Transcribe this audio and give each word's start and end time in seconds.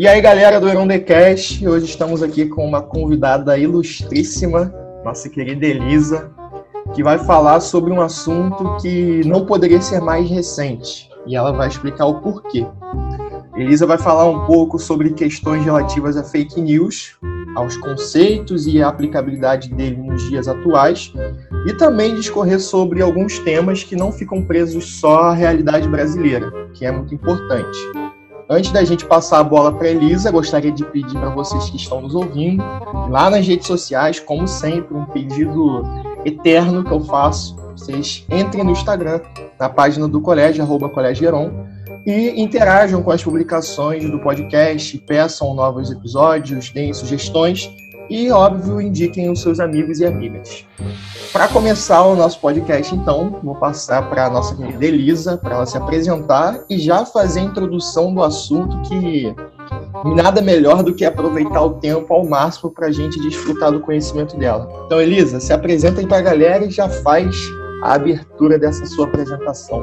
E 0.00 0.06
aí, 0.06 0.20
galera 0.20 0.60
do 0.60 0.68
Erondecast, 0.68 1.66
hoje 1.66 1.86
estamos 1.86 2.22
aqui 2.22 2.46
com 2.46 2.64
uma 2.64 2.80
convidada 2.80 3.58
ilustríssima, 3.58 4.72
nossa 5.04 5.28
querida 5.28 5.66
Elisa, 5.66 6.30
que 6.94 7.02
vai 7.02 7.18
falar 7.18 7.58
sobre 7.58 7.92
um 7.92 8.00
assunto 8.00 8.76
que 8.80 9.26
não 9.26 9.44
poderia 9.44 9.80
ser 9.80 10.00
mais 10.00 10.30
recente, 10.30 11.10
e 11.26 11.34
ela 11.34 11.50
vai 11.50 11.66
explicar 11.66 12.06
o 12.06 12.20
porquê. 12.20 12.64
Elisa 13.56 13.86
vai 13.86 13.98
falar 13.98 14.26
um 14.26 14.46
pouco 14.46 14.78
sobre 14.78 15.14
questões 15.14 15.64
relativas 15.64 16.16
a 16.16 16.22
fake 16.22 16.60
news, 16.60 17.18
aos 17.56 17.76
conceitos 17.76 18.68
e 18.68 18.80
a 18.80 18.86
aplicabilidade 18.86 19.68
dele 19.68 19.96
nos 19.96 20.22
dias 20.28 20.46
atuais, 20.46 21.12
e 21.66 21.72
também 21.72 22.14
discorrer 22.14 22.60
sobre 22.60 23.02
alguns 23.02 23.40
temas 23.40 23.82
que 23.82 23.96
não 23.96 24.12
ficam 24.12 24.44
presos 24.44 25.00
só 25.00 25.22
à 25.22 25.34
realidade 25.34 25.88
brasileira, 25.88 26.52
que 26.72 26.86
é 26.86 26.92
muito 26.92 27.12
importante. 27.12 27.76
Antes 28.50 28.72
da 28.72 28.82
gente 28.82 29.04
passar 29.04 29.40
a 29.40 29.44
bola 29.44 29.70
para 29.70 29.88
Elisa, 29.88 30.30
gostaria 30.30 30.72
de 30.72 30.82
pedir 30.82 31.18
para 31.18 31.28
vocês 31.28 31.68
que 31.68 31.76
estão 31.76 32.00
nos 32.00 32.14
ouvindo, 32.14 32.64
lá 33.10 33.28
nas 33.28 33.46
redes 33.46 33.66
sociais, 33.66 34.18
como 34.18 34.48
sempre, 34.48 34.96
um 34.96 35.04
pedido 35.04 35.82
eterno 36.24 36.82
que 36.82 36.90
eu 36.90 37.00
faço. 37.00 37.54
Vocês 37.76 38.24
entrem 38.30 38.64
no 38.64 38.70
Instagram, 38.70 39.20
na 39.60 39.68
página 39.68 40.08
do 40.08 40.18
colégio, 40.20 40.64
arroba 40.64 40.90
e 42.06 42.40
interajam 42.40 43.02
com 43.02 43.10
as 43.10 43.22
publicações 43.22 44.10
do 44.10 44.18
podcast, 44.18 44.96
peçam 44.98 45.54
novos 45.54 45.90
episódios, 45.90 46.70
deem 46.70 46.94
sugestões 46.94 47.70
e, 48.08 48.30
óbvio, 48.30 48.80
indiquem 48.80 49.30
os 49.30 49.40
seus 49.40 49.60
amigos 49.60 50.00
e 50.00 50.06
amigas. 50.06 50.64
Para 51.32 51.48
começar 51.48 52.02
o 52.04 52.16
nosso 52.16 52.40
podcast, 52.40 52.94
então, 52.94 53.38
vou 53.42 53.54
passar 53.56 54.08
para 54.08 54.26
a 54.26 54.30
nossa 54.30 54.56
querida 54.56 54.86
Elisa, 54.86 55.36
para 55.36 55.56
ela 55.56 55.66
se 55.66 55.76
apresentar 55.76 56.64
e 56.70 56.78
já 56.78 57.04
fazer 57.04 57.40
a 57.40 57.44
introdução 57.44 58.14
do 58.14 58.22
assunto 58.22 58.80
que 58.88 59.34
nada 60.16 60.40
melhor 60.40 60.82
do 60.82 60.94
que 60.94 61.04
aproveitar 61.04 61.62
o 61.62 61.74
tempo 61.74 62.12
ao 62.12 62.24
máximo 62.24 62.70
para 62.70 62.86
a 62.86 62.92
gente 62.92 63.20
desfrutar 63.20 63.72
do 63.72 63.80
conhecimento 63.80 64.36
dela. 64.36 64.68
Então, 64.86 65.00
Elisa, 65.00 65.40
se 65.40 65.52
apresenta 65.52 66.00
aí 66.00 66.06
para 66.06 66.18
a 66.18 66.22
galera 66.22 66.64
e 66.64 66.70
já 66.70 66.88
faz 66.88 67.36
a 67.82 67.94
abertura 67.94 68.58
dessa 68.58 68.86
sua 68.86 69.06
apresentação. 69.06 69.82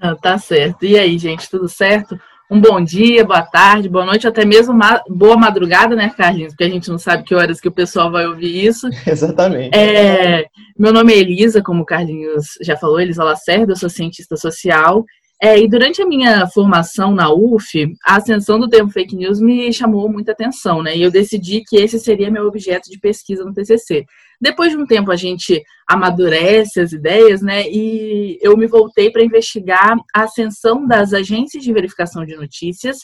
Ah, 0.00 0.14
tá 0.14 0.36
certo. 0.36 0.84
E 0.84 0.98
aí, 0.98 1.16
gente, 1.16 1.48
tudo 1.48 1.68
certo? 1.68 2.18
Um 2.54 2.60
bom 2.60 2.80
dia, 2.80 3.24
boa 3.24 3.42
tarde, 3.42 3.88
boa 3.88 4.06
noite, 4.06 4.28
até 4.28 4.44
mesmo 4.44 4.72
ma 4.72 5.02
boa 5.08 5.36
madrugada, 5.36 5.96
né, 5.96 6.08
Carlinhos? 6.16 6.52
Porque 6.52 6.62
a 6.62 6.68
gente 6.68 6.88
não 6.88 6.98
sabe 6.98 7.24
que 7.24 7.34
horas 7.34 7.60
que 7.60 7.66
o 7.66 7.72
pessoal 7.72 8.12
vai 8.12 8.28
ouvir 8.28 8.64
isso. 8.64 8.88
Exatamente. 9.04 9.76
É, 9.76 10.46
meu 10.78 10.92
nome 10.92 11.12
é 11.12 11.18
Elisa, 11.18 11.60
como 11.60 11.82
o 11.82 11.84
Carlinhos 11.84 12.50
já 12.62 12.76
falou, 12.76 13.00
Elisa 13.00 13.24
Lacerda, 13.24 13.72
eu 13.72 13.76
sou 13.76 13.90
cientista 13.90 14.36
social. 14.36 15.04
É, 15.42 15.58
e 15.58 15.68
durante 15.68 16.00
a 16.00 16.06
minha 16.06 16.46
formação 16.46 17.12
na 17.12 17.28
UF, 17.28 17.92
a 18.06 18.16
ascensão 18.16 18.60
do 18.60 18.68
termo 18.68 18.88
fake 18.88 19.16
news 19.16 19.40
me 19.40 19.72
chamou 19.72 20.08
muita 20.08 20.30
atenção, 20.30 20.80
né? 20.80 20.96
E 20.96 21.02
eu 21.02 21.10
decidi 21.10 21.64
que 21.66 21.76
esse 21.76 21.98
seria 21.98 22.30
meu 22.30 22.46
objeto 22.46 22.88
de 22.88 23.00
pesquisa 23.00 23.44
no 23.44 23.52
TCC. 23.52 24.06
Depois 24.40 24.72
de 24.72 24.76
um 24.76 24.86
tempo 24.86 25.10
a 25.10 25.16
gente 25.16 25.62
amadurece 25.88 26.80
as 26.80 26.92
ideias, 26.92 27.42
né? 27.42 27.68
E 27.68 28.38
eu 28.42 28.56
me 28.56 28.66
voltei 28.66 29.10
para 29.10 29.24
investigar 29.24 29.96
a 30.14 30.22
ascensão 30.22 30.86
das 30.86 31.12
agências 31.12 31.62
de 31.62 31.72
verificação 31.72 32.24
de 32.24 32.36
notícias 32.36 32.98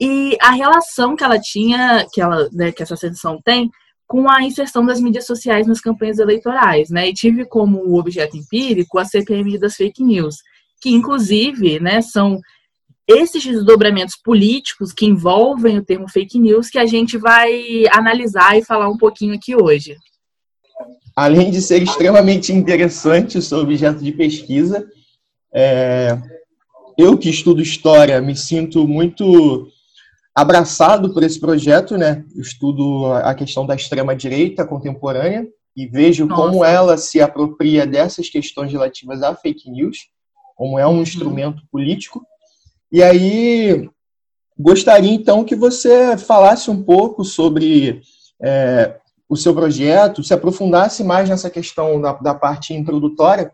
e 0.00 0.36
a 0.40 0.50
relação 0.50 1.16
que 1.16 1.24
ela 1.24 1.38
tinha, 1.38 2.06
que 2.12 2.20
ela, 2.20 2.48
né, 2.52 2.72
que 2.72 2.82
essa 2.82 2.94
ascensão 2.94 3.40
tem 3.44 3.70
com 4.06 4.28
a 4.30 4.42
inserção 4.42 4.84
das 4.84 5.00
mídias 5.00 5.26
sociais 5.26 5.66
nas 5.66 5.80
campanhas 5.80 6.18
eleitorais, 6.18 6.90
né? 6.90 7.08
E 7.08 7.14
tive 7.14 7.46
como 7.46 7.98
objeto 7.98 8.36
empírico 8.36 8.98
a 8.98 9.04
CPMI 9.04 9.58
das 9.58 9.74
fake 9.74 10.02
news, 10.02 10.36
que 10.80 10.90
inclusive, 10.90 11.80
né, 11.80 12.02
são 12.02 12.38
esses 13.08 13.44
desdobramentos 13.44 14.16
políticos 14.22 14.92
que 14.92 15.06
envolvem 15.06 15.78
o 15.78 15.84
termo 15.84 16.08
fake 16.08 16.38
news 16.38 16.68
que 16.68 16.78
a 16.78 16.86
gente 16.86 17.16
vai 17.18 17.84
analisar 17.90 18.56
e 18.56 18.64
falar 18.64 18.88
um 18.88 18.96
pouquinho 18.96 19.34
aqui 19.34 19.56
hoje 19.56 19.96
além 21.16 21.50
de 21.50 21.60
ser 21.60 21.82
extremamente 21.82 22.52
interessante 22.52 23.38
o 23.38 23.42
seu 23.42 23.58
objeto 23.58 24.02
de 24.02 24.12
pesquisa, 24.12 24.86
é, 25.54 26.18
eu 26.98 27.16
que 27.18 27.28
estudo 27.28 27.60
história 27.60 28.20
me 28.20 28.36
sinto 28.36 28.86
muito 28.86 29.68
abraçado 30.34 31.12
por 31.12 31.22
esse 31.22 31.38
projeto, 31.38 31.96
né? 31.96 32.24
Eu 32.34 32.40
estudo 32.40 33.12
a 33.12 33.34
questão 33.34 33.66
da 33.66 33.74
extrema 33.74 34.16
direita 34.16 34.66
contemporânea 34.66 35.46
e 35.76 35.86
vejo 35.86 36.26
Nossa. 36.26 36.42
como 36.42 36.64
ela 36.64 36.96
se 36.96 37.20
apropria 37.20 37.86
dessas 37.86 38.28
questões 38.28 38.72
relativas 38.72 39.22
à 39.22 39.34
fake 39.34 39.70
news, 39.70 40.08
como 40.56 40.78
é 40.78 40.86
um 40.86 40.96
uhum. 40.96 41.02
instrumento 41.02 41.62
político. 41.70 42.22
E 42.90 43.02
aí 43.02 43.88
gostaria 44.58 45.12
então 45.12 45.44
que 45.44 45.56
você 45.56 46.16
falasse 46.16 46.70
um 46.70 46.82
pouco 46.82 47.24
sobre 47.24 48.02
é, 48.42 48.96
o 49.32 49.36
seu 49.36 49.54
projeto, 49.54 50.22
se 50.22 50.34
aprofundasse 50.34 51.02
mais 51.02 51.26
nessa 51.26 51.48
questão 51.48 51.98
da, 51.98 52.12
da 52.12 52.34
parte 52.34 52.74
introdutória, 52.74 53.50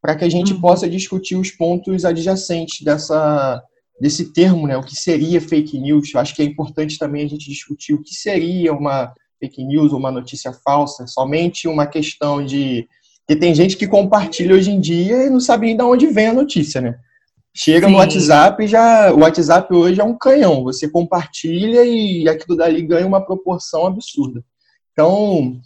para 0.00 0.14
que 0.14 0.24
a 0.24 0.28
gente 0.28 0.52
uhum. 0.52 0.60
possa 0.60 0.88
discutir 0.88 1.34
os 1.34 1.50
pontos 1.50 2.04
adjacentes 2.04 2.82
dessa, 2.82 3.60
desse 4.00 4.32
termo, 4.32 4.68
né? 4.68 4.76
O 4.76 4.84
que 4.84 4.94
seria 4.94 5.40
fake 5.40 5.80
news? 5.80 6.14
Eu 6.14 6.20
acho 6.20 6.32
que 6.32 6.42
é 6.42 6.44
importante 6.44 6.96
também 6.96 7.24
a 7.24 7.28
gente 7.28 7.50
discutir 7.50 7.92
o 7.92 8.00
que 8.00 8.14
seria 8.14 8.72
uma 8.72 9.12
fake 9.40 9.64
news 9.64 9.92
ou 9.92 9.98
uma 9.98 10.12
notícia 10.12 10.52
falsa, 10.64 11.08
somente 11.08 11.66
uma 11.66 11.88
questão 11.88 12.44
de 12.44 12.86
que 13.26 13.34
tem 13.34 13.52
gente 13.52 13.76
que 13.76 13.88
compartilha 13.88 14.54
hoje 14.54 14.70
em 14.70 14.78
dia 14.78 15.24
e 15.24 15.30
não 15.30 15.40
sabe 15.40 15.66
nem 15.66 15.76
de 15.76 15.82
onde 15.82 16.06
vem 16.06 16.28
a 16.28 16.34
notícia, 16.34 16.80
né? 16.80 16.94
Chega 17.52 17.88
Sim. 17.88 17.94
no 17.94 17.98
WhatsApp 17.98 18.62
e 18.62 18.68
já 18.68 19.12
o 19.12 19.22
WhatsApp 19.22 19.74
hoje 19.74 20.00
é 20.00 20.04
um 20.04 20.16
canhão, 20.16 20.62
você 20.62 20.88
compartilha 20.88 21.84
e 21.84 22.28
aquilo 22.28 22.56
dali 22.56 22.80
ganha 22.80 23.08
uma 23.08 23.20
proporção 23.20 23.88
absurda. 23.88 24.44
Então, 24.96 25.60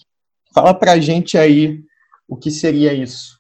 fala 0.52 0.74
para 0.74 0.92
a 0.92 0.98
gente 0.98 1.38
aí 1.38 1.78
o 2.26 2.36
que 2.36 2.50
seria 2.50 2.92
isso. 2.92 3.38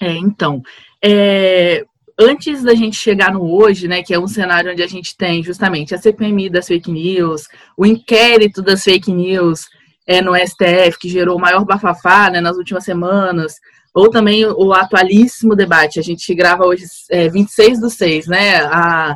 É, 0.00 0.12
então, 0.12 0.62
é, 1.04 1.84
antes 2.18 2.62
da 2.62 2.74
gente 2.74 2.96
chegar 2.96 3.30
no 3.30 3.42
hoje, 3.42 3.86
né, 3.86 4.02
que 4.02 4.14
é 4.14 4.18
um 4.18 4.26
cenário 4.26 4.72
onde 4.72 4.82
a 4.82 4.86
gente 4.86 5.14
tem 5.14 5.42
justamente 5.42 5.94
a 5.94 5.98
CPMI 5.98 6.48
das 6.48 6.66
fake 6.66 6.90
news, 6.90 7.46
o 7.76 7.84
inquérito 7.84 8.62
das 8.62 8.82
fake 8.82 9.12
news 9.12 9.66
é, 10.06 10.22
no 10.22 10.34
STF, 10.34 10.98
que 10.98 11.10
gerou 11.10 11.36
o 11.36 11.40
maior 11.40 11.66
bafafá 11.66 12.30
né, 12.30 12.40
nas 12.40 12.56
últimas 12.56 12.84
semanas, 12.84 13.56
ou 13.92 14.08
também 14.08 14.46
o 14.46 14.72
atualíssimo 14.72 15.54
debate. 15.54 16.00
A 16.00 16.02
gente 16.02 16.34
grava 16.34 16.64
hoje 16.64 16.84
é, 17.10 17.28
26 17.28 17.80
do 17.80 17.90
6, 17.90 18.28
né? 18.28 18.60
A, 18.64 19.14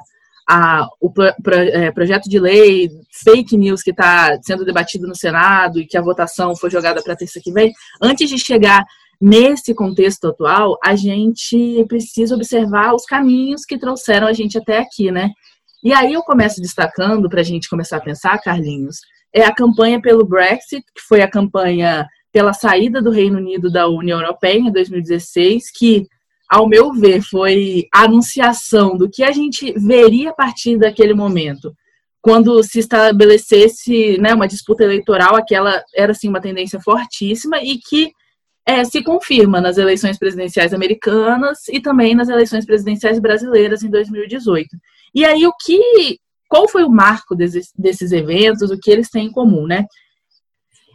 a, 0.53 0.89
o 1.01 1.09
pro, 1.09 1.33
pro, 1.45 1.55
é, 1.55 1.93
projeto 1.93 2.29
de 2.29 2.41
lei 2.41 2.91
fake 3.23 3.57
news 3.57 3.85
que 3.85 3.93
está 3.93 4.37
sendo 4.43 4.65
debatido 4.65 5.07
no 5.07 5.15
Senado 5.15 5.79
e 5.79 5.87
que 5.87 5.97
a 5.97 6.03
votação 6.03 6.57
foi 6.57 6.69
jogada 6.69 7.01
para 7.01 7.15
terça 7.15 7.41
que 7.41 7.53
vem, 7.53 7.73
antes 8.03 8.29
de 8.29 8.37
chegar 8.37 8.85
nesse 9.21 9.73
contexto 9.73 10.27
atual, 10.27 10.77
a 10.83 10.97
gente 10.97 11.85
precisa 11.87 12.35
observar 12.35 12.95
os 12.95 13.05
caminhos 13.05 13.65
que 13.65 13.79
trouxeram 13.79 14.27
a 14.27 14.33
gente 14.33 14.59
até 14.59 14.79
aqui, 14.79 15.13
né? 15.13 15.31
E 15.85 15.93
aí 15.93 16.15
eu 16.15 16.23
começo 16.23 16.61
destacando, 16.61 17.29
para 17.29 17.43
a 17.43 17.45
gente 17.45 17.69
começar 17.69 17.99
a 17.99 18.03
pensar, 18.03 18.37
Carlinhos, 18.41 18.97
é 19.33 19.45
a 19.45 19.55
campanha 19.55 20.01
pelo 20.01 20.27
Brexit, 20.27 20.83
que 20.83 21.03
foi 21.07 21.23
a 21.23 21.31
campanha 21.31 22.09
pela 22.33 22.53
saída 22.53 23.01
do 23.01 23.11
Reino 23.11 23.39
Unido 23.39 23.71
da 23.71 23.87
União 23.87 24.21
Europeia 24.21 24.59
em 24.59 24.73
2016, 24.73 25.71
que 25.71 26.09
ao 26.51 26.69
meu 26.69 26.93
ver, 26.93 27.23
foi 27.23 27.87
a 27.95 28.03
anunciação 28.03 28.97
do 28.97 29.09
que 29.09 29.23
a 29.23 29.31
gente 29.31 29.73
veria 29.79 30.31
a 30.31 30.35
partir 30.35 30.77
daquele 30.77 31.15
momento. 31.15 31.73
Quando 32.21 32.61
se 32.65 32.81
estabelecesse 32.81 34.19
né, 34.19 34.35
uma 34.35 34.49
disputa 34.49 34.83
eleitoral, 34.83 35.37
aquela 35.37 35.83
era 35.95 36.11
assim, 36.11 36.29
uma 36.29 36.41
tendência 36.41 36.81
fortíssima 36.81 37.63
e 37.63 37.79
que 37.79 38.11
é, 38.67 38.85
se 38.85 39.03
confirma 39.03 39.61
nas 39.61 39.79
eleições 39.79 40.19
presidenciais 40.19 40.75
americanas 40.75 41.69
e 41.69 41.81
também 41.81 42.15
nas 42.17 42.29
eleições 42.29 42.67
presidenciais 42.67 43.21
brasileiras 43.21 43.85
em 43.85 43.89
2018. 43.89 44.69
E 45.15 45.25
aí 45.25 45.47
o 45.47 45.53
que, 45.59 46.19
qual 46.49 46.69
foi 46.69 46.83
o 46.83 46.91
marco 46.91 47.37
desses, 47.37 47.73
desses 47.79 48.11
eventos, 48.11 48.71
o 48.71 48.79
que 48.79 48.91
eles 48.91 49.09
têm 49.09 49.27
em 49.27 49.33
comum, 49.33 49.67
né? 49.67 49.87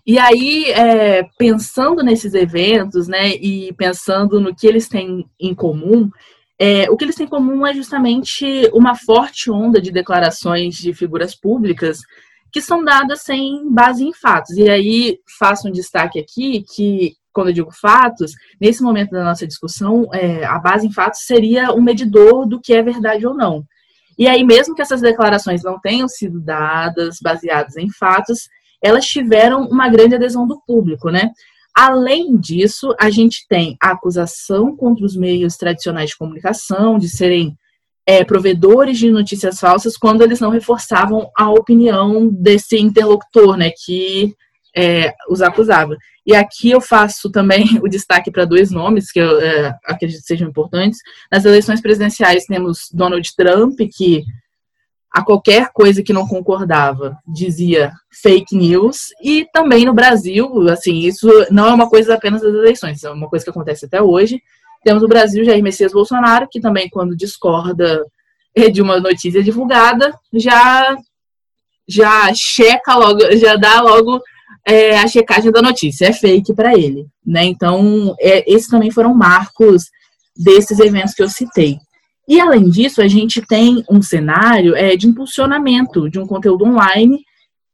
E 0.06 0.20
aí, 0.20 0.66
é, 0.72 1.24
pensando 1.38 2.04
nesses 2.04 2.36
eventos, 2.36 3.08
né, 3.08 3.30
e 3.30 3.74
pensando 3.74 4.40
no 4.40 4.56
que 4.56 4.68
eles 4.68 4.88
têm 4.88 5.26
em 5.40 5.56
comum, 5.56 6.12
é, 6.60 6.90
o 6.92 6.96
que 6.96 7.04
eles 7.04 7.16
têm 7.16 7.26
em 7.26 7.30
comum 7.30 7.66
é 7.66 7.74
justamente 7.74 8.70
uma 8.72 8.96
forte 8.96 9.50
onda 9.50 9.82
de 9.82 9.92
declarações 9.92 10.76
de 10.76 10.94
figuras 10.94 11.36
públicas 11.36 12.00
que 12.52 12.62
são 12.62 12.84
dadas 12.84 13.24
sem 13.24 13.70
base 13.70 14.06
em 14.06 14.14
fatos. 14.14 14.56
E 14.56 14.70
aí, 14.70 15.18
faço 15.40 15.68
um 15.68 15.72
destaque 15.72 16.20
aqui 16.20 16.64
que, 16.74 17.14
quando 17.34 17.48
eu 17.48 17.54
digo 17.54 17.72
fatos, 17.72 18.32
nesse 18.62 18.82
momento 18.82 19.12
da 19.12 19.24
nossa 19.24 19.46
discussão, 19.46 20.08
é, 20.14 20.46
a 20.46 20.58
base 20.60 20.88
em 20.88 20.94
fatos 20.94 21.22
seria 21.26 21.74
um 21.74 21.82
medidor 21.82 22.48
do 22.48 22.62
que 22.62 22.74
é 22.74 22.82
verdade 22.82 23.26
ou 23.26 23.34
não. 23.34 23.66
E 24.18 24.28
aí, 24.28 24.44
mesmo 24.44 24.74
que 24.76 24.82
essas 24.82 25.02
declarações 25.02 25.64
não 25.64 25.80
tenham 25.80 26.08
sido 26.08 26.40
dadas 26.40 27.18
baseadas 27.22 27.76
em 27.76 27.90
fatos, 27.92 28.48
elas 28.86 29.06
tiveram 29.06 29.68
uma 29.68 29.90
grande 29.90 30.16
adesão 30.16 30.48
do 30.48 30.62
público, 30.66 31.10
né? 31.10 31.32
Além 31.76 32.38
disso, 32.38 32.96
a 33.00 33.10
gente 33.10 33.46
tem 33.50 33.76
a 33.82 33.92
acusação 33.92 34.76
contra 34.78 35.06
os 35.06 35.16
meios 35.16 35.58
tradicionais 35.58 36.12
de 36.12 36.18
comunicação 36.18 36.98
de 36.98 37.10
serem 37.10 37.58
é, 38.06 38.24
provedores 38.24 38.98
de 38.98 39.10
notícias 39.10 39.60
falsas 39.60 39.98
quando 39.98 40.22
eles 40.22 40.40
não 40.40 40.52
reforçavam 40.52 41.30
a 41.36 41.50
opinião 41.50 42.30
desse 42.30 42.78
interlocutor, 42.78 43.58
né, 43.58 43.72
que 43.72 44.34
é, 44.78 45.14
os 45.30 45.42
acusava. 45.42 45.98
E 46.26 46.36
aqui 46.36 46.70
eu 46.70 46.80
faço 46.80 47.32
também 47.32 47.66
o 47.84 47.90
destaque 47.90 48.32
para 48.32 48.46
dois 48.46 48.72
nomes 48.72 49.12
que 49.12 49.20
eu 49.20 49.42
é, 49.42 49.76
acredito 49.86 50.22
sejam 50.22 50.48
importantes. 50.48 51.00
Nas 51.32 51.44
eleições 51.44 51.82
presidenciais 51.82 52.46
temos 52.46 52.90
Donald 52.94 53.28
Trump, 53.36 53.80
que 53.92 54.24
a 55.16 55.24
qualquer 55.24 55.70
coisa 55.72 56.04
que 56.04 56.12
não 56.12 56.28
concordava 56.28 57.18
dizia 57.26 57.94
fake 58.22 58.54
news, 58.54 59.14
e 59.24 59.48
também 59.54 59.86
no 59.86 59.94
Brasil, 59.94 60.68
assim, 60.70 60.98
isso 60.98 61.30
não 61.50 61.68
é 61.68 61.74
uma 61.74 61.90
coisa 61.90 62.16
apenas 62.16 62.42
das 62.42 62.54
eleições, 62.54 63.02
é 63.02 63.10
uma 63.10 63.30
coisa 63.30 63.46
que 63.46 63.50
acontece 63.50 63.86
até 63.86 64.02
hoje. 64.02 64.42
Temos 64.84 65.04
o 65.04 65.08
Brasil, 65.08 65.46
Jair 65.46 65.64
Messias 65.64 65.94
Bolsonaro, 65.94 66.50
que 66.52 66.60
também, 66.60 66.90
quando 66.90 67.16
discorda 67.16 68.06
de 68.74 68.82
uma 68.82 69.00
notícia 69.00 69.42
divulgada, 69.42 70.14
já 70.34 70.98
já 71.88 72.30
checa 72.34 72.98
logo, 72.98 73.20
já 73.38 73.56
dá 73.56 73.80
logo 73.80 74.22
é, 74.68 74.98
a 74.98 75.08
checagem 75.08 75.50
da 75.50 75.62
notícia, 75.62 76.08
é 76.08 76.14
fake 76.14 76.54
para 76.54 76.74
ele, 76.78 77.08
né? 77.26 77.46
Então, 77.46 78.14
é, 78.20 78.44
esses 78.52 78.68
também 78.68 78.92
foram 78.92 79.14
marcos 79.14 79.86
desses 80.36 80.78
eventos 80.78 81.14
que 81.14 81.24
eu 81.24 81.30
citei. 81.30 81.78
E 82.28 82.40
além 82.40 82.70
disso, 82.70 83.02
a 83.02 83.08
gente 83.08 83.42
tem 83.42 83.84
um 83.90 84.02
cenário 84.02 84.76
é, 84.76 84.96
de 84.96 85.08
impulsionamento 85.08 86.10
de 86.10 86.20
um 86.20 86.26
conteúdo 86.26 86.66
online 86.66 87.24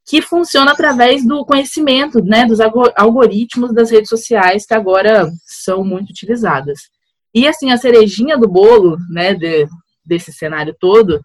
que 0.04 0.20
funciona 0.20 0.72
através 0.72 1.24
do 1.24 1.44
conhecimento, 1.44 2.22
né, 2.22 2.44
dos 2.44 2.58
algoritmos 2.60 3.72
das 3.72 3.90
redes 3.90 4.08
sociais 4.08 4.66
que 4.66 4.74
agora 4.74 5.30
são 5.46 5.84
muito 5.84 6.10
utilizadas. 6.10 6.80
E 7.34 7.46
assim, 7.46 7.70
a 7.70 7.78
cerejinha 7.78 8.36
do 8.36 8.48
bolo, 8.48 8.98
né, 9.08 9.32
de, 9.32 9.66
desse 10.04 10.32
cenário 10.32 10.74
todo, 10.78 11.20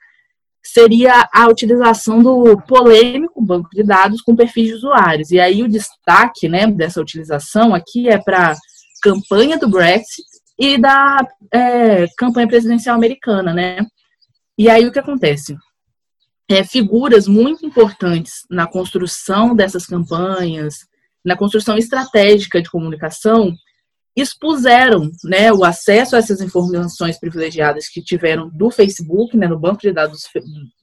seria 0.63 1.27
a 1.33 1.47
utilização 1.47 2.21
do 2.21 2.57
polêmico 2.61 3.41
banco 3.41 3.69
de 3.73 3.83
dados 3.83 4.21
com 4.21 4.35
perfis 4.35 4.67
de 4.67 4.73
usuários. 4.75 5.31
E 5.31 5.39
aí 5.39 5.63
o 5.63 5.67
destaque, 5.67 6.47
né, 6.47 6.67
dessa 6.67 7.01
utilização 7.01 7.73
aqui 7.73 8.07
é 8.07 8.17
para 8.17 8.55
campanha 9.01 9.57
do 9.57 9.69
Brexit 9.69 10.25
e 10.57 10.77
da 10.77 11.19
é, 11.53 12.07
campanha 12.17 12.47
presidencial 12.47 12.95
americana, 12.95 13.53
né? 13.53 13.85
E 14.57 14.69
aí 14.69 14.85
o 14.87 14.91
que 14.91 14.99
acontece? 14.99 15.55
É, 16.49 16.63
figuras 16.63 17.27
muito 17.27 17.65
importantes 17.65 18.45
na 18.49 18.65
construção 18.65 19.55
dessas 19.55 19.85
campanhas, 19.85 20.75
na 21.23 21.35
construção 21.35 21.77
estratégica 21.77 22.61
de 22.61 22.69
comunicação, 22.69 23.53
expuseram 24.15 25.11
né, 25.23 25.53
o 25.53 25.63
acesso 25.63 26.15
a 26.15 26.19
essas 26.19 26.41
informações 26.41 27.19
privilegiadas 27.19 27.87
que 27.87 28.01
tiveram 28.01 28.49
do 28.49 28.71
Facebook, 28.71 29.37
né, 29.37 29.47
no 29.47 29.59
banco 29.59 29.81
de 29.81 29.91
dados, 29.91 30.23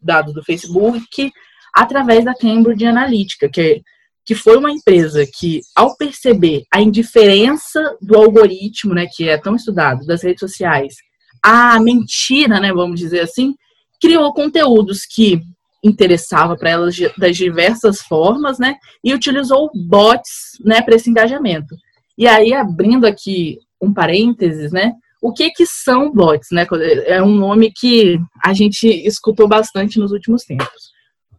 dados 0.00 0.32
do 0.32 0.44
Facebook, 0.44 1.32
através 1.74 2.24
da 2.24 2.34
Cambridge 2.34 2.86
Analytica, 2.86 3.48
que 3.48 3.60
é 3.60 3.80
que 4.24 4.34
foi 4.34 4.56
uma 4.56 4.70
empresa 4.70 5.26
que, 5.26 5.60
ao 5.74 5.96
perceber 5.96 6.62
a 6.72 6.80
indiferença 6.80 7.96
do 8.00 8.16
algoritmo, 8.16 8.94
né, 8.94 9.06
que 9.06 9.28
é 9.28 9.36
tão 9.36 9.54
estudado, 9.54 10.06
das 10.06 10.22
redes 10.22 10.40
sociais, 10.40 10.94
a 11.42 11.78
mentira, 11.78 12.58
né, 12.58 12.72
vamos 12.72 12.98
dizer 12.98 13.20
assim, 13.20 13.54
criou 14.00 14.32
conteúdos 14.32 15.04
que 15.04 15.40
interessava 15.82 16.56
para 16.56 16.70
elas 16.70 16.96
das 17.18 17.36
diversas 17.36 18.00
formas, 18.00 18.58
né, 18.58 18.76
e 19.04 19.12
utilizou 19.12 19.70
bots, 19.74 20.58
né, 20.64 20.80
para 20.80 20.94
esse 20.94 21.10
engajamento. 21.10 21.76
E 22.16 22.26
aí, 22.26 22.54
abrindo 22.54 23.06
aqui 23.06 23.58
um 23.78 23.92
parênteses, 23.92 24.72
né, 24.72 24.92
o 25.20 25.32
que 25.32 25.50
que 25.50 25.66
são 25.66 26.10
bots, 26.10 26.48
né, 26.50 26.66
é 27.06 27.22
um 27.22 27.34
nome 27.34 27.70
que 27.70 28.18
a 28.42 28.54
gente 28.54 28.86
escutou 28.88 29.46
bastante 29.46 29.98
nos 29.98 30.12
últimos 30.12 30.44
tempos. 30.44 30.93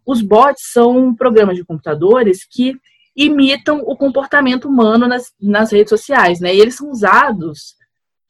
Os 0.06 0.22
bots 0.22 0.72
são 0.72 1.14
programas 1.16 1.56
de 1.56 1.64
computadores 1.64 2.46
que 2.50 2.76
imitam 3.16 3.80
o 3.86 3.96
comportamento 3.96 4.68
humano 4.68 5.08
nas, 5.08 5.32
nas 5.42 5.72
redes 5.72 5.90
sociais, 5.90 6.40
né? 6.40 6.54
E 6.54 6.60
eles 6.60 6.76
são 6.76 6.90
usados 6.90 7.76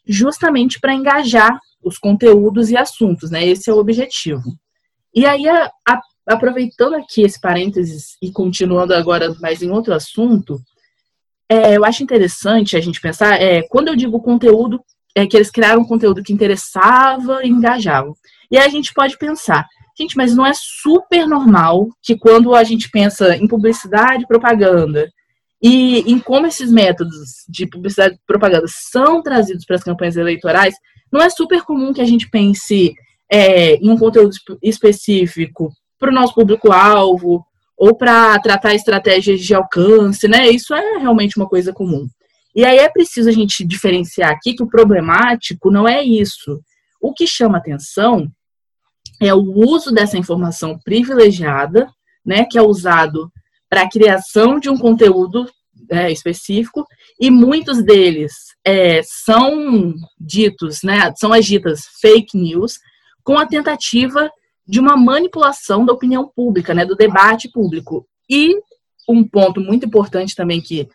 justamente 0.08 0.80
para 0.80 0.94
engajar 0.94 1.60
os 1.84 1.98
conteúdos 1.98 2.70
e 2.70 2.78
assuntos, 2.78 3.32
né? 3.32 3.46
Esse 3.46 3.70
é 3.70 3.74
o 3.74 3.78
objetivo. 3.78 4.44
E 5.14 5.26
aí, 5.26 5.48
a, 5.48 5.72
a, 5.88 6.02
aproveitando 6.28 6.96
aqui 6.96 7.24
esse 7.24 7.40
parênteses 7.40 8.18
e 8.22 8.32
continuando 8.32 8.94
agora 8.94 9.34
mais 9.40 9.62
em 9.62 9.72
outro 9.72 9.94
assunto, 9.94 10.60
é, 11.50 11.78
eu 11.78 11.86
acho 11.86 12.04
interessante 12.04 12.76
a 12.76 12.82
gente 12.82 13.00
pensar, 13.00 13.42
é, 13.42 13.62
quando 13.64 13.88
eu 13.88 13.96
digo 13.96 14.22
conteúdo, 14.22 14.80
é 15.16 15.26
que 15.26 15.38
eles 15.38 15.50
criaram 15.50 15.82
um 15.82 15.88
conteúdo 15.88 16.22
que 16.22 16.34
interessava 16.34 17.44
e 17.44 17.50
engajava. 17.50 18.14
E 18.52 18.58
aí 18.58 18.66
a 18.66 18.70
gente 18.70 18.94
pode 18.94 19.18
pensar, 19.18 19.66
Gente, 19.98 20.18
mas 20.18 20.36
não 20.36 20.46
é 20.46 20.52
super 20.54 21.26
normal 21.26 21.88
que 22.04 22.18
quando 22.18 22.54
a 22.54 22.64
gente 22.64 22.90
pensa 22.90 23.36
em 23.38 23.48
publicidade 23.48 24.28
propaganda 24.28 25.10
e 25.62 26.00
em 26.12 26.20
como 26.20 26.46
esses 26.48 26.70
métodos 26.70 27.46
de 27.48 27.66
publicidade 27.68 28.16
e 28.16 28.20
propaganda 28.28 28.66
são 28.68 29.22
trazidos 29.22 29.66
para 29.66 29.78
as 29.78 29.84
campanhas 29.84 30.18
eleitorais, 30.18 30.76
não 31.12 31.22
é 31.22 31.30
super 31.30 31.64
comum 31.64 31.94
que 31.94 32.02
a 32.02 32.06
gente 32.06 32.30
pense 32.30 32.94
é, 33.32 33.76
em 33.76 33.90
um 33.90 33.98
conteúdo 33.98 34.36
específico 34.62 35.72
para 35.98 36.12
o 36.12 36.14
nosso 36.14 36.36
público-alvo 36.36 37.46
ou 37.78 37.96
para 37.96 38.38
tratar 38.40 38.74
estratégias 38.74 39.40
de 39.42 39.54
alcance, 39.54 40.28
né? 40.28 40.50
Isso 40.50 40.74
é 40.74 40.98
realmente 40.98 41.38
uma 41.38 41.48
coisa 41.48 41.74
comum. 41.74 42.08
E 42.56 42.64
aí 42.64 42.78
é 42.78 42.90
preciso 42.90 43.30
a 43.30 43.34
gente 43.34 43.66
diferenciar 43.66 44.32
aqui 44.32 44.54
que 44.54 44.64
o 44.64 44.68
problemático 44.68 45.72
não 45.72 45.88
é 45.88 46.04
isso. 46.04 46.62
O 47.02 47.14
que 47.14 47.28
chama 47.28 47.58
atenção 47.58 48.30
é 49.22 49.34
o 49.34 49.42
uso 49.42 49.92
dessa 49.92 50.18
informação 50.18 50.78
privilegiada, 50.80 51.90
né, 52.26 52.46
que 52.46 52.58
é 52.58 52.62
usado 52.62 53.32
para 53.70 53.84
a 53.84 53.90
criação 53.90 54.60
de 54.60 54.70
um 54.70 54.78
conteúdo 54.78 55.50
é, 55.90 56.12
específico, 56.12 56.86
e 57.20 57.30
muitos 57.30 57.84
deles 57.84 58.34
é, 58.64 59.02
são 59.04 59.94
ditos, 60.20 60.82
né, 60.84 61.14
são 61.16 61.32
as 61.32 61.46
fake 62.02 62.38
news, 62.38 62.80
com 63.24 63.38
a 63.38 63.46
tentativa 63.46 64.30
de 64.68 64.80
uma 64.80 64.98
manipulação 64.98 65.86
da 65.86 65.94
opinião 65.94 66.32
pública, 66.36 66.74
né, 66.74 66.86
do 66.86 66.96
debate 66.96 67.50
público. 67.50 68.08
E 68.30 68.56
um 69.08 69.24
ponto 69.24 69.62
muito 69.62 69.86
importante 69.86 70.36
também 70.36 70.62
que 70.62 70.88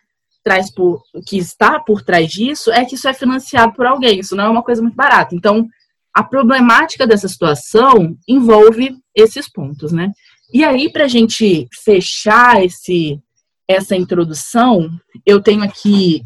traz 0.43 0.71
por, 0.71 1.03
que 1.25 1.37
está 1.37 1.79
por 1.79 2.01
trás 2.01 2.29
disso 2.29 2.71
é 2.71 2.83
que 2.83 2.95
isso 2.95 3.07
é 3.07 3.13
financiado 3.13 3.73
por 3.73 3.85
alguém, 3.85 4.19
isso 4.19 4.35
não 4.35 4.45
é 4.45 4.49
uma 4.49 4.63
coisa 4.63 4.81
muito 4.81 4.95
barata. 4.95 5.35
Então, 5.35 5.67
a 6.13 6.23
problemática 6.23 7.07
dessa 7.07 7.27
situação 7.27 8.17
envolve 8.27 8.97
esses 9.15 9.49
pontos, 9.49 9.91
né? 9.91 10.11
E 10.53 10.63
aí, 10.63 10.91
para 10.91 11.05
a 11.05 11.07
gente 11.07 11.67
fechar 11.83 12.63
esse, 12.63 13.19
essa 13.67 13.95
introdução, 13.95 14.89
eu 15.25 15.41
tenho 15.41 15.63
aqui 15.63 16.21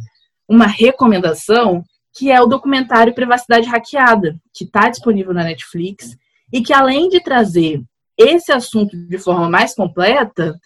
uma 0.47 0.65
recomendação 0.65 1.83
que 2.15 2.31
é 2.31 2.41
o 2.41 2.47
documentário 2.47 3.13
Privacidade 3.13 3.67
Hackeada, 3.67 4.35
que 4.53 4.63
está 4.63 4.89
disponível 4.89 5.33
na 5.33 5.43
Netflix 5.43 6.17
e 6.51 6.61
que, 6.61 6.73
além 6.73 7.09
de 7.09 7.19
trazer 7.19 7.83
esse 8.17 8.51
assunto 8.51 8.95
de 8.95 9.17
forma 9.17 9.49
mais 9.49 9.75
completa, 9.75 10.57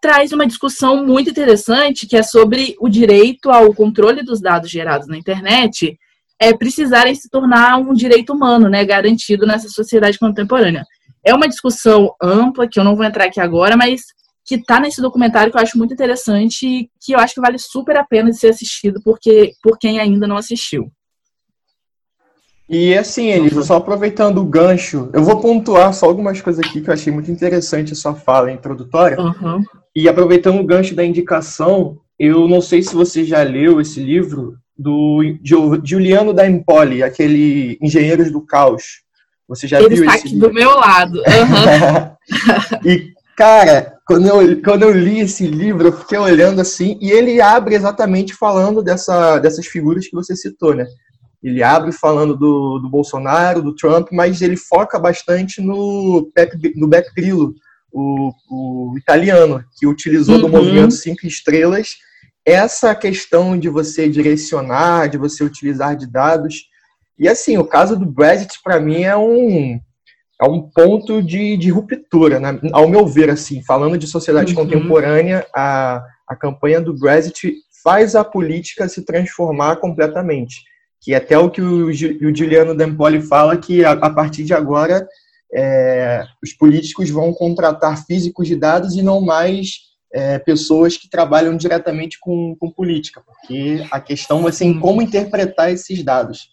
traz 0.00 0.32
uma 0.32 0.46
discussão 0.46 1.04
muito 1.04 1.30
interessante 1.30 2.06
que 2.06 2.16
é 2.16 2.22
sobre 2.22 2.76
o 2.80 2.88
direito 2.88 3.50
ao 3.50 3.74
controle 3.74 4.22
dos 4.22 4.40
dados 4.40 4.70
gerados 4.70 5.06
na 5.06 5.18
internet 5.18 5.98
é, 6.42 6.52
precisarem 6.52 7.14
se 7.14 7.30
tornar 7.30 7.78
um 7.78 7.94
direito 7.94 8.32
humano, 8.32 8.68
né, 8.68 8.84
garantido 8.84 9.46
nessa 9.46 9.68
sociedade 9.68 10.18
contemporânea. 10.18 10.84
É 11.24 11.32
uma 11.32 11.48
discussão 11.48 12.12
ampla, 12.20 12.66
que 12.68 12.80
eu 12.80 12.84
não 12.84 12.96
vou 12.96 13.04
entrar 13.04 13.26
aqui 13.26 13.40
agora, 13.40 13.76
mas 13.76 14.02
que 14.44 14.56
está 14.56 14.80
nesse 14.80 15.00
documentário 15.00 15.52
que 15.52 15.56
eu 15.56 15.62
acho 15.62 15.78
muito 15.78 15.94
interessante 15.94 16.66
e 16.66 16.90
que 17.00 17.12
eu 17.12 17.20
acho 17.20 17.34
que 17.34 17.40
vale 17.40 17.58
super 17.58 17.96
a 17.96 18.04
pena 18.04 18.28
de 18.28 18.36
ser 18.36 18.48
assistido 18.48 19.00
porque, 19.04 19.52
por 19.62 19.78
quem 19.78 20.00
ainda 20.00 20.26
não 20.26 20.36
assistiu. 20.36 20.90
E 22.68 22.98
assim, 22.98 23.28
Elisa, 23.28 23.62
só 23.62 23.76
aproveitando 23.76 24.38
o 24.38 24.44
gancho, 24.44 25.10
eu 25.12 25.22
vou 25.22 25.40
pontuar 25.40 25.94
só 25.94 26.06
algumas 26.06 26.40
coisas 26.40 26.64
aqui 26.64 26.80
que 26.80 26.90
eu 26.90 26.94
achei 26.94 27.12
muito 27.12 27.30
interessante 27.30 27.92
a 27.92 27.96
sua 27.96 28.14
fala 28.14 28.50
introdutória. 28.50 29.16
Uhum. 29.20 29.62
E 29.94 30.08
aproveitando 30.08 30.58
o 30.58 30.66
gancho 30.66 30.94
da 30.94 31.04
indicação, 31.04 31.98
eu 32.18 32.48
não 32.48 32.60
sei 32.60 32.82
se 32.82 32.94
você 32.94 33.24
já 33.24 33.42
leu 33.44 33.80
esse 33.80 34.00
livro, 34.00 34.56
do 34.82 35.20
Giuliano 35.84 36.32
da 36.32 36.48
Empoli, 36.48 37.02
aquele 37.02 37.78
Engenheiros 37.80 38.30
do 38.30 38.40
Caos. 38.40 39.02
Você 39.48 39.68
já 39.68 39.80
Ele 39.80 39.94
viu 39.94 40.04
está 40.04 40.16
esse 40.16 40.26
aqui 40.26 40.34
livro? 40.34 40.48
do 40.48 40.54
meu 40.54 40.70
lado. 40.70 41.18
Uhum. 41.18 42.80
e, 42.90 43.12
cara, 43.36 43.98
quando 44.06 44.26
eu, 44.26 44.62
quando 44.62 44.82
eu 44.82 44.90
li 44.90 45.20
esse 45.20 45.46
livro, 45.46 45.88
eu 45.88 45.92
fiquei 45.92 46.18
olhando 46.18 46.60
assim, 46.60 46.98
e 47.00 47.10
ele 47.10 47.40
abre 47.40 47.74
exatamente 47.74 48.34
falando 48.34 48.82
dessa, 48.82 49.38
dessas 49.38 49.66
figuras 49.66 50.06
que 50.06 50.14
você 50.14 50.34
citou, 50.34 50.74
né? 50.74 50.86
Ele 51.42 51.62
abre 51.62 51.92
falando 51.92 52.36
do, 52.36 52.78
do 52.78 52.88
Bolsonaro, 52.88 53.62
do 53.62 53.74
Trump, 53.74 54.08
mas 54.12 54.42
ele 54.42 54.56
foca 54.56 54.98
bastante 54.98 55.60
no, 55.60 56.30
no 56.76 56.88
Beck 56.88 57.12
Grillo, 57.14 57.54
o, 57.92 58.32
o 58.48 58.96
italiano, 58.96 59.62
que 59.78 59.86
utilizou 59.86 60.36
uhum. 60.36 60.42
do 60.42 60.48
movimento 60.48 60.94
Cinco 60.94 61.26
Estrelas 61.26 61.96
essa 62.44 62.94
questão 62.94 63.58
de 63.58 63.68
você 63.68 64.08
direcionar, 64.08 65.08
de 65.08 65.18
você 65.18 65.44
utilizar 65.44 65.96
de 65.96 66.10
dados. 66.10 66.64
E 67.18 67.28
assim, 67.28 67.56
o 67.56 67.64
caso 67.64 67.96
do 67.96 68.06
Brexit, 68.06 68.58
para 68.62 68.80
mim, 68.80 69.02
é 69.02 69.16
um, 69.16 69.80
é 70.40 70.44
um 70.48 70.62
ponto 70.62 71.22
de, 71.22 71.56
de 71.56 71.70
ruptura, 71.70 72.40
né? 72.40 72.58
ao 72.72 72.88
meu 72.88 73.06
ver, 73.06 73.30
assim, 73.30 73.62
falando 73.62 73.96
de 73.96 74.06
sociedade 74.06 74.54
uhum. 74.54 74.64
contemporânea, 74.64 75.46
a, 75.54 76.04
a 76.26 76.34
campanha 76.34 76.80
do 76.80 76.98
Brexit 76.98 77.54
faz 77.82 78.14
a 78.14 78.24
política 78.24 78.88
se 78.88 79.04
transformar 79.04 79.76
completamente, 79.76 80.56
que 81.00 81.14
é 81.14 81.16
até 81.16 81.36
o 81.38 81.50
que 81.50 81.60
o, 81.60 81.86
o 81.86 81.92
Giuliano 81.92 82.76
Dempoli 82.76 83.20
fala, 83.20 83.56
que 83.56 83.84
a, 83.84 83.92
a 83.92 84.10
partir 84.10 84.44
de 84.44 84.54
agora 84.54 85.06
é, 85.54 86.24
os 86.42 86.52
políticos 86.52 87.10
vão 87.10 87.32
contratar 87.32 88.04
físicos 88.04 88.48
de 88.48 88.56
dados 88.56 88.96
e 88.96 89.02
não 89.02 89.20
mais 89.20 89.91
é, 90.12 90.38
pessoas 90.38 90.96
que 90.96 91.08
trabalham 91.08 91.56
diretamente 91.56 92.18
com, 92.20 92.54
com 92.58 92.70
política, 92.70 93.22
porque 93.24 93.84
a 93.90 94.00
questão 94.00 94.42
vai 94.42 94.52
ser 94.52 94.66
em 94.66 94.78
como 94.78 95.00
interpretar 95.00 95.72
esses 95.72 96.02
dados. 96.02 96.50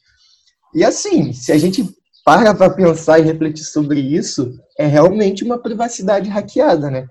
E 0.74 0.84
assim, 0.84 1.34
se 1.34 1.52
a 1.52 1.58
gente 1.58 1.86
para 2.24 2.54
para 2.54 2.70
pensar 2.70 3.20
e 3.20 3.24
refletir 3.24 3.64
sobre 3.64 4.00
isso, 4.00 4.54
é 4.78 4.86
realmente 4.86 5.44
uma 5.44 5.58
privacidade 5.58 6.30
hackeada, 6.30 6.90
né? 6.90 7.08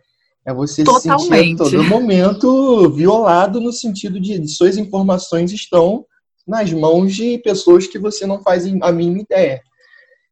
É 0.46 0.54
você 0.54 0.84
Totalmente. 0.84 1.22
se 1.22 1.28
sentir 1.28 1.54
a 1.54 1.56
todo 1.56 1.84
momento 1.84 2.90
violado 2.90 3.60
no 3.60 3.72
sentido 3.72 4.18
de, 4.18 4.38
de 4.38 4.48
suas 4.48 4.78
informações 4.78 5.52
estão 5.52 6.06
nas 6.46 6.72
mãos 6.72 7.14
de 7.14 7.36
pessoas 7.38 7.86
que 7.86 7.98
você 7.98 8.24
não 8.26 8.42
faz 8.42 8.64
a 8.80 8.92
mínima 8.92 9.20
ideia. 9.20 9.60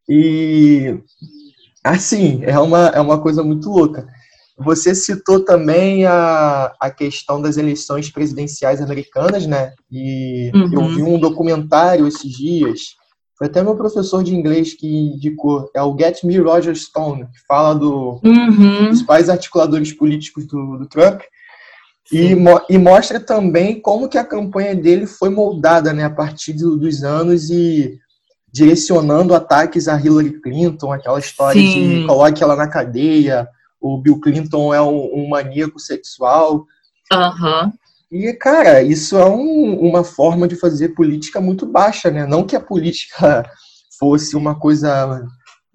E 0.08 0.98
assim, 1.84 2.40
é 2.44 2.58
uma, 2.58 2.88
é 2.88 3.00
uma 3.00 3.20
coisa 3.20 3.42
muito 3.42 3.68
louca. 3.68 4.06
Você 4.58 4.94
citou 4.94 5.44
também 5.44 6.06
a, 6.06 6.72
a 6.80 6.90
questão 6.90 7.42
das 7.42 7.56
eleições 7.56 8.10
presidenciais 8.10 8.80
americanas, 8.80 9.46
né? 9.46 9.72
E 9.90 10.50
uhum. 10.54 10.72
eu 10.72 10.88
vi 10.88 11.02
um 11.02 11.18
documentário 11.18 12.06
esses 12.06 12.32
dias 12.32 12.96
foi 13.36 13.48
até 13.48 13.62
meu 13.62 13.76
professor 13.76 14.24
de 14.24 14.34
inglês 14.34 14.72
que 14.72 14.86
indicou. 14.86 15.70
É 15.74 15.82
o 15.82 15.96
Get 15.96 16.24
Me 16.24 16.38
Roger 16.38 16.74
Stone, 16.74 17.26
que 17.26 17.46
fala 17.46 17.74
do, 17.74 18.18
uhum. 18.24 18.56
dos 18.56 18.86
principais 18.86 19.28
articuladores 19.28 19.92
políticos 19.92 20.46
do, 20.46 20.78
do 20.78 20.88
Trump. 20.88 21.20
E, 22.10 22.34
e, 22.70 22.78
mostra 22.78 23.18
também 23.18 23.80
como 23.80 24.08
que 24.08 24.16
a 24.16 24.24
campanha 24.24 24.74
dele 24.74 25.06
foi 25.06 25.28
moldada 25.28 25.92
né, 25.92 26.04
a 26.04 26.10
partir 26.10 26.52
do, 26.52 26.76
dos 26.76 27.02
anos 27.02 27.50
e 27.50 27.98
direcionando 28.50 29.34
ataques 29.34 29.88
a 29.88 30.00
Hillary 30.00 30.40
Clinton, 30.40 30.92
aquela 30.92 31.18
história 31.18 31.60
Sim. 31.60 32.02
de 32.02 32.06
coloque 32.06 32.42
ela 32.42 32.54
na 32.54 32.68
cadeia, 32.68 33.46
o 33.94 34.00
Bill 34.00 34.20
Clinton 34.20 34.74
é 34.74 34.82
um, 34.82 35.14
um 35.14 35.28
maníaco 35.28 35.78
sexual. 35.78 36.66
Uhum. 37.12 37.72
E, 38.10 38.32
cara, 38.34 38.82
isso 38.82 39.16
é 39.16 39.28
um, 39.28 39.78
uma 39.80 40.04
forma 40.04 40.46
de 40.46 40.56
fazer 40.56 40.90
política 40.90 41.40
muito 41.40 41.66
baixa, 41.66 42.10
né? 42.10 42.26
Não 42.26 42.44
que 42.44 42.56
a 42.56 42.60
política 42.60 43.48
fosse 43.98 44.36
uma 44.36 44.54
coisa 44.58 45.24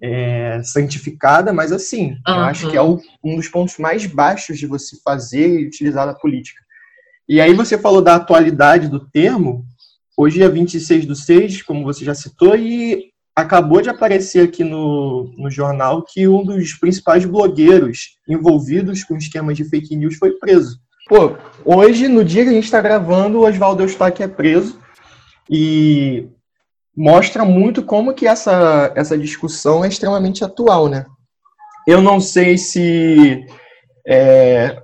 é, 0.01 0.61
santificada, 0.63 1.53
mas 1.53 1.71
assim, 1.71 2.11
uhum. 2.27 2.35
eu 2.35 2.41
acho 2.41 2.69
que 2.69 2.77
é 2.77 2.81
o, 2.81 2.99
um 3.23 3.35
dos 3.35 3.47
pontos 3.47 3.77
mais 3.77 4.05
baixos 4.05 4.57
de 4.57 4.65
você 4.65 4.97
fazer 5.03 5.59
e 5.59 5.67
utilizar 5.67 6.07
a 6.07 6.13
política. 6.13 6.61
E 7.29 7.39
aí 7.39 7.53
você 7.53 7.77
falou 7.77 8.01
da 8.01 8.15
atualidade 8.15 8.87
do 8.87 8.99
termo, 8.99 9.63
hoje 10.17 10.41
é 10.41 10.49
26 10.49 11.05
do 11.05 11.15
6, 11.15 11.61
como 11.61 11.83
você 11.83 12.03
já 12.03 12.15
citou, 12.15 12.55
e 12.55 13.10
acabou 13.35 13.81
de 13.81 13.89
aparecer 13.89 14.47
aqui 14.47 14.63
no, 14.63 15.31
no 15.37 15.49
jornal 15.49 16.03
que 16.03 16.27
um 16.27 16.43
dos 16.43 16.73
principais 16.73 17.25
blogueiros 17.25 18.17
envolvidos 18.27 19.03
com 19.03 19.15
esquemas 19.15 19.57
de 19.57 19.63
fake 19.63 19.95
news 19.95 20.17
foi 20.17 20.31
preso. 20.33 20.79
Pô, 21.07 21.35
hoje, 21.65 22.07
no 22.07 22.23
dia 22.23 22.43
que 22.43 22.49
a 22.49 22.53
gente 22.53 22.65
está 22.65 22.81
gravando, 22.81 23.39
o 23.39 23.47
Oswaldo 23.47 23.83
Eustáquio 23.83 24.23
é 24.23 24.27
preso 24.27 24.79
e 25.49 26.29
mostra 26.95 27.43
muito 27.43 27.83
como 27.83 28.13
que 28.13 28.27
essa, 28.27 28.91
essa 28.95 29.17
discussão 29.17 29.83
é 29.83 29.87
extremamente 29.87 30.43
atual, 30.43 30.87
né? 30.87 31.05
Eu 31.87 32.01
não 32.01 32.19
sei 32.19 32.57
se... 32.57 33.45
É, 34.07 34.81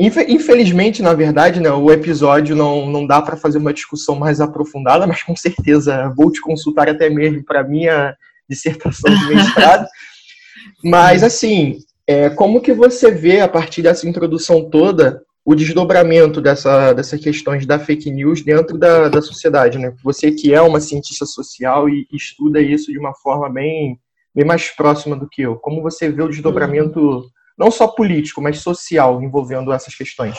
infelizmente, 0.00 1.02
na 1.02 1.12
verdade, 1.12 1.60
né, 1.60 1.70
o 1.70 1.90
episódio 1.90 2.56
não, 2.56 2.86
não 2.86 3.06
dá 3.06 3.20
para 3.20 3.36
fazer 3.36 3.58
uma 3.58 3.72
discussão 3.72 4.14
mais 4.14 4.40
aprofundada, 4.40 5.06
mas 5.06 5.22
com 5.22 5.36
certeza 5.36 6.12
vou 6.16 6.32
te 6.32 6.40
consultar 6.40 6.88
até 6.88 7.10
mesmo 7.10 7.44
para 7.44 7.62
minha 7.62 8.16
dissertação 8.48 9.14
de 9.14 9.34
mestrado. 9.34 9.86
mas, 10.82 11.22
assim, 11.22 11.78
é, 12.06 12.30
como 12.30 12.60
que 12.60 12.72
você 12.72 13.10
vê, 13.10 13.40
a 13.40 13.48
partir 13.48 13.82
dessa 13.82 14.08
introdução 14.08 14.68
toda, 14.70 15.22
o 15.44 15.54
desdobramento 15.54 16.40
dessa, 16.40 16.92
dessas 16.92 17.20
questões 17.20 17.66
da 17.66 17.78
fake 17.78 18.10
news 18.10 18.42
dentro 18.42 18.78
da, 18.78 19.08
da 19.08 19.20
sociedade, 19.20 19.78
né? 19.78 19.94
Você 20.02 20.30
que 20.30 20.54
é 20.54 20.60
uma 20.60 20.80
cientista 20.80 21.26
social 21.26 21.88
e 21.88 22.06
estuda 22.12 22.60
isso 22.60 22.92
de 22.92 22.98
uma 22.98 23.14
forma 23.14 23.48
bem, 23.50 23.98
bem 24.34 24.44
mais 24.44 24.68
próxima 24.68 25.16
do 25.16 25.28
que 25.28 25.42
eu, 25.42 25.56
como 25.56 25.82
você 25.82 26.10
vê 26.10 26.22
o 26.22 26.28
desdobramento 26.28 27.30
não 27.60 27.70
só 27.70 27.86
político, 27.86 28.40
mas 28.40 28.60
social 28.60 29.22
envolvendo 29.22 29.70
essas 29.70 29.94
questões? 29.94 30.34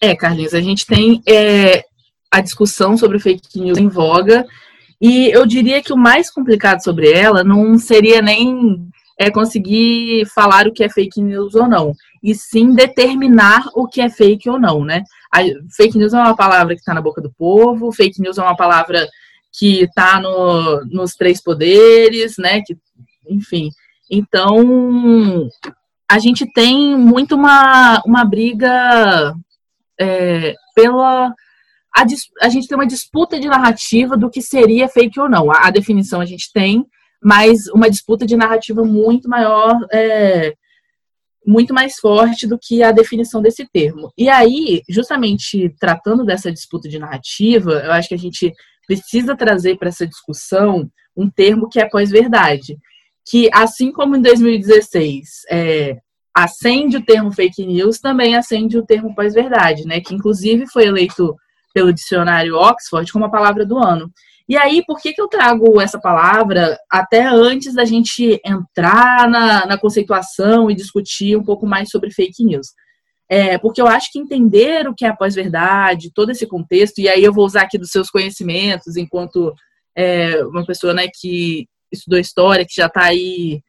É, 0.00 0.16
Carlinhos, 0.16 0.54
a 0.54 0.60
gente 0.62 0.86
tem 0.86 1.22
é, 1.28 1.84
a 2.30 2.40
discussão 2.40 2.96
sobre 2.96 3.18
fake 3.18 3.60
news 3.60 3.76
em 3.76 3.86
voga 3.86 4.46
e 4.98 5.30
eu 5.30 5.44
diria 5.44 5.82
que 5.82 5.92
o 5.92 5.98
mais 5.98 6.30
complicado 6.30 6.82
sobre 6.82 7.12
ela 7.12 7.44
não 7.44 7.78
seria 7.78 8.22
nem 8.22 8.88
é 9.18 9.30
conseguir 9.30 10.24
falar 10.34 10.66
o 10.66 10.72
que 10.72 10.82
é 10.82 10.88
fake 10.88 11.20
news 11.20 11.54
ou 11.54 11.68
não, 11.68 11.92
e 12.22 12.34
sim 12.34 12.74
determinar 12.74 13.66
o 13.74 13.86
que 13.86 14.00
é 14.00 14.08
fake 14.08 14.48
ou 14.48 14.58
não, 14.58 14.82
né? 14.82 15.04
A 15.30 15.40
fake 15.76 15.98
news 15.98 16.14
é 16.14 16.16
uma 16.16 16.34
palavra 16.34 16.74
que 16.74 16.80
está 16.80 16.94
na 16.94 17.02
boca 17.02 17.20
do 17.20 17.30
povo, 17.30 17.92
fake 17.92 18.18
news 18.18 18.38
é 18.38 18.42
uma 18.42 18.56
palavra 18.56 19.06
que 19.52 19.82
está 19.82 20.18
no, 20.18 20.82
nos 20.86 21.14
três 21.14 21.42
poderes, 21.42 22.38
né? 22.38 22.62
Que, 22.62 22.78
enfim. 23.28 23.68
Então, 24.10 25.50
a 26.10 26.18
gente 26.18 26.44
tem 26.44 26.96
muito 26.98 27.36
uma, 27.36 28.02
uma 28.04 28.24
briga 28.24 29.32
é, 29.98 30.56
pela. 30.74 31.32
A, 31.96 32.04
a, 32.42 32.48
gente 32.48 32.66
tem 32.66 32.76
uma 32.76 32.86
disputa 32.86 33.38
de 33.38 33.46
narrativa 33.46 34.16
do 34.16 34.28
que 34.28 34.42
seria 34.42 34.88
fake 34.88 35.20
ou 35.20 35.28
não. 35.28 35.52
A, 35.52 35.68
a 35.68 35.70
definição 35.70 36.20
a 36.20 36.24
gente 36.24 36.50
tem, 36.52 36.84
mas 37.22 37.68
uma 37.68 37.88
disputa 37.88 38.26
de 38.26 38.36
narrativa 38.36 38.82
muito 38.82 39.28
maior, 39.28 39.78
é, 39.92 40.52
muito 41.46 41.72
mais 41.72 41.94
forte 41.94 42.44
do 42.44 42.58
que 42.60 42.82
a 42.82 42.90
definição 42.90 43.40
desse 43.40 43.64
termo. 43.72 44.12
E 44.18 44.28
aí, 44.28 44.82
justamente 44.88 45.72
tratando 45.78 46.24
dessa 46.24 46.50
disputa 46.50 46.88
de 46.88 46.98
narrativa, 46.98 47.70
eu 47.84 47.92
acho 47.92 48.08
que 48.08 48.14
a 48.16 48.18
gente 48.18 48.52
precisa 48.84 49.36
trazer 49.36 49.78
para 49.78 49.90
essa 49.90 50.08
discussão 50.08 50.90
um 51.16 51.30
termo 51.30 51.68
que 51.68 51.78
é 51.78 51.88
pós-verdade. 51.88 52.76
Que, 53.28 53.48
assim 53.52 53.92
como 53.92 54.16
em 54.16 54.22
2016 54.22 55.42
é, 55.50 55.98
acende 56.34 56.96
o 56.96 57.04
termo 57.04 57.32
fake 57.32 57.64
news, 57.64 57.98
também 57.98 58.36
acende 58.36 58.78
o 58.78 58.84
termo 58.84 59.14
pós-verdade, 59.14 59.86
né? 59.86 60.00
Que 60.00 60.14
inclusive 60.14 60.66
foi 60.66 60.86
eleito 60.86 61.34
pelo 61.72 61.92
dicionário 61.92 62.56
Oxford 62.56 63.12
como 63.12 63.24
a 63.24 63.30
palavra 63.30 63.64
do 63.64 63.78
ano. 63.78 64.10
E 64.48 64.56
aí, 64.56 64.84
por 64.84 64.98
que, 65.00 65.12
que 65.12 65.22
eu 65.22 65.28
trago 65.28 65.80
essa 65.80 66.00
palavra 66.00 66.76
até 66.90 67.24
antes 67.24 67.72
da 67.72 67.84
gente 67.84 68.40
entrar 68.44 69.28
na, 69.28 69.64
na 69.64 69.78
conceituação 69.78 70.68
e 70.68 70.74
discutir 70.74 71.36
um 71.36 71.44
pouco 71.44 71.66
mais 71.66 71.88
sobre 71.88 72.10
fake 72.10 72.44
news? 72.44 72.68
É, 73.28 73.56
porque 73.58 73.80
eu 73.80 73.86
acho 73.86 74.10
que 74.10 74.18
entender 74.18 74.88
o 74.88 74.94
que 74.94 75.04
é 75.04 75.08
a 75.08 75.16
pós-verdade, 75.16 76.10
todo 76.12 76.30
esse 76.30 76.48
contexto, 76.48 76.98
e 76.98 77.08
aí 77.08 77.22
eu 77.22 77.32
vou 77.32 77.46
usar 77.46 77.62
aqui 77.62 77.78
dos 77.78 77.92
seus 77.92 78.10
conhecimentos 78.10 78.96
enquanto 78.96 79.54
é, 79.94 80.42
uma 80.46 80.66
pessoa 80.66 80.92
né, 80.92 81.06
que 81.14 81.68
estudou 81.92 82.18
história, 82.18 82.64
que 82.64 82.74
já 82.74 82.86
está 82.86 83.04
aí 83.04 83.62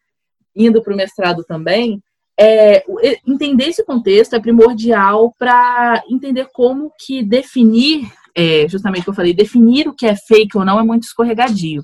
indo 0.56 0.82
para 0.82 0.94
o 0.94 0.98
mestrado 0.98 1.44
também, 1.44 2.02
é, 2.40 2.84
entender 3.28 3.66
esse 3.66 3.84
contexto 3.86 4.36
é 4.36 4.40
primordial 4.40 5.34
para 5.38 6.02
entender 6.10 6.48
como 6.54 6.92
que 7.06 7.24
definir 7.24 8.12
é, 8.36 8.68
justamente 8.68 9.02
o 9.02 9.04
que 9.06 9.10
eu 9.10 9.16
falei, 9.16 9.34
definir 9.34 9.88
o 9.88 9.94
que 9.94 10.06
é 10.06 10.16
fake 10.16 10.58
ou 10.58 10.66
não 10.66 10.80
é 10.80 10.84
muito 10.84 11.04
escorregadio. 11.04 11.84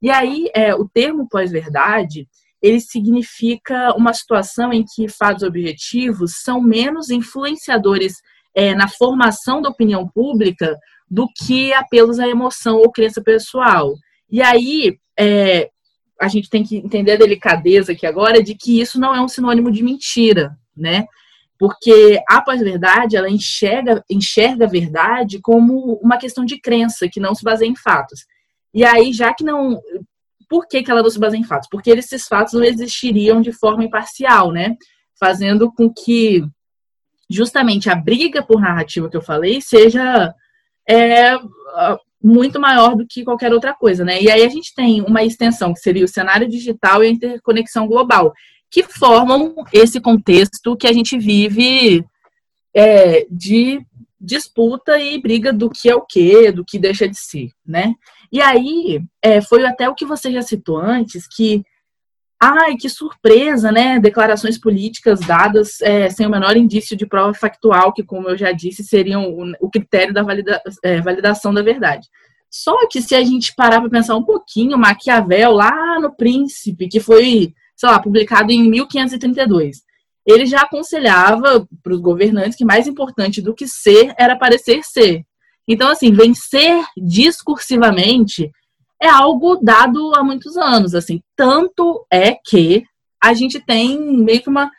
E 0.00 0.10
aí, 0.10 0.50
é, 0.54 0.74
o 0.74 0.88
termo 0.88 1.28
pós-verdade, 1.28 2.26
ele 2.60 2.80
significa 2.80 3.94
uma 3.96 4.12
situação 4.12 4.72
em 4.72 4.84
que 4.84 5.08
fatos 5.08 5.42
objetivos 5.42 6.42
são 6.42 6.60
menos 6.60 7.10
influenciadores 7.10 8.14
é, 8.54 8.74
na 8.74 8.88
formação 8.88 9.62
da 9.62 9.68
opinião 9.68 10.08
pública 10.08 10.76
do 11.08 11.28
que 11.28 11.72
apelos 11.72 12.18
à 12.18 12.26
emoção 12.26 12.76
ou 12.76 12.90
crença 12.90 13.22
pessoal. 13.22 13.94
E 14.30 14.40
aí, 14.42 14.98
é, 15.18 15.70
a 16.22 16.28
gente 16.28 16.48
tem 16.48 16.62
que 16.62 16.76
entender 16.76 17.12
a 17.12 17.16
delicadeza 17.16 17.90
aqui 17.90 18.06
agora 18.06 18.40
de 18.40 18.54
que 18.54 18.80
isso 18.80 19.00
não 19.00 19.12
é 19.12 19.20
um 19.20 19.26
sinônimo 19.26 19.72
de 19.72 19.82
mentira, 19.82 20.56
né? 20.76 21.04
Porque 21.58 22.20
a 22.28 22.40
pós-verdade, 22.40 23.16
ela 23.16 23.28
enxerga, 23.28 24.04
enxerga 24.08 24.64
a 24.64 24.68
verdade 24.68 25.40
como 25.40 25.94
uma 25.94 26.16
questão 26.16 26.44
de 26.44 26.60
crença, 26.60 27.08
que 27.08 27.18
não 27.18 27.34
se 27.34 27.42
baseia 27.42 27.68
em 27.68 27.74
fatos. 27.74 28.24
E 28.72 28.84
aí, 28.84 29.12
já 29.12 29.34
que 29.34 29.42
não. 29.42 29.80
Por 30.48 30.68
que, 30.68 30.82
que 30.82 30.90
ela 30.92 31.02
não 31.02 31.10
se 31.10 31.18
baseia 31.18 31.40
em 31.40 31.44
fatos? 31.44 31.68
Porque 31.68 31.90
esses 31.90 32.28
fatos 32.28 32.52
não 32.52 32.62
existiriam 32.62 33.40
de 33.40 33.50
forma 33.50 33.82
imparcial, 33.82 34.52
né? 34.52 34.76
Fazendo 35.18 35.72
com 35.72 35.92
que 35.92 36.44
justamente 37.28 37.90
a 37.90 37.96
briga 37.96 38.44
por 38.44 38.60
narrativa 38.60 39.10
que 39.10 39.16
eu 39.16 39.22
falei 39.22 39.60
seja 39.60 40.32
é, 40.88 41.34
muito 42.22 42.60
maior 42.60 42.94
do 42.94 43.06
que 43.06 43.24
qualquer 43.24 43.52
outra 43.52 43.74
coisa, 43.74 44.04
né? 44.04 44.22
E 44.22 44.30
aí 44.30 44.42
a 44.44 44.48
gente 44.48 44.74
tem 44.74 45.02
uma 45.02 45.24
extensão 45.24 45.72
que 45.72 45.80
seria 45.80 46.04
o 46.04 46.08
cenário 46.08 46.48
digital 46.48 47.02
e 47.02 47.08
a 47.08 47.10
interconexão 47.10 47.86
global, 47.86 48.32
que 48.70 48.82
formam 48.84 49.54
esse 49.72 50.00
contexto 50.00 50.76
que 50.76 50.86
a 50.86 50.92
gente 50.92 51.18
vive 51.18 52.04
é, 52.74 53.26
de 53.30 53.84
disputa 54.20 54.98
e 54.98 55.20
briga 55.20 55.52
do 55.52 55.68
que 55.68 55.90
é 55.90 55.96
o 55.96 56.00
que, 56.00 56.52
do 56.52 56.64
que 56.64 56.78
deixa 56.78 57.08
de 57.08 57.18
ser, 57.18 57.50
né? 57.66 57.94
E 58.30 58.40
aí 58.40 59.02
é, 59.20 59.42
foi 59.42 59.66
até 59.66 59.88
o 59.88 59.94
que 59.94 60.06
você 60.06 60.30
já 60.32 60.40
citou 60.40 60.78
antes, 60.78 61.26
que 61.26 61.64
Ai, 62.44 62.76
que 62.76 62.88
surpresa, 62.88 63.70
né? 63.70 64.00
Declarações 64.00 64.58
políticas 64.58 65.20
dadas 65.20 65.80
é, 65.80 66.10
sem 66.10 66.26
o 66.26 66.30
menor 66.30 66.56
indício 66.56 66.96
de 66.96 67.06
prova 67.06 67.32
factual, 67.32 67.92
que, 67.92 68.02
como 68.02 68.28
eu 68.28 68.36
já 68.36 68.50
disse, 68.50 68.82
seriam 68.82 69.30
o, 69.30 69.52
o 69.60 69.70
critério 69.70 70.12
da 70.12 70.24
valida, 70.24 70.60
é, 70.82 71.00
validação 71.00 71.54
da 71.54 71.62
verdade. 71.62 72.08
Só 72.50 72.88
que 72.88 73.00
se 73.00 73.14
a 73.14 73.22
gente 73.22 73.54
parar 73.54 73.80
para 73.80 73.88
pensar 73.88 74.16
um 74.16 74.24
pouquinho, 74.24 74.76
Maquiavel, 74.76 75.52
lá 75.52 76.00
no 76.00 76.16
Príncipe, 76.16 76.88
que 76.88 76.98
foi, 76.98 77.54
sei 77.76 77.88
lá, 77.88 78.00
publicado 78.00 78.50
em 78.50 78.68
1532, 78.68 79.82
ele 80.26 80.44
já 80.44 80.62
aconselhava 80.62 81.64
para 81.80 81.94
os 81.94 82.00
governantes 82.00 82.58
que 82.58 82.64
mais 82.64 82.88
importante 82.88 83.40
do 83.40 83.54
que 83.54 83.68
ser 83.68 84.12
era 84.18 84.34
parecer 84.34 84.82
ser. 84.82 85.22
Então, 85.68 85.88
assim, 85.88 86.10
vencer 86.10 86.84
discursivamente 86.96 88.50
é 89.02 89.08
algo 89.08 89.56
dado 89.56 90.14
há 90.14 90.22
muitos 90.22 90.56
anos, 90.56 90.94
assim. 90.94 91.20
Tanto 91.34 92.06
é 92.08 92.34
que 92.34 92.84
a 93.20 93.34
gente 93.34 93.58
tem 93.58 93.98
meio 93.98 94.40
que 94.40 94.48
uma 94.48 94.70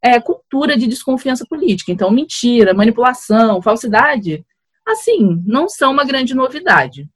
é, 0.00 0.20
cultura 0.20 0.76
de 0.76 0.86
desconfiança 0.86 1.44
política. 1.44 1.90
Então, 1.90 2.08
mentira, 2.08 2.72
manipulação, 2.72 3.60
falsidade, 3.60 4.46
assim, 4.86 5.42
não 5.44 5.68
são 5.68 5.90
uma 5.90 6.04
grande 6.04 6.32
novidade. 6.32 7.08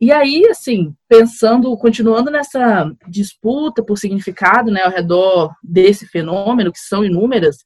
E 0.00 0.12
aí, 0.12 0.46
assim, 0.48 0.94
pensando, 1.08 1.76
continuando 1.76 2.30
nessa 2.30 2.90
disputa 3.08 3.82
por 3.82 3.98
significado, 3.98 4.70
né, 4.70 4.82
ao 4.82 4.92
redor 4.92 5.52
desse 5.60 6.06
fenômeno, 6.06 6.72
que 6.72 6.78
são 6.78 7.04
inúmeras, 7.04 7.58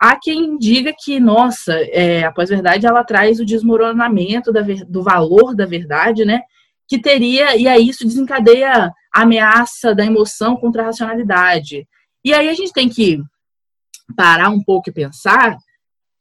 há 0.00 0.18
quem 0.18 0.56
diga 0.56 0.94
que, 0.98 1.20
nossa, 1.20 1.74
é, 1.74 2.24
a 2.24 2.32
pós-verdade, 2.32 2.86
ela 2.86 3.04
traz 3.04 3.38
o 3.38 3.44
desmoronamento 3.44 4.50
da, 4.50 4.62
do 4.88 5.02
valor 5.02 5.54
da 5.54 5.66
verdade, 5.66 6.24
né, 6.24 6.40
que 6.88 6.98
teria, 6.98 7.56
e 7.56 7.66
aí 7.66 7.88
isso 7.88 8.06
desencadeia 8.06 8.92
a 9.12 9.22
ameaça 9.22 9.94
da 9.94 10.04
emoção 10.04 10.56
contra 10.56 10.82
a 10.82 10.86
racionalidade. 10.86 11.86
E 12.24 12.32
aí 12.32 12.48
a 12.48 12.54
gente 12.54 12.72
tem 12.72 12.88
que 12.88 13.20
parar 14.16 14.50
um 14.50 14.62
pouco 14.62 14.88
e 14.88 14.92
pensar 14.92 15.56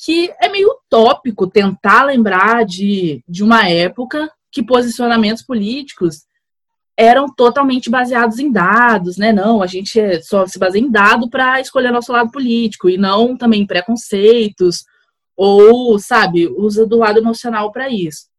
que 0.03 0.31
é 0.41 0.49
meio 0.49 0.69
utópico 0.69 1.47
tentar 1.47 2.03
lembrar 2.03 2.65
de, 2.65 3.23
de 3.27 3.43
uma 3.43 3.69
época 3.69 4.31
que 4.51 4.63
posicionamentos 4.63 5.43
políticos 5.43 6.25
eram 6.97 7.27
totalmente 7.27 7.89
baseados 7.89 8.39
em 8.39 8.51
dados, 8.51 9.17
né? 9.17 9.33
Não, 9.33 9.61
a 9.61 9.67
gente 9.67 9.99
só 10.23 10.47
se 10.47 10.57
baseia 10.57 10.81
em 10.81 10.89
dado 10.89 11.29
para 11.29 11.59
escolher 11.59 11.91
nosso 11.91 12.11
lado 12.11 12.31
político 12.31 12.89
e 12.89 12.97
não 12.97 13.35
também 13.35 13.61
em 13.61 13.67
preconceitos 13.67 14.85
ou, 15.35 15.99
sabe, 15.99 16.47
usa 16.47 16.85
do 16.85 16.97
lado 16.97 17.19
emocional 17.19 17.71
para 17.71 17.89
isso, 17.89 18.29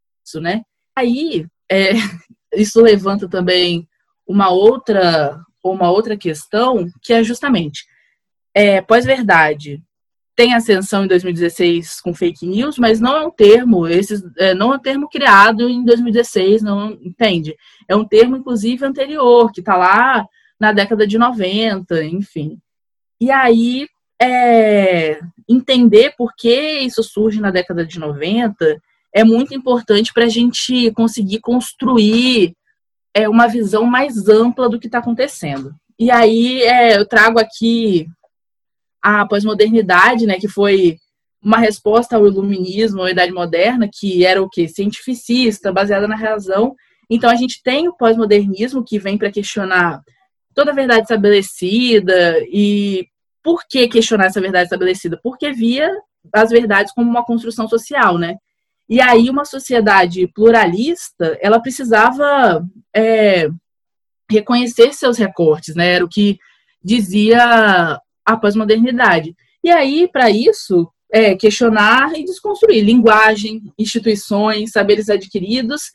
né? 0.41 0.63
Aí 0.97 1.47
é, 1.71 1.93
isso 2.55 2.81
levanta 2.81 3.29
também 3.29 3.89
uma 4.27 4.51
outra, 4.51 5.41
uma 5.63 5.91
outra 5.91 6.17
questão, 6.17 6.89
que 7.03 7.13
é 7.13 7.23
justamente 7.23 7.85
é, 8.57 8.81
pós-verdade 8.81 9.83
tem 10.35 10.55
ascensão 10.55 11.05
em 11.05 11.09
2016 11.09 12.01
com 12.01 12.15
fake 12.15 12.47
news, 12.47 12.79
mas 12.79 13.01
não 13.01 13.17
é 13.17 13.27
um 13.27 13.31
termo, 13.31 13.87
esses, 13.87 14.23
é, 14.37 14.55
não 14.55 14.73
é 14.73 14.77
um 14.77 14.79
termo 14.79 15.09
criado 15.09 15.67
em 15.69 15.83
2016, 15.83 16.63
não 16.63 16.91
entende? 17.03 17.57
É 17.89 17.97
um 17.97 18.05
termo, 18.05 18.37
inclusive, 18.37 18.85
anterior, 18.85 19.51
que 19.51 19.61
está 19.61 19.77
lá 19.77 20.27
na 20.61 20.73
década 20.73 21.07
de 21.07 21.17
90, 21.17 22.05
enfim. 22.05 22.59
E 23.19 23.31
aí, 23.31 23.89
é, 24.21 25.21
entender 25.49 26.15
por 26.19 26.35
que 26.37 26.81
isso 26.81 27.03
surge 27.03 27.41
na 27.41 27.51
década 27.51 27.85
de 27.85 27.99
90 27.99 28.79
é 29.17 29.25
muito 29.25 29.55
importante 29.55 30.13
para 30.13 30.27
a 30.27 30.29
gente 30.29 30.91
conseguir 30.91 31.41
construir 31.41 32.55
é, 33.15 33.27
uma 33.27 33.47
visão 33.47 33.87
mais 33.87 34.29
ampla 34.29 34.69
do 34.69 34.79
que 34.79 34.89
está 34.89 34.99
acontecendo. 34.99 35.75
E 35.99 36.11
aí 36.11 36.63
é, 36.63 36.99
eu 36.99 37.09
trago 37.09 37.39
aqui 37.39 38.07
a 39.01 39.25
pós-modernidade, 39.25 40.27
né, 40.27 40.39
que 40.39 40.49
foi 40.49 40.99
uma 41.43 41.57
resposta 41.57 42.15
ao 42.15 42.27
iluminismo, 42.27 43.05
à 43.05 43.11
Idade 43.11 43.33
Moderna, 43.33 43.89
que 43.91 44.23
era 44.23 44.43
o 44.43 44.51
que 44.51 44.69
cientificista, 44.69 45.73
baseada 45.73 46.07
na 46.07 46.17
razão. 46.17 46.77
Então 47.09 47.31
a 47.31 47.37
gente 47.37 47.63
tem 47.63 47.89
o 47.89 47.97
pós-modernismo 47.97 48.85
que 48.85 48.99
vem 48.99 49.17
para 49.17 49.33
questionar 49.33 50.03
toda 50.55 50.73
a 50.73 50.75
verdade 50.75 51.05
estabelecida 51.05 52.37
e 52.53 53.07
por 53.43 53.63
que 53.67 53.89
questionar 53.89 54.27
essa 54.27 54.43
verdade 54.43 54.65
estabelecida? 54.65 55.19
Porque 55.23 55.53
via 55.53 55.91
as 56.35 56.51
verdades 56.51 56.93
como 56.93 57.09
uma 57.09 57.25
construção 57.25 57.67
social, 57.67 58.19
né? 58.19 58.37
E 58.89 59.01
aí 59.01 59.29
uma 59.29 59.45
sociedade 59.45 60.27
pluralista, 60.29 61.37
ela 61.41 61.61
precisava 61.61 62.65
é, 62.95 63.49
reconhecer 64.31 64.93
seus 64.93 65.19
recortes, 65.19 65.75
né? 65.75 65.95
Era 65.95 66.05
o 66.05 66.09
que 66.09 66.39
dizia 66.83 68.01
a 68.25 68.37
pós-modernidade. 68.37 69.37
E 69.63 69.71
aí, 69.71 70.09
para 70.09 70.31
isso, 70.31 70.89
é, 71.13 71.35
questionar 71.35 72.17
e 72.17 72.25
desconstruir 72.25 72.85
linguagem, 72.85 73.73
instituições, 73.77 74.71
saberes 74.71 75.09
adquiridos, 75.09 75.91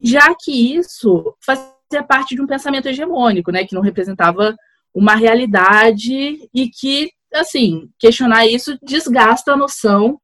já 0.00 0.34
que 0.34 0.74
isso 0.76 1.34
fazia 1.44 2.02
parte 2.08 2.34
de 2.34 2.40
um 2.40 2.46
pensamento 2.46 2.88
hegemônico, 2.88 3.52
né? 3.52 3.66
Que 3.66 3.74
não 3.74 3.82
representava 3.82 4.56
uma 4.94 5.14
realidade 5.14 6.48
e 6.54 6.68
que, 6.68 7.10
assim, 7.34 7.90
questionar 7.98 8.46
isso 8.46 8.78
desgasta 8.82 9.52
a 9.52 9.56
noção 9.56 10.18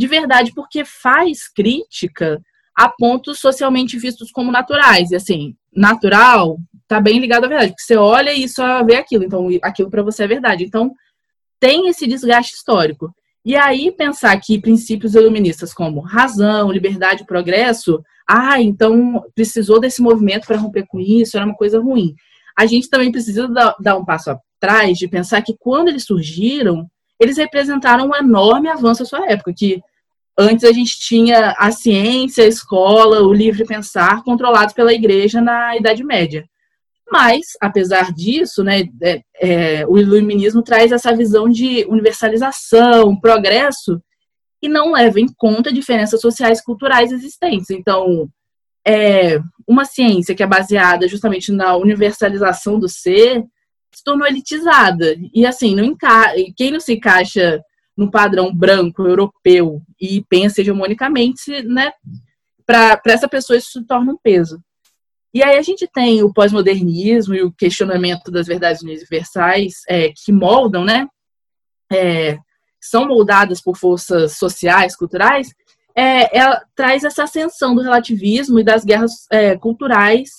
de 0.00 0.06
verdade, 0.06 0.52
porque 0.54 0.82
faz 0.82 1.46
crítica 1.46 2.40
a 2.74 2.88
pontos 2.88 3.38
socialmente 3.38 3.98
vistos 3.98 4.32
como 4.32 4.50
naturais. 4.50 5.10
E 5.10 5.16
assim, 5.16 5.54
natural 5.70 6.58
tá 6.88 6.98
bem 6.98 7.18
ligado 7.18 7.44
à 7.44 7.48
verdade, 7.48 7.72
porque 7.72 7.82
você 7.82 7.96
olha 7.96 8.32
e 8.32 8.48
só 8.48 8.82
vê 8.82 8.96
aquilo, 8.96 9.24
então 9.24 9.46
aquilo 9.62 9.90
para 9.90 10.02
você 10.02 10.24
é 10.24 10.26
verdade. 10.26 10.64
Então, 10.64 10.90
tem 11.60 11.86
esse 11.88 12.06
desgaste 12.06 12.54
histórico. 12.54 13.14
E 13.44 13.54
aí 13.54 13.92
pensar 13.92 14.40
que 14.40 14.58
princípios 14.58 15.14
iluministas 15.14 15.74
como 15.74 16.00
razão, 16.00 16.72
liberdade 16.72 17.26
progresso, 17.26 18.02
ah, 18.26 18.58
então 18.58 19.22
precisou 19.34 19.78
desse 19.78 20.00
movimento 20.00 20.46
para 20.46 20.56
romper 20.56 20.86
com 20.86 20.98
isso, 20.98 21.36
era 21.36 21.44
uma 21.44 21.54
coisa 21.54 21.78
ruim. 21.78 22.14
A 22.58 22.64
gente 22.64 22.88
também 22.88 23.12
precisa 23.12 23.46
dar 23.78 23.98
um 23.98 24.04
passo 24.04 24.30
atrás 24.30 24.96
de 24.96 25.06
pensar 25.06 25.42
que 25.42 25.54
quando 25.58 25.88
eles 25.88 26.04
surgiram, 26.04 26.90
eles 27.20 27.36
representaram 27.36 28.08
um 28.08 28.16
enorme 28.16 28.68
avanço 28.70 29.02
à 29.02 29.06
sua 29.06 29.30
época, 29.30 29.52
que 29.54 29.82
Antes 30.40 30.64
a 30.64 30.72
gente 30.72 30.98
tinha 30.98 31.54
a 31.58 31.70
ciência, 31.70 32.44
a 32.44 32.48
escola, 32.48 33.20
o 33.20 33.30
livre 33.30 33.66
pensar 33.66 34.24
controlados 34.24 34.72
pela 34.72 34.94
igreja 34.94 35.38
na 35.38 35.76
Idade 35.76 36.02
Média. 36.02 36.48
Mas, 37.12 37.48
apesar 37.60 38.10
disso, 38.10 38.64
né, 38.64 38.84
é, 39.02 39.20
é, 39.38 39.86
o 39.86 39.98
iluminismo 39.98 40.62
traz 40.62 40.92
essa 40.92 41.14
visão 41.14 41.46
de 41.46 41.84
universalização, 41.90 43.14
progresso, 43.20 44.00
e 44.62 44.68
não 44.68 44.92
leva 44.92 45.20
em 45.20 45.26
conta 45.36 45.70
diferenças 45.70 46.22
sociais 46.22 46.60
e 46.60 46.64
culturais 46.64 47.12
existentes. 47.12 47.68
Então, 47.68 48.26
é, 48.86 49.38
uma 49.68 49.84
ciência 49.84 50.34
que 50.34 50.42
é 50.42 50.46
baseada 50.46 51.06
justamente 51.06 51.52
na 51.52 51.76
universalização 51.76 52.78
do 52.78 52.88
ser 52.88 53.44
se 53.92 54.02
tornou 54.02 54.26
elitizada. 54.26 55.16
E 55.34 55.44
assim, 55.44 55.74
não 55.74 55.94
quem 56.56 56.70
não 56.70 56.80
se 56.80 56.94
encaixa 56.94 57.60
no 58.00 58.10
padrão 58.10 58.52
branco, 58.52 59.06
europeu, 59.06 59.82
e 60.00 60.24
pensa 60.26 60.62
hegemonicamente, 60.62 61.62
né, 61.64 61.92
para 62.64 62.98
essa 63.04 63.28
pessoa 63.28 63.58
isso 63.58 63.72
se 63.72 63.84
torna 63.84 64.12
um 64.12 64.16
peso. 64.16 64.58
E 65.34 65.42
aí 65.42 65.58
a 65.58 65.62
gente 65.62 65.86
tem 65.86 66.22
o 66.22 66.32
pós-modernismo 66.32 67.34
e 67.34 67.42
o 67.42 67.52
questionamento 67.52 68.30
das 68.30 68.46
verdades 68.46 68.80
universais 68.80 69.82
é, 69.86 70.12
que 70.16 70.32
moldam, 70.32 70.82
né, 70.82 71.06
é, 71.92 72.38
são 72.80 73.06
moldadas 73.06 73.60
por 73.60 73.76
forças 73.76 74.38
sociais, 74.38 74.96
culturais, 74.96 75.50
é, 75.94 76.34
ela 76.34 76.64
traz 76.74 77.04
essa 77.04 77.24
ascensão 77.24 77.74
do 77.74 77.82
relativismo 77.82 78.58
e 78.58 78.64
das 78.64 78.82
guerras 78.82 79.26
é, 79.30 79.58
culturais 79.58 80.30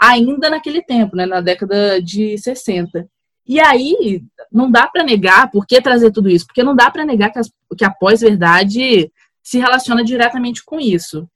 ainda 0.00 0.48
naquele 0.48 0.82
tempo, 0.82 1.16
né, 1.16 1.26
na 1.26 1.40
década 1.40 2.00
de 2.00 2.38
60. 2.38 3.08
E 3.48 3.58
aí, 3.58 4.22
não 4.52 4.70
dá 4.70 4.86
para 4.86 5.02
negar, 5.02 5.50
por 5.50 5.66
que 5.66 5.80
trazer 5.80 6.12
tudo 6.12 6.28
isso? 6.28 6.46
Porque 6.46 6.62
não 6.62 6.76
dá 6.76 6.90
para 6.90 7.04
negar 7.04 7.30
que, 7.30 7.38
as, 7.38 7.50
que 7.76 7.84
a 7.84 7.90
pós-verdade 7.90 9.10
se 9.42 9.58
relaciona 9.58 10.04
diretamente 10.04 10.62
com 10.62 10.78
isso. 10.78 11.26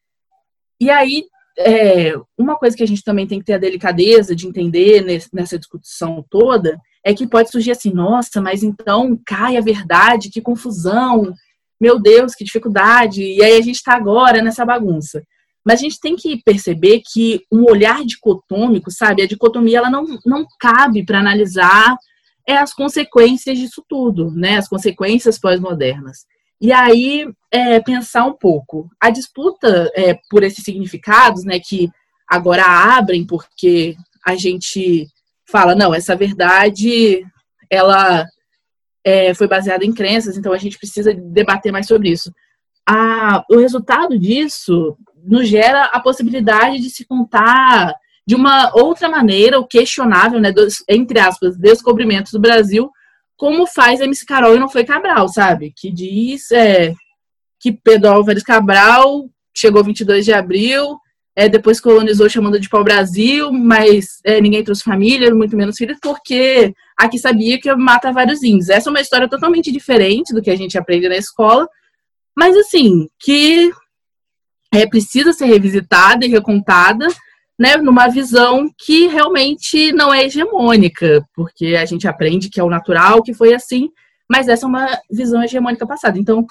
E 0.78 0.90
aí, 0.90 1.24
é, 1.58 2.12
uma 2.36 2.56
coisa 2.56 2.76
que 2.76 2.82
a 2.82 2.86
gente 2.86 3.02
também 3.02 3.26
tem 3.26 3.38
que 3.38 3.46
ter 3.46 3.54
a 3.54 3.58
delicadeza 3.58 4.36
de 4.36 4.46
entender 4.46 5.02
nesse, 5.02 5.28
nessa 5.32 5.58
discussão 5.58 6.24
toda 6.28 6.78
é 7.02 7.14
que 7.14 7.26
pode 7.26 7.50
surgir 7.50 7.70
assim, 7.70 7.92
nossa, 7.92 8.40
mas 8.40 8.62
então 8.62 9.18
cai 9.26 9.56
a 9.56 9.62
verdade, 9.62 10.30
que 10.30 10.40
confusão, 10.40 11.32
meu 11.80 11.98
Deus, 11.98 12.34
que 12.34 12.44
dificuldade, 12.44 13.22
e 13.22 13.42
aí 13.42 13.56
a 13.56 13.60
gente 13.60 13.76
está 13.76 13.94
agora 13.94 14.42
nessa 14.42 14.64
bagunça. 14.64 15.22
Mas 15.64 15.80
a 15.80 15.82
gente 15.82 16.00
tem 16.00 16.16
que 16.16 16.42
perceber 16.42 17.02
que 17.04 17.40
um 17.50 17.64
olhar 17.64 18.04
dicotômico, 18.04 18.90
sabe? 18.90 19.22
A 19.22 19.26
dicotomia 19.26 19.78
ela 19.78 19.90
não, 19.90 20.04
não 20.26 20.46
cabe 20.58 21.04
para 21.04 21.20
analisar 21.20 21.96
é, 22.46 22.56
as 22.56 22.74
consequências 22.74 23.58
disso 23.58 23.84
tudo, 23.88 24.30
né? 24.32 24.56
As 24.56 24.68
consequências 24.68 25.38
pós-modernas. 25.38 26.26
E 26.60 26.72
aí, 26.72 27.26
é, 27.50 27.80
pensar 27.80 28.24
um 28.24 28.32
pouco. 28.32 28.88
A 29.00 29.10
disputa 29.10 29.90
é, 29.96 30.16
por 30.30 30.44
esses 30.44 30.62
significados, 30.62 31.44
né, 31.44 31.58
que 31.58 31.90
agora 32.28 32.64
abrem, 32.64 33.26
porque 33.26 33.96
a 34.24 34.36
gente 34.36 35.08
fala, 35.44 35.74
não, 35.74 35.92
essa 35.92 36.14
verdade, 36.14 37.26
ela 37.68 38.24
é, 39.04 39.34
foi 39.34 39.48
baseada 39.48 39.84
em 39.84 39.92
crenças, 39.92 40.36
então 40.36 40.52
a 40.52 40.56
gente 40.56 40.78
precisa 40.78 41.12
debater 41.12 41.72
mais 41.72 41.88
sobre 41.88 42.10
isso. 42.10 42.32
A, 42.88 43.44
o 43.50 43.58
resultado 43.58 44.16
disso 44.16 44.96
nos 45.24 45.48
gera 45.48 45.84
a 45.84 46.00
possibilidade 46.00 46.78
de 46.78 46.90
se 46.90 47.04
contar 47.04 47.94
de 48.26 48.34
uma 48.34 48.70
outra 48.74 49.08
maneira, 49.08 49.58
o 49.58 49.66
questionável, 49.66 50.40
né, 50.40 50.52
dos, 50.52 50.76
entre 50.88 51.18
aspas, 51.18 51.56
descobrimentos 51.56 52.32
do 52.32 52.40
Brasil, 52.40 52.90
como 53.36 53.66
faz 53.66 54.00
MC 54.00 54.24
Carol 54.24 54.54
e 54.54 54.58
não 54.58 54.68
foi 54.68 54.84
Cabral, 54.84 55.28
sabe? 55.28 55.72
Que 55.76 55.90
diz 55.90 56.50
é, 56.52 56.94
que 57.58 57.72
Pedro 57.72 58.10
Álvares 58.10 58.42
Cabral 58.42 59.28
chegou 59.54 59.82
22 59.82 60.24
de 60.24 60.32
abril, 60.32 60.96
é, 61.34 61.48
depois 61.48 61.80
colonizou 61.80 62.28
chamando 62.28 62.60
de 62.60 62.68
pau-brasil, 62.68 63.50
mas 63.52 64.20
é, 64.24 64.40
ninguém 64.40 64.62
trouxe 64.62 64.84
família, 64.84 65.34
muito 65.34 65.56
menos 65.56 65.76
filhos, 65.76 65.98
porque 66.00 66.74
aqui 66.96 67.18
sabia 67.18 67.58
que 67.58 67.74
mata 67.74 68.12
vários 68.12 68.42
índios. 68.42 68.68
Essa 68.68 68.88
é 68.88 68.92
uma 68.92 69.00
história 69.00 69.28
totalmente 69.28 69.72
diferente 69.72 70.34
do 70.34 70.42
que 70.42 70.50
a 70.50 70.56
gente 70.56 70.76
aprende 70.78 71.08
na 71.08 71.16
escola, 71.16 71.66
mas 72.36 72.56
assim, 72.56 73.08
que 73.18 73.72
é, 74.72 74.86
precisa 74.86 75.32
ser 75.32 75.44
revisitada 75.44 76.24
e 76.24 76.28
recontada, 76.30 77.06
né, 77.58 77.76
numa 77.76 78.08
visão 78.08 78.68
que 78.78 79.06
realmente 79.06 79.92
não 79.92 80.12
é 80.12 80.24
hegemônica, 80.24 81.24
porque 81.34 81.76
a 81.76 81.84
gente 81.84 82.08
aprende 82.08 82.48
que 82.48 82.58
é 82.58 82.64
o 82.64 82.70
natural, 82.70 83.22
que 83.22 83.34
foi 83.34 83.54
assim, 83.54 83.90
mas 84.28 84.48
essa 84.48 84.64
é 84.64 84.68
uma 84.68 84.98
visão 85.10 85.42
hegemônica 85.42 85.86
passada. 85.86 86.18
Então, 86.18 86.46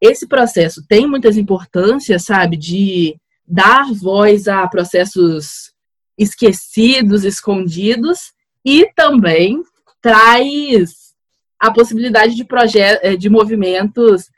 esse 0.00 0.26
processo 0.26 0.82
tem 0.88 1.06
muitas 1.06 1.36
importâncias, 1.36 2.24
sabe, 2.24 2.56
de 2.56 3.16
dar 3.46 3.92
voz 3.92 4.48
a 4.48 4.66
processos 4.66 5.72
esquecidos, 6.18 7.24
escondidos, 7.24 8.32
e 8.64 8.90
também 8.96 9.62
traz 10.00 11.14
a 11.60 11.70
possibilidade 11.70 12.34
de 12.34 12.46
eh, 13.02 13.16
de 13.16 13.30
movimentos 13.30 14.28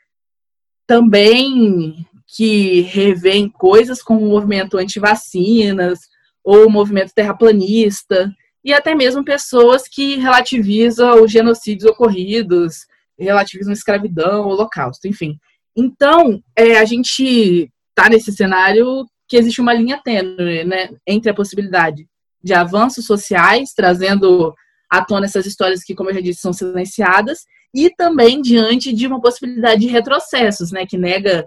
também 0.86 2.06
que 2.28 2.82
revêem 2.82 3.48
coisas 3.48 4.02
como 4.02 4.24
o 4.24 4.28
movimento 4.28 4.76
anti-vacinas 4.76 5.98
ou 6.44 6.66
o 6.66 6.70
movimento 6.70 7.12
terraplanista, 7.14 8.30
e 8.62 8.72
até 8.72 8.94
mesmo 8.94 9.24
pessoas 9.24 9.88
que 9.88 10.16
relativizam 10.16 11.22
os 11.22 11.32
genocídios 11.32 11.90
ocorridos, 11.90 12.86
relativizam 13.18 13.70
a 13.70 13.74
escravidão, 13.74 14.44
o 14.44 14.48
holocausto, 14.48 15.08
enfim. 15.08 15.38
Então, 15.76 16.42
é, 16.56 16.78
a 16.78 16.84
gente 16.84 17.70
está 17.90 18.08
nesse 18.10 18.32
cenário 18.32 19.06
que 19.26 19.36
existe 19.36 19.60
uma 19.60 19.72
linha 19.72 20.00
tênue 20.02 20.64
né, 20.64 20.90
entre 21.06 21.30
a 21.30 21.34
possibilidade 21.34 22.06
de 22.42 22.54
avanços 22.54 23.06
sociais, 23.06 23.72
trazendo 23.74 24.54
à 24.90 25.04
tona 25.04 25.26
essas 25.26 25.46
histórias 25.46 25.82
que, 25.82 25.94
como 25.94 26.10
eu 26.10 26.14
já 26.14 26.20
disse, 26.20 26.40
são 26.40 26.52
silenciadas, 26.52 27.40
e 27.74 27.90
também 27.90 28.40
diante 28.40 28.92
de 28.92 29.06
uma 29.06 29.20
possibilidade 29.20 29.82
de 29.82 29.88
retrocessos, 29.88 30.72
né, 30.72 30.86
que 30.86 30.96
nega 30.96 31.46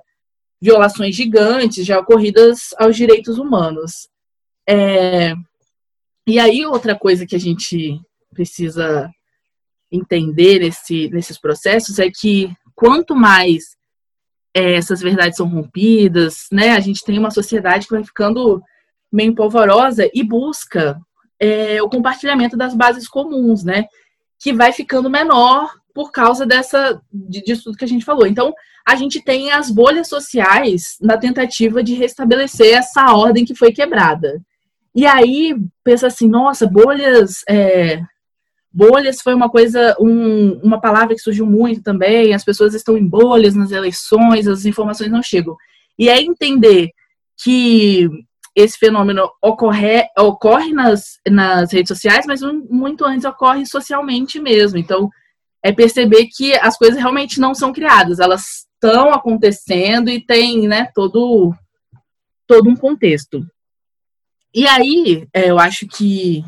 violações 0.61 1.15
gigantes 1.15 1.85
já 1.85 1.99
ocorridas 1.99 2.69
aos 2.77 2.95
direitos 2.95 3.37
humanos. 3.37 4.07
É... 4.67 5.33
E 6.27 6.39
aí, 6.39 6.65
outra 6.65 6.95
coisa 6.95 7.25
que 7.25 7.35
a 7.35 7.39
gente 7.39 7.99
precisa 8.31 9.09
entender 9.91 10.59
nesse, 10.59 11.09
nesses 11.09 11.37
processos 11.39 11.99
é 11.99 12.09
que 12.09 12.49
quanto 12.75 13.15
mais 13.15 13.75
é, 14.53 14.75
essas 14.75 15.01
verdades 15.01 15.37
são 15.37 15.47
rompidas, 15.47 16.45
né, 16.51 16.71
a 16.71 16.79
gente 16.79 17.03
tem 17.03 17.17
uma 17.17 17.31
sociedade 17.31 17.87
que 17.87 17.93
vai 17.93 18.03
ficando 18.03 18.61
meio 19.11 19.35
polvorosa 19.35 20.09
e 20.13 20.23
busca 20.23 20.97
é, 21.39 21.81
o 21.81 21.89
compartilhamento 21.89 22.55
das 22.55 22.73
bases 22.73 23.07
comuns, 23.07 23.63
né, 23.63 23.85
que 24.39 24.53
vai 24.53 24.71
ficando 24.71 25.09
menor 25.09 25.73
por 25.93 26.11
causa 26.11 26.45
dessa 26.45 27.01
disso 27.11 27.65
tudo 27.65 27.77
que 27.77 27.85
a 27.85 27.87
gente 27.87 28.05
falou. 28.05 28.25
Então, 28.25 28.53
a 28.87 28.95
gente 28.95 29.23
tem 29.23 29.51
as 29.51 29.69
bolhas 29.69 30.07
sociais 30.07 30.97
na 31.01 31.17
tentativa 31.17 31.83
de 31.83 31.93
restabelecer 31.93 32.75
essa 32.75 33.13
ordem 33.13 33.45
que 33.45 33.55
foi 33.55 33.71
quebrada. 33.71 34.41
E 34.93 35.05
aí 35.05 35.55
pensa 35.83 36.07
assim, 36.07 36.27
nossa, 36.27 36.67
bolhas, 36.67 37.43
é, 37.47 38.01
bolhas 38.71 39.21
foi 39.21 39.33
uma 39.33 39.49
coisa, 39.49 39.95
um, 39.99 40.59
uma 40.63 40.81
palavra 40.81 41.15
que 41.15 41.21
surgiu 41.21 41.45
muito 41.45 41.81
também. 41.81 42.33
As 42.33 42.43
pessoas 42.43 42.73
estão 42.73 42.97
em 42.97 43.07
bolhas 43.07 43.55
nas 43.55 43.71
eleições, 43.71 44.47
as 44.47 44.65
informações 44.65 45.11
não 45.11 45.21
chegam. 45.21 45.55
E 45.97 46.09
é 46.09 46.21
entender 46.21 46.89
que 47.43 48.09
esse 48.55 48.77
fenômeno 48.77 49.29
ocorre, 49.41 50.05
ocorre 50.17 50.73
nas, 50.73 51.19
nas 51.29 51.71
redes 51.71 51.87
sociais, 51.87 52.25
mas 52.27 52.41
muito 52.41 53.05
antes 53.05 53.23
ocorre 53.23 53.65
socialmente 53.65 54.39
mesmo. 54.39 54.77
Então, 54.77 55.09
é 55.63 55.71
perceber 55.71 56.27
que 56.27 56.53
as 56.55 56.77
coisas 56.77 56.97
realmente 56.97 57.39
não 57.39 57.53
são 57.53 57.71
criadas, 57.71 58.19
elas 58.19 58.65
estão 58.73 59.13
acontecendo 59.13 60.09
e 60.09 60.19
tem 60.19 60.67
né, 60.67 60.89
todo, 60.95 61.53
todo 62.47 62.69
um 62.69 62.75
contexto. 62.75 63.45
E 64.53 64.67
aí, 64.67 65.27
é, 65.33 65.49
eu 65.49 65.59
acho 65.59 65.87
que 65.87 66.43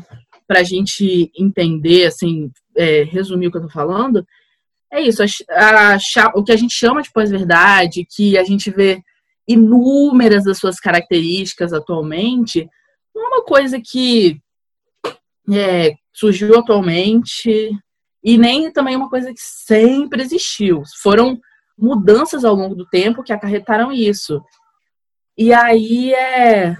para 0.46 0.60
a 0.60 0.64
gente 0.64 1.30
entender, 1.38 2.06
assim, 2.06 2.50
é, 2.76 3.02
resumir 3.04 3.46
o 3.46 3.50
que 3.50 3.56
eu 3.56 3.64
estou 3.64 3.72
falando, 3.72 4.26
é 4.92 5.00
isso, 5.00 5.22
a, 5.22 5.94
a, 5.94 5.98
o 6.34 6.44
que 6.44 6.52
a 6.52 6.56
gente 6.56 6.74
chama 6.74 7.02
de 7.02 7.10
pós-verdade, 7.12 8.06
que 8.08 8.36
a 8.36 8.44
gente 8.44 8.70
vê 8.70 9.02
inúmeras 9.46 10.44
das 10.44 10.58
suas 10.58 10.78
características 10.78 11.72
atualmente, 11.72 12.68
não 13.14 13.24
é 13.24 13.28
uma 13.28 13.44
coisa 13.44 13.80
que 13.80 14.40
é, 15.52 15.94
surgiu 16.12 16.58
atualmente 16.58 17.70
e 18.24 18.38
nem 18.38 18.72
também 18.72 18.96
uma 18.96 19.10
coisa 19.10 19.32
que 19.34 19.40
sempre 19.40 20.22
existiu. 20.22 20.82
Foram 21.02 21.38
mudanças 21.78 22.44
ao 22.44 22.54
longo 22.54 22.74
do 22.74 22.86
tempo 22.86 23.22
que 23.22 23.32
acarretaram 23.32 23.92
isso. 23.92 24.42
E 25.36 25.52
aí 25.52 26.14
é, 26.14 26.74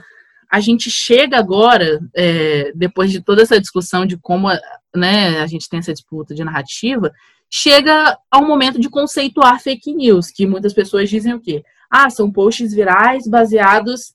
a 0.51 0.61
gente 0.61 0.91
chega 0.91 1.37
agora, 1.37 2.01
é, 2.17 2.73
depois 2.75 3.13
de 3.13 3.21
toda 3.21 3.43
essa 3.43 3.61
discussão 3.61 4.07
de 4.07 4.17
como 4.17 4.49
né, 4.95 5.41
a 5.41 5.47
gente 5.47 5.69
tem 5.69 5.81
essa 5.81 5.93
disputa 5.93 6.35
de 6.35 6.43
narrativa, 6.43 7.13
chega 7.51 8.17
ao 8.31 8.47
momento 8.47 8.81
de 8.81 8.89
conceituar 8.89 9.61
fake 9.61 9.93
news, 9.93 10.31
que 10.31 10.47
muitas 10.47 10.73
pessoas 10.73 11.11
dizem 11.11 11.35
o 11.35 11.41
quê? 11.41 11.63
Ah, 11.91 12.09
são 12.09 12.33
posts 12.33 12.73
virais 12.73 13.29
baseados 13.29 14.15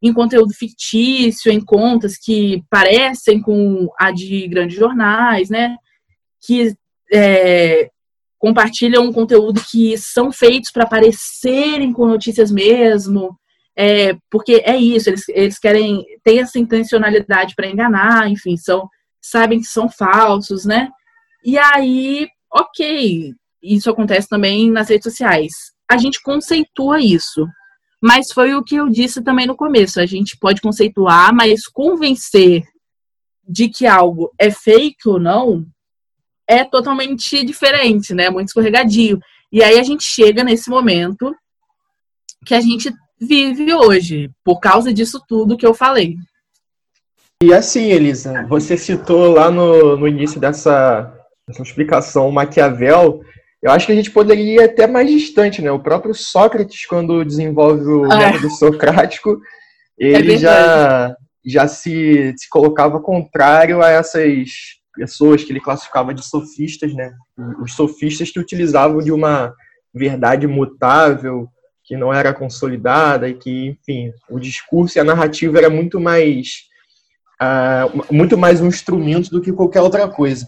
em 0.00 0.12
conteúdo 0.12 0.54
fictício, 0.54 1.50
em 1.50 1.60
contas 1.60 2.16
que 2.16 2.62
parecem 2.70 3.40
com 3.40 3.88
a 3.98 4.12
de 4.12 4.46
grandes 4.46 4.78
jornais, 4.78 5.50
né? 5.50 5.76
Que 6.46 6.74
é, 7.12 7.90
compartilham 8.38 9.04
um 9.04 9.12
conteúdo 9.12 9.60
que 9.70 9.98
são 9.98 10.30
feitos 10.30 10.70
para 10.70 10.86
parecerem 10.86 11.92
com 11.92 12.06
notícias 12.06 12.50
mesmo, 12.50 13.36
é, 13.76 14.16
porque 14.30 14.62
é 14.64 14.76
isso, 14.76 15.10
eles, 15.10 15.28
eles 15.28 15.58
querem 15.58 16.04
ter 16.24 16.38
essa 16.38 16.58
intencionalidade 16.58 17.54
para 17.54 17.68
enganar, 17.68 18.28
enfim, 18.28 18.56
são 18.56 18.88
sabem 19.20 19.60
que 19.60 19.66
são 19.66 19.88
falsos, 19.88 20.64
né? 20.64 20.88
E 21.44 21.58
aí, 21.58 22.28
ok, 22.52 23.34
isso 23.62 23.90
acontece 23.90 24.28
também 24.28 24.70
nas 24.70 24.88
redes 24.88 25.04
sociais. 25.04 25.52
A 25.90 25.98
gente 25.98 26.22
conceitua 26.22 27.00
isso, 27.00 27.46
mas 28.00 28.32
foi 28.32 28.54
o 28.54 28.62
que 28.62 28.76
eu 28.76 28.88
disse 28.88 29.22
também 29.22 29.46
no 29.46 29.56
começo. 29.56 30.00
A 30.00 30.06
gente 30.06 30.36
pode 30.38 30.60
conceituar, 30.60 31.34
mas 31.34 31.66
convencer 31.66 32.62
de 33.46 33.68
que 33.68 33.86
algo 33.86 34.32
é 34.38 34.50
fake 34.50 35.08
ou 35.08 35.18
não 35.18 35.66
é 36.48 36.64
totalmente 36.64 37.44
diferente, 37.44 38.14
né? 38.14 38.30
Muito 38.30 38.48
escorregadio. 38.48 39.20
E 39.52 39.62
aí 39.62 39.78
a 39.78 39.82
gente 39.82 40.02
chega 40.02 40.42
nesse 40.42 40.70
momento 40.70 41.34
que 42.44 42.54
a 42.54 42.60
gente 42.60 42.92
vive 43.20 43.74
hoje, 43.74 44.30
por 44.44 44.60
causa 44.60 44.92
disso 44.92 45.22
tudo 45.28 45.56
que 45.56 45.66
eu 45.66 45.74
falei. 45.74 46.16
E 47.42 47.52
assim, 47.52 47.90
Elisa, 47.90 48.46
você 48.48 48.76
citou 48.76 49.32
lá 49.32 49.50
no, 49.50 49.96
no 49.96 50.08
início 50.08 50.40
dessa, 50.40 51.12
dessa 51.46 51.62
explicação 51.62 52.30
Maquiavel, 52.30 53.20
eu 53.62 53.70
acho 53.70 53.86
que 53.86 53.92
a 53.92 53.94
gente 53.94 54.10
poderia 54.10 54.54
ir 54.54 54.62
até 54.62 54.86
mais 54.86 55.10
distante, 55.10 55.60
né? 55.60 55.70
O 55.70 55.80
próprio 55.80 56.14
Sócrates, 56.14 56.86
quando 56.86 57.24
desenvolve 57.24 57.84
o 57.84 58.12
é. 58.12 58.16
método 58.16 58.50
socrático, 58.50 59.38
ele 59.98 60.34
é 60.34 60.38
já, 60.38 61.16
já 61.44 61.68
se, 61.68 62.34
se 62.36 62.48
colocava 62.48 63.00
contrário 63.00 63.82
a 63.82 63.90
essas 63.90 64.77
pessoas 64.98 65.44
que 65.44 65.52
ele 65.52 65.60
classificava 65.60 66.12
de 66.12 66.24
sofistas, 66.24 66.92
né? 66.92 67.14
Os 67.62 67.74
sofistas 67.74 68.30
que 68.30 68.40
utilizavam 68.40 68.98
de 68.98 69.12
uma 69.12 69.54
verdade 69.94 70.46
mutável, 70.46 71.48
que 71.84 71.96
não 71.96 72.12
era 72.12 72.34
consolidada 72.34 73.28
e 73.28 73.34
que, 73.34 73.68
enfim, 73.68 74.12
o 74.28 74.38
discurso 74.38 74.98
e 74.98 75.00
a 75.00 75.04
narrativa 75.04 75.56
era 75.56 75.70
muito 75.70 75.98
mais 76.00 76.64
uh, 77.40 78.14
muito 78.14 78.36
mais 78.36 78.60
um 78.60 78.66
instrumento 78.66 79.30
do 79.30 79.40
que 79.40 79.52
qualquer 79.52 79.80
outra 79.80 80.08
coisa. 80.08 80.46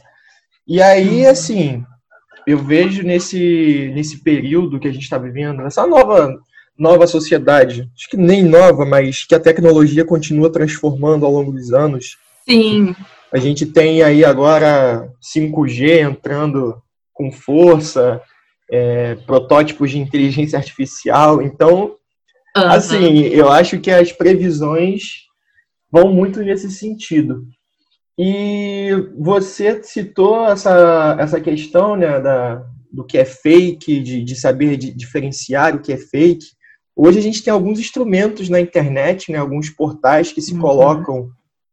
E 0.67 0.83
aí, 0.83 1.25
uhum. 1.25 1.31
assim, 1.31 1.85
eu 2.47 2.59
vejo 2.59 3.03
nesse 3.03 3.91
nesse 3.95 4.23
período 4.23 4.81
que 4.81 4.89
a 4.89 4.93
gente 4.93 5.05
está 5.05 5.17
vivendo, 5.17 5.63
nessa 5.63 5.87
nova 5.87 6.37
nova 6.77 7.07
sociedade, 7.07 7.91
acho 7.95 8.09
que 8.09 8.17
nem 8.17 8.43
nova, 8.43 8.87
mas 8.87 9.25
que 9.25 9.35
a 9.35 9.41
tecnologia 9.41 10.05
continua 10.05 10.51
transformando 10.51 11.27
ao 11.27 11.33
longo 11.33 11.53
dos 11.53 11.73
anos. 11.73 12.17
Sim. 12.49 12.97
A 13.33 13.39
gente 13.39 13.65
tem 13.65 14.03
aí 14.03 14.25
agora 14.25 15.13
5G 15.23 16.01
entrando 16.01 16.83
com 17.13 17.31
força, 17.31 18.21
é, 18.71 19.15
protótipos 19.27 19.91
de 19.91 19.99
inteligência 19.99 20.59
artificial. 20.59 21.43
Então, 21.43 21.97
uhum. 22.57 22.65
assim, 22.67 23.21
eu 23.27 23.51
acho 23.51 23.79
que 23.79 23.91
as 23.91 24.11
previsões 24.13 25.27
vão 25.91 26.13
muito 26.13 26.41
nesse 26.41 26.71
sentido. 26.71 27.47
E 28.19 28.91
você 29.19 29.83
citou 29.83 30.47
essa, 30.47 31.17
essa 31.19 31.41
questão 31.41 31.97
né, 31.97 32.21
da, 32.21 32.65
do 32.93 33.05
que 33.05 33.17
é 33.17 33.25
fake, 33.25 34.01
de, 34.01 34.23
de 34.23 34.35
saber 34.37 34.77
de 34.77 34.93
diferenciar 34.93 35.75
o 35.75 35.81
que 35.81 35.93
é 35.93 35.97
fake. 35.97 36.47
Hoje 36.95 37.19
a 37.19 37.23
gente 37.23 37.43
tem 37.43 37.53
alguns 37.53 37.79
instrumentos 37.79 38.49
na 38.49 38.61
internet, 38.61 39.33
né, 39.33 39.39
alguns 39.39 39.71
portais 39.71 40.33
que 40.33 40.43
se 40.43 40.53
uhum. 40.53 40.61
colocam 40.61 41.31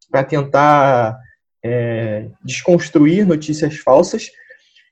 para 0.10 0.24
tentar 0.24 1.17
é, 1.67 2.27
desconstruir 2.43 3.25
notícias 3.25 3.77
falsas. 3.77 4.32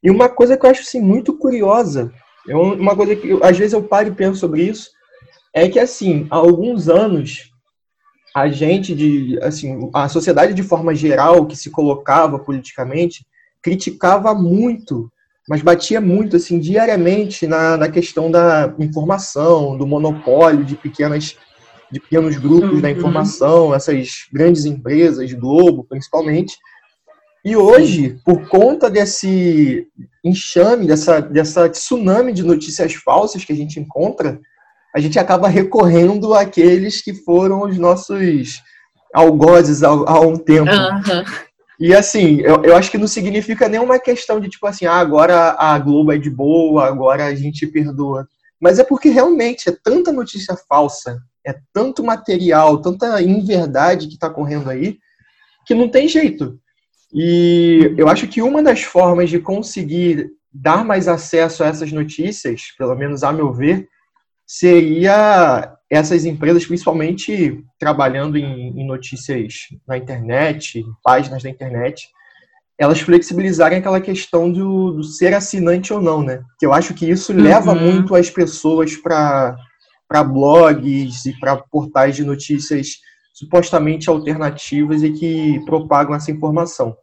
E 0.04 0.10
uma 0.12 0.30
coisa 0.30 0.58
que 0.58 0.66
eu 0.66 0.70
acho 0.70 0.82
assim, 0.82 1.02
muito 1.02 1.38
curiosa, 1.38 2.12
é 2.48 2.56
uma 2.56 2.96
coisa 2.96 3.16
que 3.16 3.32
às 3.42 3.58
vezes 3.58 3.74
eu 3.74 3.84
paro 3.84 4.10
e 4.10 4.12
penso 4.12 4.40
sobre 4.40 4.64
isso, 4.64 4.90
é 5.54 5.68
que 5.70 5.80
assim, 5.80 6.28
há 6.30 6.36
alguns 6.36 6.90
anos 6.90 7.52
a 8.36 8.50
gente 8.50 8.94
de 8.94 9.40
assim, 9.42 9.90
a 9.94 10.10
sociedade 10.10 10.54
de 10.54 10.62
forma 10.62 10.94
geral 10.94 11.46
que 11.46 11.56
se 11.56 11.72
colocava 11.72 12.38
politicamente 12.38 13.26
criticava 13.64 14.36
muito, 14.36 15.10
mas 15.48 15.62
batia 15.62 16.02
muito 16.02 16.36
assim 16.36 16.60
diariamente 16.60 17.48
na, 17.48 17.78
na 17.78 17.90
questão 17.90 18.30
da 18.30 18.76
informação, 18.78 19.78
do 19.78 19.88
monopólio 19.88 20.66
de 20.66 20.76
pequenas 20.76 21.38
de 21.92 22.00
pequenos 22.00 22.36
grupos 22.38 22.74
uhum. 22.74 22.82
da 22.82 22.92
informação, 22.92 23.74
essas 23.74 24.26
grandes 24.32 24.66
empresas, 24.66 25.32
Globo 25.34 25.84
principalmente, 25.84 26.58
e 27.46 27.56
hoje, 27.56 28.20
por 28.26 28.48
conta 28.50 28.90
desse 28.90 29.88
enxame, 30.24 30.88
dessa, 30.88 31.22
dessa 31.22 31.70
tsunami 31.70 32.34
de 32.34 32.42
notícias 32.42 32.96
falsas 32.96 33.46
que 33.46 33.54
a 33.54 33.56
gente 33.56 33.80
encontra, 33.80 34.40
a 34.96 35.00
gente 35.00 35.20
acaba 35.20 35.48
recorrendo 35.48 36.34
àqueles 36.34 37.04
que 37.04 37.14
foram 37.14 37.62
os 37.62 37.78
nossos 37.78 38.64
algozes 39.14 39.84
há, 39.84 39.90
há 39.90 40.20
um 40.22 40.38
tempo. 40.38 40.72
Uhum. 40.72 41.24
E 41.80 41.94
assim, 41.94 42.40
eu, 42.42 42.64
eu 42.64 42.76
acho 42.76 42.90
que 42.90 42.98
não 42.98 43.08
significa 43.08 43.70
nenhuma 43.70 44.00
questão 44.00 44.40
de 44.40 44.50
tipo 44.50 44.66
assim, 44.66 44.88
ah, 44.88 44.96
agora 44.96 45.56
a 45.60 45.78
Globo 45.78 46.12
é 46.12 46.18
de 46.18 46.32
boa, 46.32 46.88
agora 46.88 47.26
a 47.26 47.36
gente 47.36 47.68
perdoa. 47.68 48.28
Mas 48.60 48.80
é 48.80 48.84
porque 48.84 49.10
realmente 49.10 49.70
é 49.70 49.78
tanta 49.84 50.12
notícia 50.12 50.58
falsa, 50.68 51.22
é 51.46 51.56
tanto 51.74 52.04
material, 52.04 52.82
tanta 52.82 53.22
inverdade 53.22 54.08
que 54.08 54.16
está 54.16 54.30
correndo 54.30 54.70
aí, 54.70 54.98
que 55.66 55.74
não 55.74 55.88
tem 55.88 56.08
jeito. 56.08 56.60
E 57.14 57.94
eu 57.98 58.08
acho 58.08 58.28
que 58.28 58.42
uma 58.42 58.62
das 58.64 58.82
formas 58.84 59.30
de 59.30 59.40
conseguir 59.40 60.30
dar 60.54 60.84
mais 60.84 61.08
acesso 61.08 61.64
a 61.64 61.68
essas 61.68 61.92
notícias, 61.92 62.74
pelo 62.78 62.96
menos 62.96 63.24
a 63.24 63.32
meu 63.32 63.54
ver, 63.54 63.88
seria 64.46 65.76
essas 65.90 66.26
empresas, 66.26 66.66
principalmente 66.66 67.64
trabalhando 67.80 68.38
em, 68.38 68.80
em 68.80 68.88
notícias 68.88 69.54
na 69.88 69.98
internet, 69.98 70.80
em 70.80 70.86
páginas 71.04 71.44
da 71.44 71.50
internet, 71.50 72.08
elas 72.78 73.00
flexibilizarem 73.00 73.78
aquela 73.78 74.02
questão 74.02 74.52
do, 74.52 74.92
do, 74.92 75.04
ser 75.04 75.34
assinante 75.34 75.94
ou 75.94 76.02
não, 76.02 76.22
né? 76.22 76.44
Que 76.60 76.66
eu 76.66 76.74
acho 76.74 76.94
que 76.94 77.10
isso 77.10 77.32
uhum. 77.32 77.42
leva 77.42 77.74
muito 77.74 78.16
as 78.16 78.30
pessoas 78.30 78.96
para 78.98 79.56
blogs 80.24 81.26
e 81.26 81.38
para 81.40 81.58
portais 81.58 82.16
de 82.16 82.24
notícias 82.24 82.98
supostamente 83.34 84.10
alternativas 84.10 85.04
e 85.04 85.12
que 85.12 85.60
propagam 85.66 86.16
essa 86.16 86.32
informação. 86.32 86.96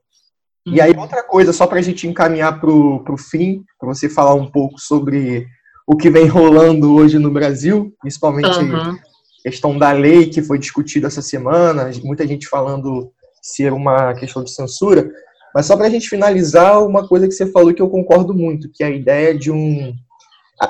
E 0.65 0.81
aí, 0.81 0.95
outra 0.97 1.25
coisa, 1.25 1.53
só 1.53 1.67
para 1.67 1.81
a 1.81 1.83
gente 1.83 2.07
encaminhar 2.07 2.61
para 2.61 2.71
o 2.71 3.19
fim, 3.19 3.65
para 3.79 3.89
você 3.89 4.09
falar 4.09 4.35
um 4.35 4.49
pouco 4.49 4.81
sobre 4.81 5.47
o 5.87 5.97
que 5.97 6.09
vem 6.09 6.27
rolando 6.27 6.95
hoje 6.95 7.19
no 7.19 7.31
Brasil, 7.31 7.93
principalmente 8.01 8.59
uhum. 8.59 8.77
a 8.77 8.97
questão 9.43 9.77
da 9.77 9.91
lei 9.91 10.27
que 10.27 10.41
foi 10.41 10.59
discutida 10.59 11.09
essa 11.09 11.21
semana, 11.21 11.91
muita 12.05 12.27
gente 12.27 12.47
falando 12.47 13.13
ser 13.43 13.73
uma 13.73 14.15
questão 14.15 14.45
de 14.45 14.53
censura. 14.53 15.11
Mas 15.53 15.67
só 15.67 15.77
para 15.77 15.87
a 15.87 15.91
gente 15.91 16.09
finalizar, 16.09 16.83
uma 16.83 17.07
coisa 17.07 17.27
que 17.27 17.35
você 17.35 17.47
falou 17.47 17.75
que 17.75 17.83
eu 17.83 17.91
concordo 17.91 18.33
muito, 18.33 18.71
que 18.73 18.85
é 18.85 18.87
a 18.87 18.91
ideia 18.91 19.37
de 19.37 19.51
um. 19.51 19.93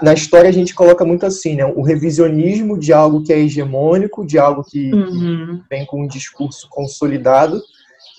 Na 0.00 0.14
história 0.14 0.48
a 0.48 0.52
gente 0.52 0.74
coloca 0.74 1.04
muito 1.04 1.26
assim, 1.26 1.56
né? 1.56 1.64
O 1.66 1.82
revisionismo 1.82 2.78
de 2.78 2.92
algo 2.92 3.22
que 3.22 3.32
é 3.32 3.38
hegemônico, 3.38 4.24
de 4.24 4.38
algo 4.38 4.64
que 4.64 4.92
uhum. 4.92 5.60
vem 5.68 5.84
com 5.84 6.02
um 6.02 6.06
discurso 6.06 6.66
consolidado, 6.70 7.60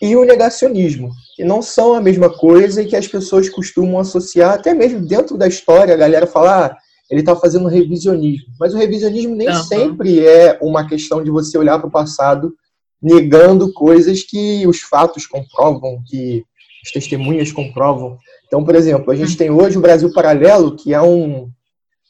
e 0.01 0.15
o 0.15 0.25
negacionismo, 0.25 1.11
que 1.35 1.43
não 1.43 1.61
são 1.61 1.93
a 1.93 2.01
mesma 2.01 2.29
coisa 2.29 2.81
e 2.81 2.85
que 2.85 2.95
as 2.95 3.07
pessoas 3.07 3.49
costumam 3.49 3.99
associar, 3.99 4.53
até 4.53 4.73
mesmo 4.73 4.99
dentro 4.99 5.37
da 5.37 5.47
história, 5.47 5.93
a 5.93 5.97
galera 5.97 6.27
fala, 6.27 6.65
ah, 6.65 6.77
ele 7.09 7.21
está 7.21 7.35
fazendo 7.35 7.69
revisionismo. 7.69 8.47
Mas 8.59 8.73
o 8.73 8.77
revisionismo 8.77 9.33
nem 9.33 9.47
uhum. 9.47 9.63
sempre 9.63 10.25
é 10.25 10.57
uma 10.61 10.87
questão 10.87 11.23
de 11.23 11.31
você 11.31 11.57
olhar 11.57 11.79
para 11.79 11.87
o 11.87 11.91
passado 11.91 12.53
negando 13.01 13.71
coisas 13.73 14.23
que 14.23 14.65
os 14.67 14.81
fatos 14.81 15.25
comprovam, 15.25 16.01
que 16.07 16.43
as 16.85 16.91
testemunhas 16.91 17.51
comprovam. 17.51 18.17
Então, 18.47 18.63
por 18.63 18.75
exemplo, 18.75 19.11
a 19.11 19.15
gente 19.15 19.37
tem 19.37 19.49
hoje 19.49 19.77
o 19.77 19.81
Brasil 19.81 20.11
Paralelo, 20.13 20.75
que 20.75 20.93
é 20.93 21.01
um, 21.01 21.49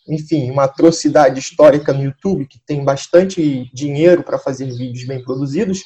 enfim, 0.08 0.52
uma 0.52 0.64
atrocidade 0.64 1.40
histórica 1.40 1.94
no 1.94 2.04
YouTube, 2.04 2.48
que 2.48 2.60
tem 2.66 2.84
bastante 2.84 3.70
dinheiro 3.74 4.24
para 4.24 4.38
fazer 4.38 4.66
vídeos 4.66 5.06
bem 5.06 5.24
produzidos, 5.24 5.84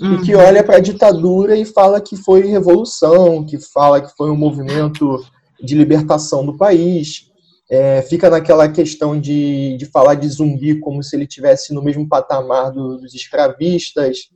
uhum. 0.00 0.14
e 0.14 0.22
que 0.22 0.34
olha 0.34 0.62
para 0.62 0.76
a 0.76 0.80
ditadura 0.80 1.56
e 1.56 1.64
fala 1.64 2.00
que 2.00 2.16
foi 2.16 2.46
revolução, 2.46 3.44
que 3.44 3.58
fala 3.58 4.00
que 4.00 4.14
foi 4.16 4.30
um 4.30 4.36
movimento 4.36 5.22
de 5.62 5.74
libertação 5.74 6.44
do 6.44 6.56
país. 6.56 7.28
É, 7.70 8.02
fica 8.02 8.28
naquela 8.28 8.68
questão 8.68 9.18
de, 9.18 9.76
de 9.76 9.86
falar 9.86 10.14
de 10.14 10.28
zumbi 10.28 10.80
como 10.80 11.02
se 11.04 11.14
ele 11.14 11.26
tivesse 11.26 11.72
no 11.72 11.82
mesmo 11.82 12.08
patamar 12.08 12.72
do, 12.72 12.98
dos 12.98 13.14
escravistas. 13.14 14.28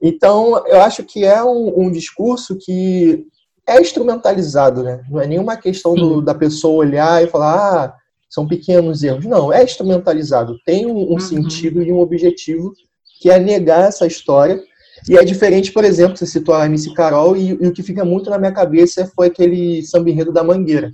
Então, 0.00 0.62
eu 0.66 0.82
acho 0.82 1.02
que 1.04 1.24
é 1.24 1.42
um, 1.42 1.84
um, 1.84 1.90
discurso 1.90 2.58
que 2.60 3.24
é 3.66 3.80
instrumentalizado, 3.80 4.82
né? 4.82 5.02
Não 5.08 5.20
é 5.20 5.26
nenhuma 5.26 5.56
questão 5.56 5.94
do, 5.94 6.20
da 6.20 6.34
pessoa 6.34 6.84
olhar 6.84 7.22
e 7.22 7.28
falar, 7.28 7.54
ah, 7.54 7.94
são 8.32 8.46
pequenos 8.46 9.02
erros. 9.02 9.26
Não, 9.26 9.52
é 9.52 9.62
instrumentalizado. 9.62 10.56
Tem 10.64 10.86
um, 10.86 10.96
um 10.96 11.12
uhum. 11.12 11.20
sentido 11.20 11.82
e 11.82 11.92
um 11.92 12.00
objetivo 12.00 12.72
que 13.20 13.30
é 13.30 13.38
negar 13.38 13.88
essa 13.88 14.06
história 14.06 14.60
e 15.08 15.16
é 15.16 15.24
diferente, 15.24 15.72
por 15.72 15.84
exemplo, 15.84 16.16
você 16.16 16.26
citou 16.26 16.54
a 16.54 16.66
MC 16.66 16.94
Carol, 16.94 17.36
e, 17.36 17.50
e 17.50 17.66
o 17.66 17.72
que 17.72 17.82
fica 17.82 18.04
muito 18.04 18.30
na 18.30 18.38
minha 18.38 18.52
cabeça 18.52 19.10
foi 19.16 19.26
aquele 19.26 19.82
samba 19.82 20.10
enredo 20.10 20.32
da 20.32 20.44
Mangueira, 20.44 20.92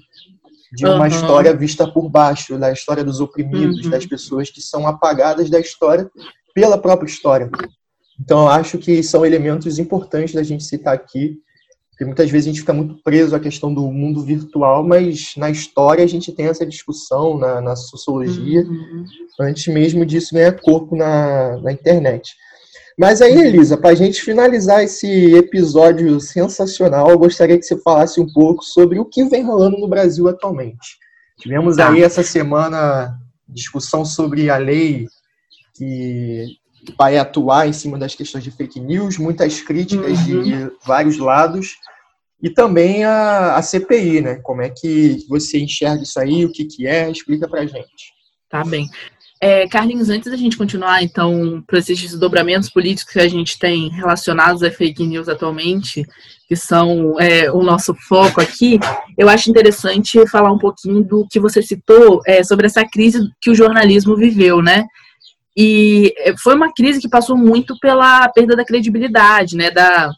de 0.72 0.87
uma 0.87 1.01
uhum. 1.01 1.07
história 1.07 1.55
vista 1.55 1.87
por 1.87 2.09
baixo, 2.09 2.59
da 2.59 2.72
história 2.72 3.05
dos 3.05 3.20
oprimidos, 3.20 3.85
uhum. 3.85 3.90
das 3.90 4.07
pessoas 4.07 4.51
que 4.51 4.62
são 4.62 4.87
apagadas 4.87 5.51
da 5.51 5.61
história 5.61 6.11
pela 6.55 6.79
própria 6.79 7.09
história. 7.09 7.51
Então, 8.18 8.48
acho 8.48 8.79
que 8.79 9.03
são 9.03 9.24
elementos 9.24 9.79
importantes 9.79 10.35
da 10.35 10.42
gente 10.42 10.64
citar 10.64 10.94
aqui, 10.94 11.37
porque 11.98 12.04
muitas 12.04 12.30
vezes 12.30 12.46
a 12.46 12.50
gente 12.50 12.61
fica 12.61 12.72
muito 12.72 12.94
preso 13.02 13.34
à 13.34 13.40
questão 13.40 13.74
do 13.74 13.82
mundo 13.90 14.22
virtual, 14.22 14.87
mas 14.87 15.32
na 15.37 15.50
história 15.50 16.04
a 16.04 16.06
gente 16.06 16.30
tem 16.30 16.46
essa 16.46 16.64
discussão, 16.64 17.37
na, 17.37 17.61
na 17.61 17.74
sociologia, 17.74 18.61
uhum. 18.61 19.04
antes 19.40 19.66
mesmo 19.66 20.06
disso 20.06 20.32
ganhar 20.32 20.52
corpo 20.61 20.94
na, 20.94 21.56
na 21.56 21.72
internet. 21.72 22.37
Mas 22.96 23.20
aí, 23.20 23.37
Elisa, 23.37 23.76
para 23.76 23.90
a 23.90 23.94
gente 23.96 24.22
finalizar 24.22 24.84
esse 24.84 25.34
episódio 25.34 26.20
sensacional, 26.20 27.11
eu 27.11 27.18
gostaria 27.18 27.58
que 27.58 27.64
você 27.64 27.76
falasse 27.76 28.20
um 28.20 28.32
pouco 28.32 28.62
sobre 28.62 29.00
o 29.00 29.04
que 29.04 29.24
vem 29.24 29.42
rolando 29.42 29.76
no 29.76 29.88
Brasil 29.88 30.28
atualmente. 30.28 30.98
Tivemos 31.37 31.78
tá. 31.78 31.90
aí 31.90 32.04
essa 32.04 32.22
semana 32.22 33.18
discussão 33.48 34.04
sobre 34.04 34.48
a 34.48 34.56
lei 34.56 35.08
que 35.74 36.46
vai 36.97 37.19
atuar 37.19 37.69
em 37.69 37.73
cima 37.73 37.99
das 37.99 38.14
questões 38.14 38.45
de 38.45 38.51
fake 38.51 38.81
news, 38.81 39.19
muitas 39.19 39.61
críticas 39.61 40.19
uhum. 40.27 40.43
de 40.43 40.71
vários 40.85 41.19
lados, 41.19 41.77
e 42.43 42.51
também 42.51 43.05
a, 43.05 43.57
a 43.57 43.62
CPI, 43.62 44.21
né? 44.21 44.35
Como 44.37 44.62
é 44.62 44.71
que 44.71 45.25
você 45.29 45.59
enxerga 45.59 46.03
isso 46.03 46.19
aí, 46.21 46.45
o 46.45 46.53
que, 46.53 46.64
que 46.64 46.87
é? 46.87 47.11
Explica 47.11 47.49
para 47.49 47.67
gente. 47.67 48.12
Tá 48.49 48.64
bem. 48.64 48.88
É, 49.41 49.69
Carlinhos, 49.69 50.09
antes 50.09 50.31
da 50.31 50.37
gente 50.37 50.57
continuar, 50.57 51.03
então, 51.03 51.62
para 51.67 51.79
esses 51.79 52.01
desdobramentos 52.01 52.69
políticos 52.69 53.12
que 53.12 53.21
a 53.21 53.29
gente 53.29 53.57
tem 53.59 53.88
relacionados 53.88 54.62
a 54.64 54.71
fake 54.71 55.07
news 55.07 55.29
atualmente, 55.29 56.05
que 56.49 56.57
são 56.57 57.21
é, 57.21 57.51
o 57.53 57.62
nosso 57.62 57.95
foco 58.09 58.41
aqui, 58.41 58.81
eu 59.17 59.29
acho 59.29 59.49
interessante 59.49 60.27
falar 60.27 60.51
um 60.51 60.59
pouquinho 60.59 61.05
do 61.05 61.27
que 61.31 61.38
você 61.38 61.62
citou 61.62 62.21
é, 62.27 62.43
sobre 62.43 62.67
essa 62.67 62.85
crise 62.85 63.21
que 63.41 63.51
o 63.51 63.55
jornalismo 63.55 64.17
viveu, 64.17 64.61
né? 64.61 64.85
E 65.61 66.14
é, 66.18 66.37
foi 66.37 66.55
uma 66.55 66.73
crise 66.73 67.01
que 67.01 67.09
passou 67.09 67.37
muito 67.37 67.77
pela 67.81 68.29
perda 68.29 68.55
da 68.55 68.64
credibilidade, 68.64 69.57
né? 69.57 69.73
Da, 69.73 70.12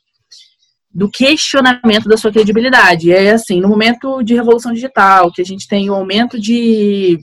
do 0.93 1.09
questionamento 1.09 2.07
da 2.11 2.19
sua 2.19 2.31
credibilidade. 2.31 3.11
É 3.11 3.31
assim, 3.31 3.59
no 3.59 3.69
momento 3.69 4.23
de 4.23 4.35
revolução 4.35 4.71
digital, 4.71 5.33
que 5.33 5.41
a 5.41 5.45
gente 5.45 5.67
tem 5.67 5.89
o 5.89 5.95
um 5.95 5.97
aumento 5.97 6.39
de 6.39 7.19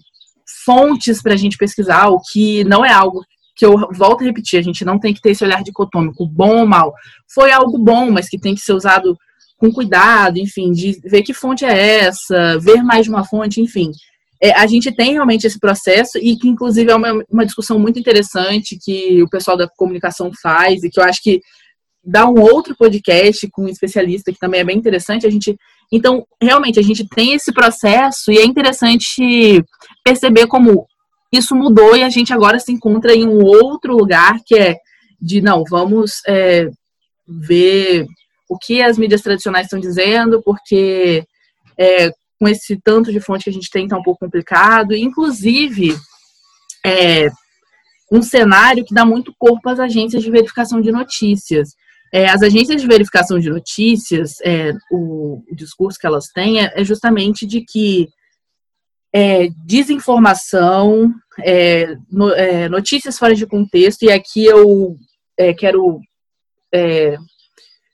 fontes 0.66 1.22
para 1.22 1.36
a 1.36 1.38
gente 1.38 1.58
pesquisar, 1.58 2.08
o 2.08 2.20
que 2.20 2.64
não 2.64 2.84
é 2.84 2.92
algo 2.92 3.24
que 3.56 3.64
eu 3.64 3.76
volto 3.92 4.22
a 4.22 4.26
repetir, 4.26 4.58
a 4.60 4.64
gente 4.64 4.84
não 4.84 5.00
tem 5.00 5.14
que 5.14 5.22
ter 5.22 5.32
esse 5.32 5.44
olhar 5.44 5.62
dicotômico, 5.62 6.26
bom 6.26 6.62
ou 6.62 6.66
mal. 6.66 6.94
Foi 7.32 7.52
algo 7.52 7.78
bom, 7.78 8.10
mas 8.10 8.28
que 8.28 8.40
tem 8.40 8.56
que 8.56 8.62
ser 8.62 8.74
usado 8.74 9.16
com 9.58 9.72
cuidado, 9.72 10.40
enfim, 10.40 10.72
de 10.72 11.00
ver 11.04 11.22
que 11.22 11.36
fonte 11.36 11.66
é 11.66 12.00
essa, 12.00 12.58
ver 12.60 12.82
mais 12.84 13.06
de 13.06 13.12
uma 13.12 13.24
fonte, 13.24 13.62
enfim. 13.62 13.92
É, 14.42 14.52
a 14.52 14.68
gente 14.68 14.92
tem 14.96 15.14
realmente 15.14 15.48
esse 15.48 15.60
processo 15.60 16.18
e 16.18 16.36
que, 16.38 16.48
inclusive, 16.48 16.92
é 16.92 16.96
uma, 16.96 17.24
uma 17.30 17.46
discussão 17.46 17.80
muito 17.80 18.00
interessante 18.00 18.78
que 18.80 19.22
o 19.24 19.30
pessoal 19.30 19.58
da 19.58 19.68
comunicação 19.68 20.32
faz 20.42 20.84
e 20.84 20.90
que 20.90 21.00
eu 21.00 21.04
acho 21.04 21.22
que 21.24 21.42
dá 22.04 22.28
um 22.28 22.40
outro 22.40 22.76
podcast 22.76 23.50
com 23.52 23.64
um 23.64 23.68
especialista 23.68 24.32
que 24.32 24.40
também 24.40 24.62
é 24.62 24.64
bem 24.64 24.78
interessante. 24.78 25.28
A 25.28 25.30
gente, 25.30 25.58
então, 25.92 26.26
realmente, 26.42 26.80
a 26.80 26.84
gente 26.84 27.06
tem 27.08 27.34
esse 27.34 27.52
processo 27.52 28.32
e 28.32 28.38
é 28.38 28.46
interessante 28.46 29.64
perceber 30.04 30.48
como 30.48 30.86
isso 31.32 31.56
mudou 31.56 31.96
e 31.96 32.04
a 32.04 32.10
gente 32.10 32.32
agora 32.32 32.60
se 32.60 32.72
encontra 32.72 33.14
em 33.14 33.28
um 33.28 33.44
outro 33.44 33.96
lugar 33.96 34.38
que 34.46 34.58
é 34.58 34.76
de 35.20 35.42
não, 35.42 35.64
vamos 35.70 36.22
é, 36.28 36.70
ver 37.28 38.06
o 38.50 38.58
que 38.58 38.82
as 38.82 38.98
mídias 38.98 39.22
tradicionais 39.22 39.66
estão 39.66 39.80
dizendo, 39.80 40.42
porque 40.42 41.26
é, 41.78 42.12
com 42.40 42.48
esse 42.48 42.80
tanto 42.84 43.12
de 43.12 43.20
fonte 43.20 43.46
que 43.46 43.50
a 43.50 43.54
gente 43.54 43.70
tem 43.70 43.86
está 43.86 43.98
um 43.98 44.04
pouco 44.04 44.26
complicado. 44.26 44.94
Inclusive, 44.94 45.96
é, 46.86 47.30
um 48.12 48.22
cenário 48.22 48.86
que 48.86 48.94
dá 48.94 49.06
muito 49.06 49.34
corpo 49.38 49.70
às 49.70 49.80
agências 49.80 50.24
de 50.24 50.32
verificação 50.32 50.80
de 50.82 50.92
notícias. 50.92 51.76
É, 52.14 52.30
as 52.30 52.42
agências 52.42 52.82
de 52.82 52.88
verificação 52.88 53.38
de 53.38 53.50
notícias, 53.50 54.40
é, 54.42 54.72
o, 54.90 55.44
o, 55.52 55.56
discurso 55.56 56.00
que 56.00 56.08
elas 56.08 56.28
têm 56.28 56.62
é, 56.62 56.72
é 56.76 56.84
justamente 56.84 57.46
de 57.46 57.62
que 57.62 58.08
é, 59.14 59.50
desinformação, 59.66 61.12
é, 61.40 61.96
no, 62.10 62.32
notícias 62.70 63.18
fora 63.18 63.36
de 63.36 63.46
contexto, 63.46 64.04
e 64.04 64.12
aqui 64.12 64.46
eu 64.46 64.98
quero 65.58 66.00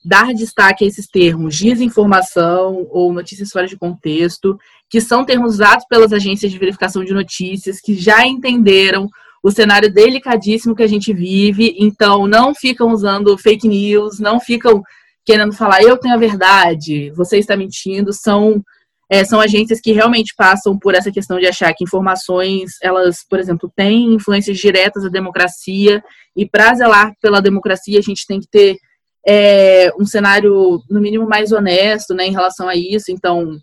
dar 0.03 0.33
destaque 0.33 0.83
a 0.83 0.87
esses 0.87 1.07
termos 1.07 1.57
desinformação 1.57 2.85
ou 2.89 3.13
notícias 3.13 3.49
fora 3.49 3.67
de 3.67 3.77
contexto, 3.77 4.57
que 4.89 4.99
são 4.99 5.25
termos 5.25 5.55
usados 5.55 5.85
pelas 5.89 6.11
agências 6.11 6.51
de 6.51 6.57
verificação 6.57 7.03
de 7.03 7.13
notícias, 7.13 7.79
que 7.79 7.95
já 7.95 8.25
entenderam 8.25 9.07
o 9.41 9.51
cenário 9.51 9.91
delicadíssimo 9.91 10.75
que 10.75 10.83
a 10.83 10.87
gente 10.87 11.13
vive, 11.13 11.75
então 11.77 12.27
não 12.27 12.55
ficam 12.55 12.91
usando 12.91 13.37
fake 13.37 13.67
news, 13.67 14.19
não 14.19 14.39
ficam 14.39 14.81
querendo 15.25 15.53
falar 15.53 15.81
eu 15.81 15.97
tenho 15.97 16.15
a 16.15 16.17
verdade, 16.17 17.11
você 17.11 17.37
está 17.37 17.55
mentindo, 17.55 18.11
são 18.13 18.63
é, 19.09 19.23
são 19.23 19.39
agências 19.39 19.79
que 19.79 19.91
realmente 19.91 20.33
passam 20.35 20.79
por 20.79 20.95
essa 20.95 21.11
questão 21.11 21.37
de 21.37 21.45
achar 21.45 21.71
que 21.73 21.83
informações, 21.83 22.77
elas, 22.81 23.17
por 23.29 23.37
exemplo, 23.37 23.71
têm 23.75 24.13
influências 24.15 24.57
diretas 24.57 25.05
à 25.05 25.09
democracia, 25.09 26.03
e 26.35 26.47
para 26.47 26.73
zelar 26.73 27.13
pela 27.21 27.41
democracia 27.41 27.99
a 27.99 28.01
gente 28.01 28.25
tem 28.25 28.39
que 28.39 28.47
ter 28.47 28.77
é, 29.27 29.91
um 29.99 30.05
cenário, 30.05 30.81
no 30.89 30.99
mínimo, 30.99 31.27
mais 31.27 31.51
honesto 31.51 32.13
né, 32.13 32.25
em 32.25 32.31
relação 32.31 32.67
a 32.67 32.75
isso. 32.75 33.11
Então, 33.11 33.57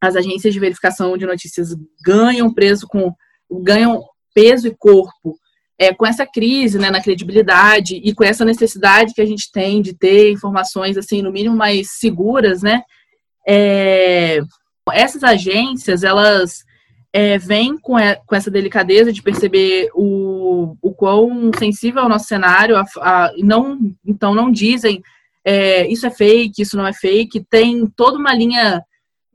as 0.00 0.16
agências 0.16 0.54
de 0.54 0.60
verificação 0.60 1.16
de 1.16 1.26
notícias 1.26 1.74
ganham 2.04 2.52
preso 2.52 2.86
com 2.86 3.12
ganham 3.50 4.04
peso 4.34 4.68
e 4.68 4.76
corpo 4.76 5.38
é, 5.78 5.94
com 5.94 6.06
essa 6.06 6.26
crise 6.26 6.78
né, 6.78 6.90
na 6.90 7.02
credibilidade 7.02 8.00
e 8.04 8.12
com 8.14 8.24
essa 8.24 8.44
necessidade 8.44 9.14
que 9.14 9.22
a 9.22 9.26
gente 9.26 9.50
tem 9.50 9.80
de 9.80 9.94
ter 9.94 10.32
informações, 10.32 10.96
assim, 10.96 11.22
no 11.22 11.32
mínimo 11.32 11.56
mais 11.56 11.92
seguras, 11.92 12.62
né? 12.62 12.82
É, 13.46 14.40
essas 14.92 15.22
agências, 15.22 16.02
elas 16.02 16.64
é, 17.12 17.38
vêm 17.38 17.78
com, 17.78 17.94
com 18.26 18.34
essa 18.36 18.50
delicadeza 18.50 19.12
de 19.12 19.22
perceber 19.22 19.88
o, 19.94 20.76
o 20.82 20.92
quão 20.92 21.50
sensível 21.58 22.02
é 22.02 22.06
o 22.06 22.08
nosso 22.08 22.26
cenário, 22.26 22.76
a, 22.76 22.84
a, 23.00 23.32
não, 23.38 23.78
então 24.06 24.34
não 24.34 24.50
dizem 24.50 25.02
é, 25.44 25.86
isso 25.90 26.06
é 26.06 26.10
fake, 26.10 26.60
isso 26.62 26.76
não 26.76 26.86
é 26.86 26.92
fake, 26.92 27.46
tem 27.48 27.86
toda 27.86 28.18
uma 28.18 28.34
linha 28.34 28.82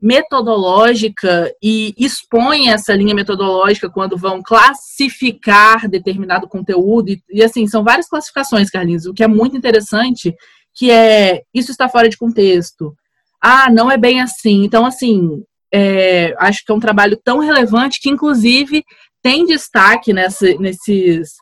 metodológica 0.00 1.50
e 1.62 1.94
expõe 1.96 2.68
essa 2.68 2.94
linha 2.94 3.14
metodológica 3.14 3.88
quando 3.88 4.18
vão 4.18 4.42
classificar 4.42 5.88
determinado 5.88 6.46
conteúdo. 6.46 7.08
E, 7.08 7.22
e, 7.30 7.42
assim, 7.42 7.66
são 7.66 7.82
várias 7.82 8.06
classificações, 8.06 8.68
Carlinhos, 8.68 9.06
o 9.06 9.14
que 9.14 9.24
é 9.24 9.26
muito 9.26 9.56
interessante, 9.56 10.34
que 10.74 10.90
é 10.90 11.42
isso 11.54 11.70
está 11.70 11.88
fora 11.88 12.08
de 12.08 12.18
contexto. 12.18 12.94
Ah, 13.40 13.70
não 13.70 13.90
é 13.90 13.96
bem 13.96 14.20
assim. 14.20 14.62
Então, 14.62 14.84
assim, 14.84 15.42
é, 15.76 16.32
acho 16.38 16.64
que 16.64 16.70
é 16.70 16.74
um 16.74 16.78
trabalho 16.78 17.18
tão 17.24 17.40
relevante 17.40 17.98
que, 18.00 18.08
inclusive, 18.08 18.84
tem 19.20 19.44
destaque 19.44 20.12
nessa, 20.12 20.46
nesses. 20.58 21.32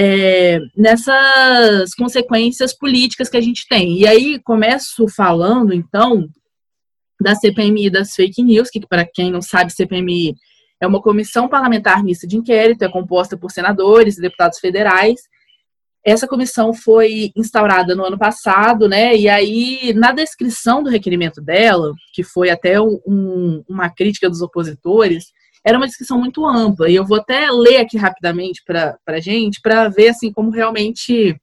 É, 0.00 0.60
nessas 0.76 1.92
consequências 1.94 2.72
políticas 2.72 3.28
que 3.28 3.36
a 3.36 3.40
gente 3.40 3.66
tem. 3.68 3.98
E 3.98 4.06
aí 4.06 4.40
começo 4.44 5.08
falando, 5.08 5.74
então, 5.74 6.28
da 7.20 7.34
CPMI 7.34 7.90
das 7.90 8.14
fake 8.14 8.42
news, 8.42 8.70
que 8.70 8.86
para 8.86 9.04
quem 9.04 9.30
não 9.30 9.42
sabe, 9.42 9.72
CPMI 9.72 10.36
é 10.80 10.86
uma 10.86 11.02
comissão 11.02 11.48
parlamentar 11.48 12.04
mista 12.04 12.28
de 12.28 12.36
inquérito, 12.36 12.84
é 12.84 12.88
composta 12.88 13.36
por 13.36 13.50
senadores 13.50 14.16
e 14.16 14.22
deputados 14.22 14.60
federais. 14.60 15.20
Essa 16.04 16.28
comissão 16.28 16.72
foi 16.72 17.32
instaurada 17.36 17.94
no 17.94 18.04
ano 18.04 18.18
passado, 18.18 18.88
né? 18.88 19.16
E 19.16 19.28
aí, 19.28 19.92
na 19.94 20.12
descrição 20.12 20.82
do 20.82 20.90
requerimento 20.90 21.40
dela, 21.40 21.92
que 22.12 22.22
foi 22.22 22.50
até 22.50 22.80
um, 22.80 23.62
uma 23.68 23.90
crítica 23.90 24.28
dos 24.28 24.40
opositores, 24.40 25.32
era 25.64 25.76
uma 25.76 25.86
descrição 25.86 26.18
muito 26.18 26.46
ampla. 26.46 26.88
E 26.88 26.94
eu 26.94 27.04
vou 27.04 27.18
até 27.18 27.50
ler 27.50 27.78
aqui 27.78 27.96
rapidamente 27.96 28.62
para 28.64 28.96
a 29.06 29.20
gente, 29.20 29.60
para 29.60 29.88
ver 29.88 30.08
assim 30.08 30.32
como 30.32 30.50
realmente 30.50 31.38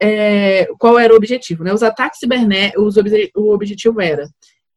é, 0.00 0.66
qual 0.78 0.98
era 0.98 1.12
o 1.12 1.16
objetivo. 1.16 1.64
Né? 1.64 1.72
Os 1.72 1.82
ataques 1.82 2.20
cibernéticos, 2.20 2.96
o 3.34 3.52
objetivo 3.52 4.00
era 4.00 4.28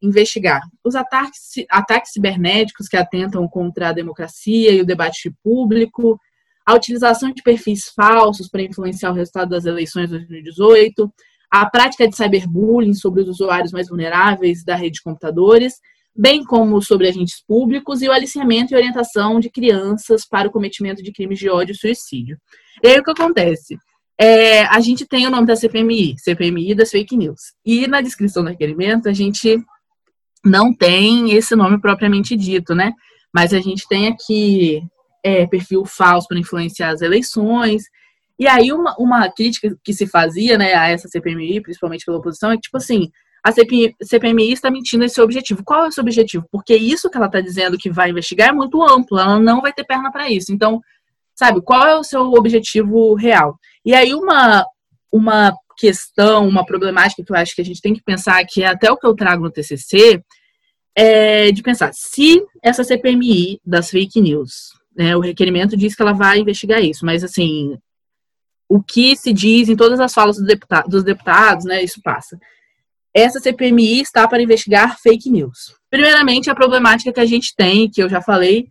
investigar 0.02 0.60
os 0.84 0.96
ataques, 0.96 1.52
ataques 1.70 2.12
cibernéticos 2.12 2.88
que 2.88 2.96
atentam 2.96 3.46
contra 3.46 3.90
a 3.90 3.92
democracia 3.92 4.72
e 4.72 4.80
o 4.80 4.86
debate 4.86 5.32
público, 5.44 6.18
a 6.66 6.74
utilização 6.74 7.32
de 7.32 7.42
perfis 7.42 7.92
falsos 7.94 8.48
para 8.48 8.62
influenciar 8.62 9.10
o 9.10 9.14
resultado 9.14 9.50
das 9.50 9.64
eleições 9.64 10.10
de 10.10 10.18
2018, 10.18 11.12
a 11.50 11.68
prática 11.68 12.08
de 12.08 12.16
cyberbullying 12.16 12.94
sobre 12.94 13.22
os 13.22 13.28
usuários 13.28 13.72
mais 13.72 13.88
vulneráveis 13.88 14.64
da 14.64 14.74
rede 14.74 14.96
de 14.96 15.02
computadores, 15.02 15.74
bem 16.14 16.44
como 16.44 16.80
sobre 16.80 17.08
agentes 17.08 17.42
públicos 17.46 18.02
e 18.02 18.08
o 18.08 18.12
aliciamento 18.12 18.72
e 18.72 18.76
orientação 18.76 19.40
de 19.40 19.50
crianças 19.50 20.26
para 20.26 20.48
o 20.48 20.52
cometimento 20.52 21.02
de 21.02 21.12
crimes 21.12 21.38
de 21.38 21.48
ódio 21.48 21.72
e 21.72 21.76
suicídio. 21.76 22.38
E 22.82 22.88
aí 22.88 22.98
o 22.98 23.04
que 23.04 23.10
acontece? 23.10 23.76
É, 24.18 24.64
a 24.64 24.78
gente 24.80 25.06
tem 25.06 25.26
o 25.26 25.30
nome 25.30 25.46
da 25.46 25.56
CPMI, 25.56 26.14
CPMI 26.18 26.74
das 26.74 26.90
fake 26.90 27.16
news. 27.16 27.40
E 27.64 27.86
na 27.86 28.00
descrição 28.00 28.44
do 28.44 28.50
requerimento 28.50 29.08
a 29.08 29.12
gente 29.12 29.58
não 30.44 30.74
tem 30.74 31.32
esse 31.32 31.54
nome 31.56 31.80
propriamente 31.80 32.36
dito, 32.36 32.74
né? 32.74 32.92
Mas 33.34 33.52
a 33.54 33.60
gente 33.60 33.86
tem 33.88 34.08
aqui 34.08 34.82
é, 35.22 35.46
perfil 35.46 35.84
falso 35.84 36.28
para 36.28 36.38
influenciar 36.38 36.90
as 36.90 37.00
eleições. 37.00 37.84
E 38.38 38.46
aí 38.46 38.72
uma, 38.72 38.94
uma 38.98 39.30
crítica 39.30 39.76
que 39.84 39.92
se 39.92 40.06
fazia 40.06 40.58
né, 40.58 40.74
a 40.74 40.88
essa 40.88 41.08
CPMI, 41.08 41.60
principalmente 41.60 42.04
pela 42.04 42.18
oposição, 42.18 42.50
é 42.50 42.56
que, 42.56 42.62
tipo 42.62 42.76
assim, 42.76 43.10
a 43.44 43.50
CPMI, 43.50 44.52
está 44.52 44.70
mentindo 44.70 45.04
esse 45.04 45.20
objetivo. 45.20 45.64
Qual 45.64 45.84
é 45.84 45.88
o 45.88 45.92
seu 45.92 46.02
objetivo? 46.02 46.46
Porque 46.50 46.74
isso 46.74 47.10
que 47.10 47.16
ela 47.16 47.26
está 47.26 47.40
dizendo 47.40 47.76
que 47.76 47.90
vai 47.90 48.10
investigar 48.10 48.50
é 48.50 48.52
muito 48.52 48.80
amplo, 48.82 49.18
ela 49.18 49.38
não 49.40 49.60
vai 49.60 49.72
ter 49.72 49.84
perna 49.84 50.12
para 50.12 50.30
isso. 50.30 50.52
Então, 50.52 50.80
sabe, 51.34 51.60
qual 51.60 51.84
é 51.84 51.96
o 51.96 52.04
seu 52.04 52.32
objetivo 52.32 53.14
real? 53.14 53.58
E 53.84 53.94
aí 53.94 54.14
uma, 54.14 54.64
uma 55.10 55.52
questão, 55.76 56.46
uma 56.46 56.64
problemática 56.64 57.24
que 57.24 57.32
eu 57.32 57.36
acho 57.36 57.54
que 57.54 57.62
a 57.62 57.64
gente 57.64 57.80
tem 57.80 57.92
que 57.92 58.02
pensar, 58.02 58.44
que 58.44 58.62
é 58.62 58.68
até 58.68 58.90
o 58.90 58.96
que 58.96 59.06
eu 59.06 59.14
trago 59.14 59.42
no 59.42 59.50
TCC, 59.50 60.22
é 60.94 61.50
de 61.50 61.62
pensar, 61.62 61.90
se 61.92 62.40
essa 62.62 62.84
CPMI 62.84 63.60
das 63.64 63.90
fake 63.90 64.20
news, 64.20 64.70
né, 64.96 65.16
o 65.16 65.20
requerimento 65.20 65.76
diz 65.76 65.94
que 65.94 66.02
ela 66.02 66.12
vai 66.12 66.38
investigar 66.38 66.82
isso, 66.82 67.04
mas 67.04 67.24
assim, 67.24 67.78
o 68.68 68.82
que 68.82 69.16
se 69.16 69.32
diz 69.32 69.68
em 69.68 69.76
todas 69.76 70.00
as 70.00 70.12
falas 70.12 70.36
do 70.36 70.44
deputado, 70.44 70.88
dos 70.88 71.04
deputados, 71.04 71.64
né, 71.64 71.82
isso 71.82 72.00
passa. 72.02 72.38
Essa 73.14 73.40
CPMI 73.40 74.00
está 74.00 74.26
para 74.26 74.42
investigar 74.42 74.98
fake 74.98 75.30
news. 75.30 75.74
Primeiramente, 75.90 76.48
a 76.48 76.54
problemática 76.54 77.12
que 77.12 77.20
a 77.20 77.26
gente 77.26 77.54
tem, 77.54 77.90
que 77.90 78.02
eu 78.02 78.08
já 78.08 78.22
falei, 78.22 78.68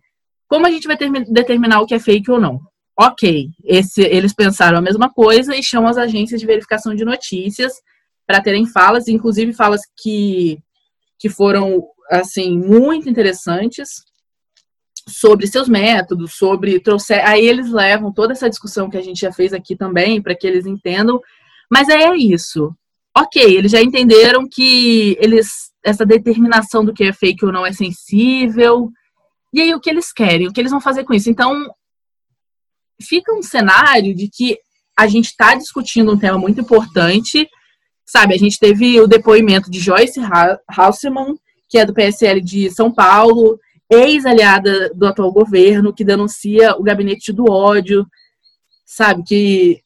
como 0.48 0.66
a 0.66 0.70
gente 0.70 0.88
vai 0.88 0.96
determinar 1.28 1.80
o 1.80 1.86
que 1.86 1.94
é 1.94 1.98
fake 1.98 2.30
ou 2.30 2.40
não? 2.40 2.60
Ok, 2.98 3.48
esse, 3.64 4.02
eles 4.02 4.34
pensaram 4.34 4.78
a 4.78 4.82
mesma 4.82 5.08
coisa 5.10 5.56
e 5.56 5.62
chamam 5.62 5.88
as 5.88 5.96
agências 5.96 6.40
de 6.40 6.46
verificação 6.46 6.94
de 6.94 7.04
notícias 7.04 7.72
para 8.26 8.42
terem 8.42 8.66
falas, 8.66 9.08
inclusive 9.08 9.52
falas 9.52 9.80
que, 9.96 10.58
que 11.18 11.28
foram 11.28 11.84
assim 12.10 12.58
muito 12.58 13.08
interessantes 13.08 14.02
sobre 15.08 15.46
seus 15.46 15.68
métodos, 15.68 16.34
sobre 16.34 16.78
trouxer, 16.80 17.26
aí 17.26 17.44
eles 17.44 17.70
levam 17.70 18.12
toda 18.12 18.32
essa 18.32 18.48
discussão 18.48 18.88
que 18.88 18.96
a 18.96 19.02
gente 19.02 19.20
já 19.20 19.32
fez 19.32 19.52
aqui 19.52 19.74
também 19.74 20.22
para 20.22 20.34
que 20.34 20.46
eles 20.46 20.66
entendam, 20.66 21.20
mas 21.70 21.88
é 21.88 22.14
isso. 22.14 22.74
Ok, 23.16 23.42
eles 23.42 23.70
já 23.70 23.82
entenderam 23.82 24.48
que 24.48 25.16
eles 25.20 25.72
essa 25.84 26.06
determinação 26.06 26.84
do 26.84 26.94
que 26.94 27.04
é 27.04 27.12
fake 27.12 27.44
ou 27.44 27.52
não 27.52 27.66
é 27.66 27.72
sensível. 27.72 28.90
E 29.52 29.60
aí 29.60 29.74
o 29.74 29.80
que 29.80 29.90
eles 29.90 30.12
querem? 30.12 30.46
O 30.46 30.52
que 30.52 30.60
eles 30.60 30.70
vão 30.70 30.80
fazer 30.80 31.04
com 31.04 31.12
isso? 31.12 31.28
Então, 31.28 31.68
fica 33.00 33.34
um 33.34 33.42
cenário 33.42 34.14
de 34.14 34.28
que 34.28 34.58
a 34.96 35.06
gente 35.06 35.26
está 35.26 35.54
discutindo 35.54 36.12
um 36.12 36.18
tema 36.18 36.38
muito 36.38 36.60
importante, 36.60 37.48
sabe? 38.06 38.34
A 38.34 38.38
gente 38.38 38.58
teve 38.58 39.00
o 39.00 39.06
depoimento 39.06 39.70
de 39.70 39.80
Joyce 39.80 40.20
Hasselman, 40.68 41.34
que 41.68 41.78
é 41.78 41.84
do 41.84 41.94
PSL 41.94 42.40
de 42.40 42.70
São 42.70 42.92
Paulo, 42.92 43.58
ex-aliada 43.92 44.90
do 44.94 45.06
atual 45.06 45.30
governo, 45.30 45.92
que 45.92 46.04
denuncia 46.04 46.74
o 46.76 46.82
gabinete 46.82 47.32
do 47.32 47.50
ódio, 47.50 48.06
sabe? 48.86 49.22
Que 49.22 49.82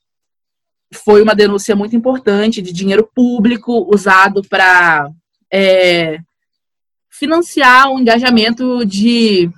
foi 0.94 1.22
uma 1.22 1.34
denúncia 1.34 1.74
muito 1.74 1.96
importante 1.96 2.62
de 2.62 2.72
dinheiro 2.72 3.08
público 3.12 3.88
usado 3.92 4.42
para 4.48 5.10
é, 5.52 6.18
financiar 7.10 7.90
o 7.90 7.98
engajamento 7.98 8.84
de 8.86 9.50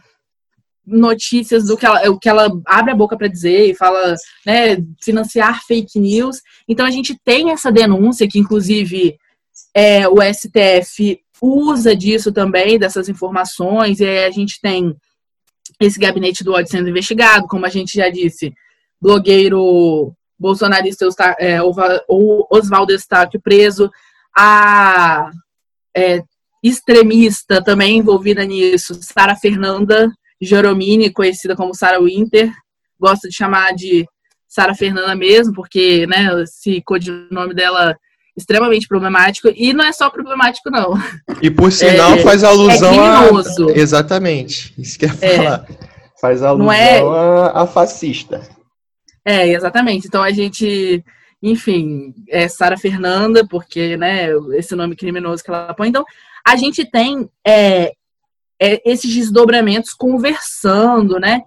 notícias 0.87 1.67
do 1.67 1.77
que 1.77 1.85
ela, 1.85 2.11
o 2.11 2.19
que 2.19 2.29
ela 2.29 2.49
abre 2.65 2.93
a 2.93 2.97
boca 2.97 3.19
para 3.19 3.29
dizer 3.29 3.71
e 3.71 3.75
fala, 3.75 4.15
né, 4.47 4.79
financiar 5.03 5.63
fake 5.67 6.01
news. 6.01 6.41
Então 6.67 6.87
a 6.87 6.91
gente 6.91 7.15
tem 7.23 7.51
essa 7.51 7.71
denúncia 7.71 8.27
que 8.27 8.39
inclusive 8.39 9.19
é, 9.75 10.09
o 10.09 10.17
STF 10.23 11.21
usa 11.41 11.95
disso 11.95 12.33
também 12.33 12.79
dessas 12.79 13.09
informações 13.09 14.01
e 14.01 14.05
aí 14.05 14.25
a 14.25 14.31
gente 14.31 14.61
tem 14.61 14.97
esse 15.81 15.99
gabinete 15.99 16.43
do 16.43 16.53
ódio 16.53 16.71
sendo 16.71 16.89
investigado, 16.89 17.47
como 17.47 17.65
a 17.65 17.69
gente 17.69 17.97
já 17.97 18.09
disse, 18.09 18.53
blogueiro 19.01 20.13
bolsonarista 20.39 21.07
é, 21.39 21.59
Oswaldo 22.51 22.93
Eustáquio 22.93 23.41
preso, 23.41 23.91
a 24.37 25.31
é, 25.97 26.23
extremista 26.63 27.63
também 27.63 27.99
envolvida 27.99 28.45
nisso, 28.45 28.99
Sara 29.03 29.37
Fernanda 29.37 30.11
Joromini, 30.41 31.11
conhecida 31.11 31.57
como 31.57 31.75
Sara 31.75 32.01
Winter, 32.01 32.53
gosto 32.99 33.29
de 33.29 33.35
chamar 33.35 33.75
de 33.75 34.07
Sara 34.49 34.75
Fernanda 34.75 35.15
mesmo, 35.15 35.53
porque 35.53 36.07
né, 36.07 36.43
esse 36.43 36.81
codinome 36.83 37.55
dela 37.55 37.97
extremamente 38.39 38.87
problemático, 38.87 39.49
e 39.55 39.73
não 39.73 39.85
é 39.85 39.93
só 39.93 40.09
problemático, 40.09 40.71
não. 40.71 40.95
E 41.43 41.51
por 41.51 41.71
sinal 41.71 42.13
é, 42.15 42.19
faz 42.19 42.43
alusão 42.43 42.95
é 42.95 43.29
a. 43.29 43.79
Exatamente, 43.79 44.73
isso 44.79 44.99
que 44.99 45.05
eu 45.05 45.11
ia 45.11 45.19
é. 45.21 45.37
falar. 45.37 45.67
Faz 46.21 46.43
alusão 46.43 46.73
é... 46.73 47.01
a, 47.01 47.63
a 47.63 47.67
fascista. 47.67 48.41
É, 49.25 49.49
exatamente. 49.49 50.07
Então 50.07 50.23
a 50.23 50.31
gente 50.31 51.05
enfim, 51.43 52.15
é 52.29 52.49
Sara 52.49 52.77
Fernanda, 52.77 53.47
porque, 53.47 53.97
né, 53.97 54.31
esse 54.55 54.75
nome 54.75 54.97
criminoso 54.97 55.43
que 55.43 55.51
ela 55.51 55.73
põe. 55.73 55.89
Então, 55.89 56.05
a 56.45 56.57
gente 56.57 56.85
tem 56.85 57.29
é, 57.47 57.93
é, 58.61 58.83
esses 58.85 59.15
desdobramentos 59.15 59.93
conversando, 59.93 61.19
né? 61.19 61.43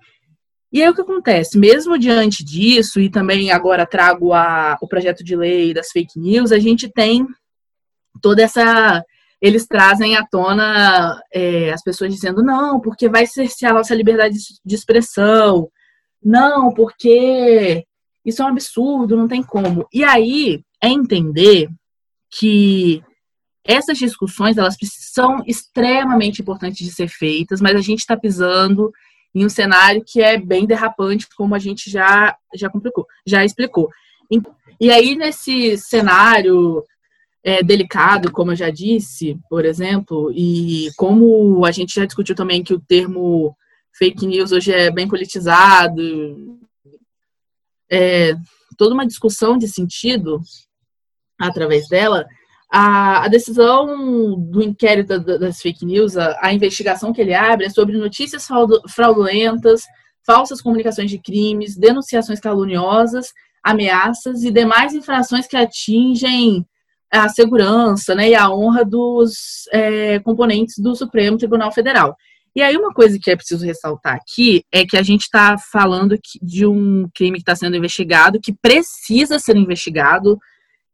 E 0.72 0.82
aí 0.82 0.90
o 0.90 0.96
que 0.96 1.02
acontece? 1.02 1.58
Mesmo 1.58 1.98
diante 1.98 2.44
disso, 2.44 3.00
e 3.00 3.10
também 3.10 3.52
agora 3.52 3.86
trago 3.86 4.34
a, 4.34 4.78
o 4.82 4.88
projeto 4.88 5.24
de 5.24 5.36
lei 5.36 5.74
das 5.74 5.92
fake 5.92 6.18
news, 6.18 6.52
a 6.52 6.60
gente 6.60 6.90
tem 6.90 7.28
toda 8.22 8.42
essa. 8.42 9.04
Eles 9.42 9.66
trazem 9.68 10.16
à 10.16 10.26
tona 10.26 11.20
é, 11.34 11.72
as 11.74 11.84
pessoas 11.84 12.14
dizendo, 12.14 12.44
não, 12.44 12.80
porque 12.80 13.10
vai 13.10 13.26
cercear 13.26 13.72
a 13.72 13.76
nossa 13.76 13.96
liberdade 13.96 14.38
de 14.64 14.76
expressão, 14.76 15.68
não, 16.24 16.72
porque 16.74 17.84
isso 18.24 18.42
é 18.42 18.46
um 18.46 18.50
absurdo, 18.50 19.18
não 19.18 19.28
tem 19.28 19.42
como. 19.42 19.88
E 19.92 20.04
aí 20.04 20.64
é 20.82 20.88
entender 20.88 21.68
que 22.30 23.04
essas 23.64 23.98
discussões 23.98 24.58
elas 24.58 24.76
são 24.84 25.44
extremamente 25.46 26.42
importantes 26.42 26.86
de 26.86 26.94
ser 26.94 27.08
feitas, 27.08 27.60
mas 27.60 27.76
a 27.76 27.82
gente 27.82 28.00
está 28.00 28.16
pisando 28.16 28.92
em 29.34 29.46
um 29.46 29.50
cenário 29.50 30.04
que 30.06 30.22
é 30.22 30.38
bem 30.38 30.66
derrapante, 30.66 31.28
como 31.36 31.56
a 31.56 31.60
gente 31.60 31.90
já 31.90 32.36
já 32.56 32.70
complicou, 32.70 33.06
já 33.26 33.44
explicou. 33.46 33.90
E 34.80 34.90
aí 34.92 35.16
nesse 35.16 35.78
cenário 35.78 36.84
é, 37.44 37.64
delicado, 37.64 38.32
como 38.32 38.52
eu 38.52 38.56
já 38.56 38.70
disse, 38.70 39.40
por 39.50 39.66
exemplo, 39.66 40.32
e 40.34 40.90
como 40.96 41.66
a 41.66 41.72
gente 41.72 41.96
já 41.96 42.06
discutiu 42.06 42.36
também 42.36 42.64
que 42.64 42.74
o 42.74 42.80
termo 42.80 43.56
fake 43.98 44.26
news 44.26 44.52
hoje 44.52 44.72
é 44.72 44.92
bem 44.92 45.08
politizado, 45.08 46.60
é, 47.90 48.34
toda 48.78 48.94
uma 48.94 49.06
discussão 49.06 49.58
de 49.58 49.68
sentido 49.68 50.40
através 51.40 51.88
dela, 51.88 52.26
a, 52.72 53.26
a 53.26 53.28
decisão 53.28 54.40
do 54.40 54.64
inquérito 54.64 55.20
das 55.20 55.62
fake 55.62 55.86
news, 55.86 56.16
a, 56.16 56.38
a, 56.42 56.54
investigação 56.54 57.12
que 57.12 57.20
ele 57.20 57.34
abre 57.34 57.66
é 57.66 57.70
sobre 57.70 57.98
notícias 57.98 58.48
fraudulentas, 58.90 59.82
falsas 60.26 60.62
comunicações 60.62 61.12
de 61.12 61.20
crimes, 61.20 61.76
denunciações 61.76 62.40
caluniosas, 62.40 63.34
ameaças 63.62 64.44
e 64.44 64.52
demais 64.52 64.94
infrações 64.94 65.48
que 65.48 65.58
atingem 65.58 66.66
a 67.12 67.28
segurança 67.28 68.16
né, 68.16 68.30
e 68.30 68.36
a 68.36 68.50
honra 68.50 68.86
dos 68.86 69.68
é, 69.74 70.20
componentes 70.20 70.76
do 70.78 70.96
Supremo 70.96 71.38
Tribunal 71.38 71.74
Federal. 71.74 72.16
E 72.56 72.62
aí, 72.62 72.76
uma 72.78 72.94
coisa 72.94 73.18
que 73.22 73.32
é 73.32 73.36
preciso 73.36 73.66
ressaltar 73.66 74.16
aqui 74.16 74.64
é 74.72 74.86
que 74.86 74.98
a 74.98 75.02
gente 75.02 75.22
está 75.22 75.58
falando 75.58 76.18
de 76.42 76.66
um 76.66 77.08
crime 77.14 77.38
que 77.38 77.42
está 77.42 77.56
sendo 77.56 77.76
investigado, 77.76 78.40
que 78.42 78.54
precisa 78.54 79.40
ser 79.40 79.58
investigado, 79.58 80.38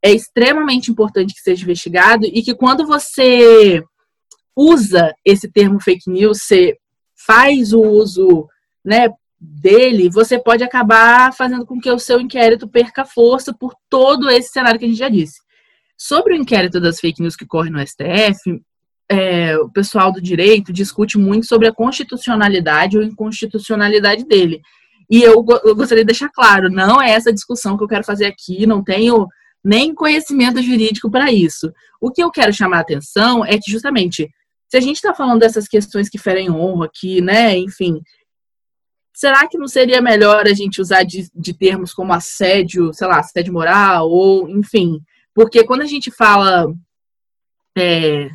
é 0.03 0.11
extremamente 0.11 0.91
importante 0.91 1.33
que 1.33 1.41
seja 1.41 1.63
investigado, 1.63 2.25
e 2.25 2.41
que 2.41 2.55
quando 2.55 2.85
você 2.85 3.83
usa 4.55 5.13
esse 5.23 5.49
termo 5.51 5.79
fake 5.79 6.09
news, 6.09 6.39
você 6.41 6.75
faz 7.25 7.73
o 7.73 7.81
uso 7.81 8.47
né, 8.83 9.09
dele, 9.39 10.09
você 10.09 10.39
pode 10.39 10.63
acabar 10.63 11.33
fazendo 11.33 11.65
com 11.65 11.79
que 11.79 11.91
o 11.91 11.99
seu 11.99 12.19
inquérito 12.19 12.67
perca 12.67 13.05
força 13.05 13.53
por 13.53 13.73
todo 13.89 14.29
esse 14.29 14.49
cenário 14.49 14.79
que 14.79 14.85
a 14.85 14.87
gente 14.87 14.97
já 14.97 15.09
disse. 15.09 15.39
Sobre 15.97 16.33
o 16.33 16.37
inquérito 16.37 16.79
das 16.79 16.99
fake 16.99 17.21
news 17.21 17.35
que 17.35 17.45
corre 17.45 17.69
no 17.69 17.85
STF, 17.85 18.61
é, 19.09 19.57
o 19.57 19.69
pessoal 19.69 20.11
do 20.11 20.21
direito 20.21 20.73
discute 20.73 21.17
muito 21.17 21.45
sobre 21.47 21.67
a 21.67 21.73
constitucionalidade 21.73 22.97
ou 22.97 23.03
inconstitucionalidade 23.03 24.25
dele. 24.25 24.61
E 25.09 25.23
eu, 25.23 25.45
eu, 25.63 25.75
gostaria 25.75 26.03
de 26.03 26.07
deixar 26.07 26.29
claro, 26.29 26.69
não 26.69 27.01
é 27.01 27.11
essa 27.11 27.31
discussão 27.31 27.77
que 27.77 27.83
eu 27.83 27.87
quero 27.87 28.03
fazer 28.03 28.25
aqui, 28.25 28.65
não 28.65 28.83
tenho 28.83 29.27
nem 29.67 29.93
conhecimento 29.93 30.61
jurídico 30.61 31.11
para 31.11 31.31
isso. 31.31 31.73
O 31.99 32.09
que 32.09 32.23
eu 32.23 32.31
quero 32.31 32.53
chamar 32.53 32.77
a 32.77 32.81
atenção 32.81 33.43
é 33.43 33.57
que, 33.57 33.69
justamente, 33.69 34.29
se 34.69 34.77
a 34.77 34.79
gente 34.79 34.95
está 34.95 35.13
falando 35.13 35.39
dessas 35.39 35.67
questões 35.67 36.09
que 36.09 36.17
ferem 36.17 36.49
honra 36.49 36.85
aqui, 36.85 37.21
né, 37.21 37.57
enfim, 37.57 38.01
será 39.13 39.47
que 39.47 39.57
não 39.57 39.67
seria 39.67 40.01
melhor 40.01 40.47
a 40.47 40.53
gente 40.53 40.79
usar 40.79 41.03
de, 41.03 41.29
de 41.35 41.53
termos 41.53 41.93
como 41.93 42.13
assédio, 42.13 42.93
sei 42.93 43.07
lá, 43.07 43.19
assédio 43.19 43.51
moral, 43.51 44.09
ou, 44.09 44.47
enfim, 44.49 45.01
porque 45.33 45.65
quando 45.65 45.81
a 45.81 45.87
gente 45.87 46.11
fala 46.11 46.73
é, 47.77 48.29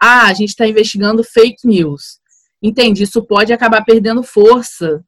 ah, 0.00 0.26
a 0.26 0.32
gente 0.32 0.50
está 0.50 0.66
investigando 0.66 1.24
fake 1.24 1.66
news. 1.66 2.20
Entende? 2.62 3.02
Isso 3.02 3.22
pode 3.22 3.52
acabar 3.52 3.84
perdendo 3.84 4.22
força 4.22 5.04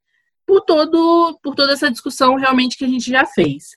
por, 0.47 0.61
todo, 0.62 1.39
por 1.43 1.55
toda 1.55 1.73
essa 1.73 1.91
discussão 1.91 2.35
realmente 2.37 2.77
que 2.77 2.85
a 2.85 2.89
gente 2.89 3.11
já 3.11 3.25
fez. 3.25 3.71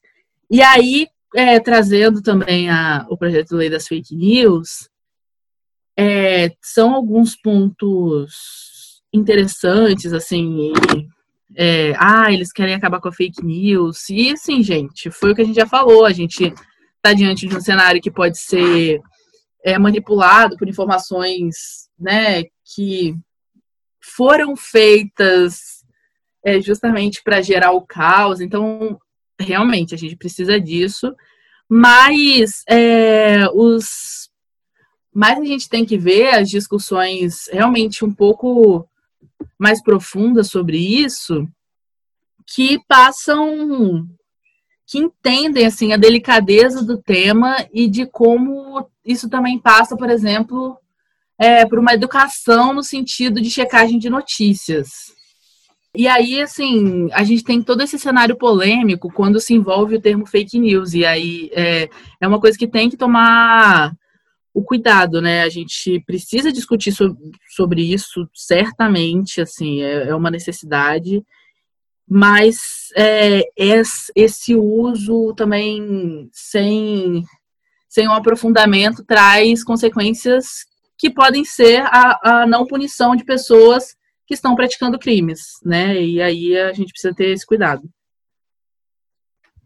E 0.49 0.61
aí, 0.61 1.07
é, 1.33 1.59
trazendo 1.59 2.21
também 2.21 2.69
a, 2.69 3.05
o 3.09 3.17
projeto 3.17 3.49
de 3.49 3.55
lei 3.55 3.69
das 3.69 3.87
fake 3.87 4.15
news, 4.15 4.89
é, 5.97 6.51
são 6.61 6.93
alguns 6.93 7.35
pontos 7.35 9.01
interessantes, 9.11 10.13
assim, 10.13 10.73
e, 10.95 11.07
é, 11.55 11.93
ah, 11.97 12.31
eles 12.31 12.51
querem 12.51 12.73
acabar 12.73 12.99
com 12.99 13.09
a 13.09 13.13
fake 13.13 13.43
news, 13.43 14.09
e 14.09 14.31
assim, 14.31 14.63
gente, 14.63 15.11
foi 15.11 15.31
o 15.31 15.35
que 15.35 15.41
a 15.41 15.45
gente 15.45 15.55
já 15.55 15.67
falou, 15.67 16.05
a 16.05 16.11
gente 16.13 16.53
está 16.95 17.13
diante 17.13 17.47
de 17.47 17.55
um 17.55 17.61
cenário 17.61 18.01
que 18.01 18.11
pode 18.11 18.37
ser 18.39 19.01
é, 19.63 19.77
manipulado 19.77 20.57
por 20.57 20.67
informações 20.67 21.89
né, 21.99 22.43
que 22.75 23.15
foram 24.01 24.55
feitas 24.55 25.83
é, 26.43 26.59
justamente 26.59 27.21
para 27.23 27.41
gerar 27.41 27.71
o 27.71 27.81
caos. 27.81 28.41
Então, 28.41 28.99
realmente, 29.39 29.93
a 29.93 29.97
gente 29.97 30.15
precisa 30.15 30.59
disso. 30.59 31.13
Mas 31.69 32.63
é, 32.67 33.47
os. 33.53 34.29
Mas 35.13 35.39
a 35.39 35.45
gente 35.45 35.69
tem 35.69 35.85
que 35.85 35.97
ver 35.97 36.35
as 36.35 36.49
discussões 36.49 37.47
realmente 37.51 38.03
um 38.03 38.11
pouco 38.11 38.87
mais 39.59 39.81
profundas 39.81 40.49
sobre 40.49 40.77
isso 40.77 41.47
que 42.45 42.79
passam 42.87 44.07
que 44.85 44.99
entendem 44.99 45.65
assim 45.65 45.93
a 45.93 45.97
delicadeza 45.97 46.83
do 46.83 47.01
tema 47.01 47.55
e 47.73 47.87
de 47.87 48.05
como 48.05 48.87
isso 49.03 49.29
também 49.29 49.57
passa, 49.57 49.95
por 49.95 50.09
exemplo, 50.09 50.77
é, 51.37 51.65
por 51.65 51.79
uma 51.79 51.93
educação 51.93 52.73
no 52.73 52.83
sentido 52.83 53.41
de 53.41 53.49
checagem 53.49 53.97
de 53.97 54.09
notícias. 54.09 55.13
E 55.95 56.07
aí, 56.07 56.41
assim, 56.41 57.09
a 57.13 57.23
gente 57.23 57.43
tem 57.43 57.61
todo 57.61 57.81
esse 57.81 57.99
cenário 57.99 58.35
polêmico 58.35 59.11
quando 59.11 59.39
se 59.39 59.53
envolve 59.53 59.95
o 59.95 60.01
termo 60.01 60.25
fake 60.25 60.59
news. 60.59 60.93
E 60.93 61.05
aí 61.05 61.51
é, 61.53 61.89
é 62.19 62.27
uma 62.27 62.39
coisa 62.39 62.57
que 62.57 62.67
tem 62.67 62.89
que 62.89 62.97
tomar 62.97 63.93
o 64.53 64.63
cuidado, 64.63 65.21
né? 65.21 65.43
A 65.43 65.49
gente 65.49 65.99
precisa 66.05 66.51
discutir 66.51 66.91
so 66.91 67.15
sobre 67.55 67.81
isso, 67.81 68.27
certamente, 68.33 69.41
assim, 69.41 69.81
é, 69.81 70.09
é 70.09 70.15
uma 70.15 70.31
necessidade 70.31 71.23
mas 72.07 72.89
é, 72.95 73.43
esse 74.15 74.55
uso 74.55 75.33
também 75.35 76.29
sem, 76.31 77.23
sem 77.89 78.07
um 78.07 78.13
aprofundamento 78.13 79.03
traz 79.03 79.63
consequências 79.63 80.65
que 80.97 81.09
podem 81.09 81.43
ser 81.43 81.81
a, 81.81 82.41
a 82.41 82.47
não 82.47 82.65
punição 82.65 83.15
de 83.15 83.23
pessoas 83.23 83.95
que 84.25 84.33
estão 84.33 84.55
praticando 84.55 84.99
crimes, 84.99 85.41
né? 85.63 86.01
E 86.01 86.21
aí 86.21 86.57
a 86.57 86.73
gente 86.73 86.91
precisa 86.91 87.13
ter 87.13 87.29
esse 87.29 87.45
cuidado. 87.45 87.83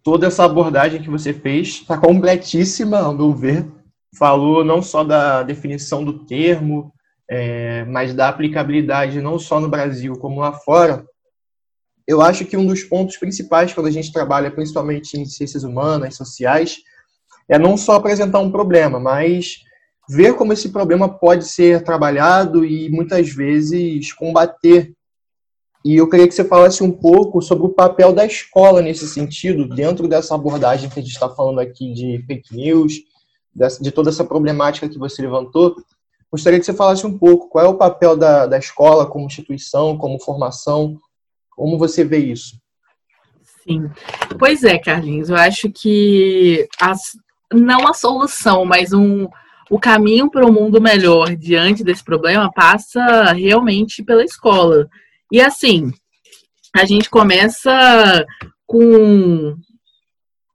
Toda 0.03 0.27
essa 0.27 0.45
abordagem 0.45 1.01
que 1.01 1.09
você 1.09 1.33
fez 1.33 1.67
está 1.67 1.97
completíssima, 1.97 2.99
ao 2.99 3.13
meu 3.13 3.33
ver. 3.33 3.69
Falou 4.17 4.63
não 4.63 4.81
só 4.81 5.03
da 5.03 5.43
definição 5.43 6.03
do 6.03 6.25
termo, 6.25 6.93
é, 7.29 7.83
mas 7.85 8.13
da 8.13 8.29
aplicabilidade 8.29 9.21
não 9.21 9.37
só 9.37 9.59
no 9.59 9.69
Brasil 9.69 10.13
como 10.13 10.39
lá 10.39 10.53
fora 10.53 11.05
eu 12.07 12.21
acho 12.21 12.45
que 12.45 12.55
um 12.55 12.65
dos 12.65 12.83
pontos 12.83 13.17
principais 13.17 13.73
quando 13.73 13.87
a 13.87 13.91
gente 13.91 14.13
trabalha 14.13 14.49
principalmente 14.49 15.19
em 15.19 15.25
ciências 15.25 15.63
humanas, 15.63 16.15
sociais, 16.15 16.77
é 17.49 17.59
não 17.59 17.75
só 17.75 17.95
apresentar 17.95 18.39
um 18.39 18.51
problema, 18.51 18.99
mas 18.99 19.57
ver 20.09 20.35
como 20.35 20.53
esse 20.53 20.69
problema 20.69 21.09
pode 21.09 21.45
ser 21.45 21.83
trabalhado 21.83 22.63
e 22.63 22.89
muitas 22.89 23.29
vezes 23.29 24.13
combater. 24.13 24.93
E 25.83 25.95
eu 25.95 26.09
queria 26.09 26.27
que 26.27 26.33
você 26.33 26.43
falasse 26.43 26.83
um 26.83 26.91
pouco 26.91 27.41
sobre 27.41 27.65
o 27.65 27.73
papel 27.73 28.13
da 28.13 28.25
escola 28.25 28.81
nesse 28.81 29.07
sentido, 29.07 29.67
dentro 29.67 30.07
dessa 30.07 30.35
abordagem 30.35 30.89
que 30.89 30.99
a 30.99 31.03
gente 31.03 31.11
está 31.11 31.29
falando 31.29 31.59
aqui 31.59 31.93
de 31.93 32.23
fake 32.25 32.55
news, 32.55 32.93
de 33.81 33.91
toda 33.91 34.09
essa 34.09 34.23
problemática 34.23 34.89
que 34.89 34.97
você 34.97 35.21
levantou. 35.21 35.75
Gostaria 36.31 36.59
que 36.59 36.65
você 36.65 36.73
falasse 36.73 37.05
um 37.05 37.17
pouco 37.17 37.49
qual 37.49 37.65
é 37.65 37.67
o 37.67 37.77
papel 37.77 38.17
da, 38.17 38.45
da 38.45 38.57
escola 38.57 39.05
como 39.05 39.25
instituição, 39.25 39.97
como 39.97 40.19
formação, 40.19 40.97
como 41.55 41.77
você 41.77 42.03
vê 42.03 42.17
isso? 42.17 42.59
Sim. 43.63 43.89
Pois 44.37 44.63
é, 44.63 44.77
Carlinhos, 44.77 45.29
eu 45.29 45.35
acho 45.35 45.69
que 45.69 46.67
as, 46.79 47.17
não 47.53 47.87
a 47.87 47.93
solução, 47.93 48.65
mas 48.65 48.93
um, 48.93 49.27
o 49.69 49.79
caminho 49.79 50.29
para 50.29 50.45
um 50.45 50.51
mundo 50.51 50.81
melhor 50.81 51.35
diante 51.35 51.83
desse 51.83 52.03
problema 52.03 52.51
passa 52.51 53.33
realmente 53.33 54.03
pela 54.03 54.23
escola. 54.23 54.87
E 55.31 55.41
assim, 55.41 55.91
a 56.75 56.85
gente 56.85 57.09
começa 57.09 58.25
com 58.65 59.55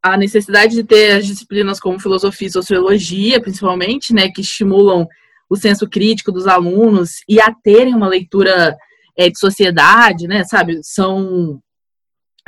a 0.03 0.17
necessidade 0.17 0.75
de 0.75 0.85
ter 0.85 1.13
as 1.13 1.27
disciplinas 1.27 1.79
como 1.79 2.01
filosofia 2.01 2.49
e 2.49 2.53
sociologia, 2.53 3.41
principalmente, 3.41 4.13
né, 4.13 4.29
que 4.29 4.41
estimulam 4.41 5.07
o 5.49 5.57
senso 5.57 5.89
crítico 5.89 6.33
dos 6.33 6.47
alunos 6.47 7.23
e 7.29 7.41
a 7.41 7.53
terem 7.53 7.95
uma 7.95 8.09
leitura 8.09 8.77
é, 9.17 9.29
de 9.29 9.39
sociedade, 9.39 10.27
né? 10.27 10.45
Sabe? 10.45 10.81
São 10.83 11.61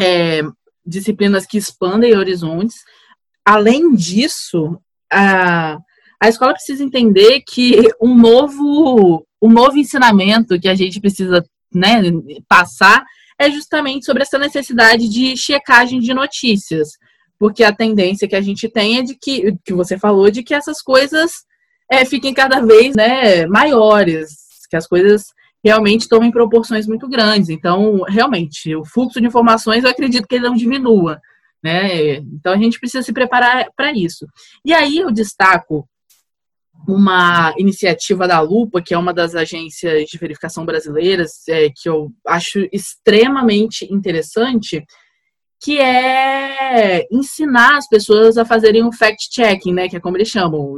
é, 0.00 0.40
disciplinas 0.84 1.44
que 1.46 1.58
expandem 1.58 2.16
horizontes. 2.16 2.76
Além 3.44 3.94
disso, 3.94 4.78
a, 5.12 5.78
a 6.24 6.28
escola 6.30 6.54
precisa 6.54 6.82
entender 6.82 7.42
que 7.46 7.82
um 8.00 8.14
novo, 8.14 9.26
um 9.42 9.50
novo 9.50 9.76
ensinamento 9.76 10.58
que 10.58 10.68
a 10.68 10.74
gente 10.74 10.98
precisa 10.98 11.44
né, 11.72 12.00
passar 12.48 13.04
é 13.38 13.50
justamente 13.50 14.06
sobre 14.06 14.22
essa 14.22 14.38
necessidade 14.38 15.06
de 15.06 15.36
checagem 15.36 16.00
de 16.00 16.14
notícias. 16.14 16.92
Porque 17.38 17.62
a 17.62 17.74
tendência 17.74 18.26
que 18.26 18.36
a 18.36 18.40
gente 18.40 18.70
tem 18.70 18.98
é 18.98 19.02
de 19.02 19.14
que, 19.20 19.54
que 19.62 19.74
você 19.74 19.98
falou, 19.98 20.30
de 20.30 20.42
que 20.42 20.54
essas 20.54 20.80
coisas 20.80 21.44
é, 21.90 22.06
fiquem 22.06 22.32
cada 22.32 22.60
vez 22.60 22.96
né, 22.96 23.44
maiores, 23.46 24.30
que 24.70 24.76
as 24.76 24.86
coisas 24.86 25.24
realmente 25.62 26.08
tomam 26.08 26.30
proporções 26.30 26.86
muito 26.86 27.06
grandes. 27.06 27.50
Então, 27.50 28.00
realmente, 28.08 28.74
o 28.74 28.82
fluxo 28.82 29.20
de 29.20 29.26
informações, 29.26 29.84
eu 29.84 29.90
acredito 29.90 30.26
que 30.26 30.36
ele 30.36 30.48
não 30.48 30.54
diminua. 30.54 31.20
Né? 31.62 32.14
Então, 32.14 32.54
a 32.54 32.56
gente 32.56 32.80
precisa 32.80 33.02
se 33.02 33.12
preparar 33.12 33.66
para 33.76 33.92
isso. 33.92 34.26
E 34.64 34.72
aí, 34.72 34.96
eu 34.96 35.10
destaco 35.10 35.86
uma 36.86 37.54
iniciativa 37.56 38.28
da 38.28 38.40
Lupa, 38.40 38.82
que 38.82 38.94
é 38.94 38.98
uma 38.98 39.14
das 39.14 39.34
agências 39.34 40.08
de 40.08 40.18
verificação 40.18 40.64
brasileiras, 40.64 41.46
é, 41.48 41.70
que 41.70 41.88
eu 41.88 42.10
acho 42.26 42.68
extremamente 42.72 43.92
interessante, 43.92 44.84
que 45.62 45.78
é 45.78 47.06
ensinar 47.10 47.78
as 47.78 47.88
pessoas 47.88 48.36
a 48.36 48.44
fazerem 48.44 48.84
um 48.84 48.92
fact-checking, 48.92 49.72
né, 49.72 49.88
que 49.88 49.96
é 49.96 50.00
como 50.00 50.16
eles 50.16 50.28
chamam, 50.28 50.74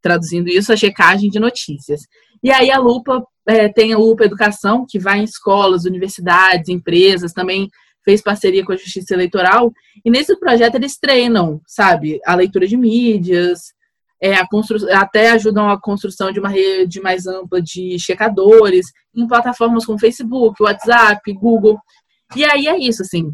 traduzindo 0.00 0.48
isso, 0.48 0.72
a 0.72 0.76
checagem 0.76 1.28
de 1.30 1.38
notícias. 1.38 2.02
E 2.42 2.50
aí 2.50 2.70
a 2.70 2.78
Lupa 2.78 3.22
é, 3.46 3.68
tem 3.68 3.92
a 3.92 3.98
Lupa 3.98 4.24
Educação, 4.24 4.86
que 4.88 4.98
vai 4.98 5.20
em 5.20 5.24
escolas, 5.24 5.84
universidades, 5.84 6.68
empresas, 6.68 7.32
também 7.32 7.68
fez 8.04 8.20
parceria 8.22 8.64
com 8.64 8.72
a 8.72 8.76
Justiça 8.76 9.14
Eleitoral. 9.14 9.72
E 10.04 10.10
nesse 10.10 10.38
projeto 10.38 10.74
eles 10.74 10.98
treinam, 10.98 11.60
sabe, 11.66 12.20
a 12.24 12.34
leitura 12.34 12.66
de 12.66 12.76
mídias, 12.76 13.72
é, 14.20 14.44
constru... 14.46 14.78
até 14.92 15.30
ajudam 15.32 15.68
a 15.68 15.80
construção 15.80 16.32
de 16.32 16.40
uma 16.40 16.48
rede 16.48 17.00
mais 17.00 17.26
ampla 17.26 17.60
de 17.60 17.98
checadores 17.98 18.86
em 19.14 19.26
plataformas 19.26 19.84
como 19.84 19.98
Facebook, 19.98 20.62
WhatsApp, 20.62 21.32
Google. 21.32 21.78
E 22.34 22.44
aí 22.44 22.66
é 22.66 22.78
isso, 22.78 23.02
assim. 23.02 23.32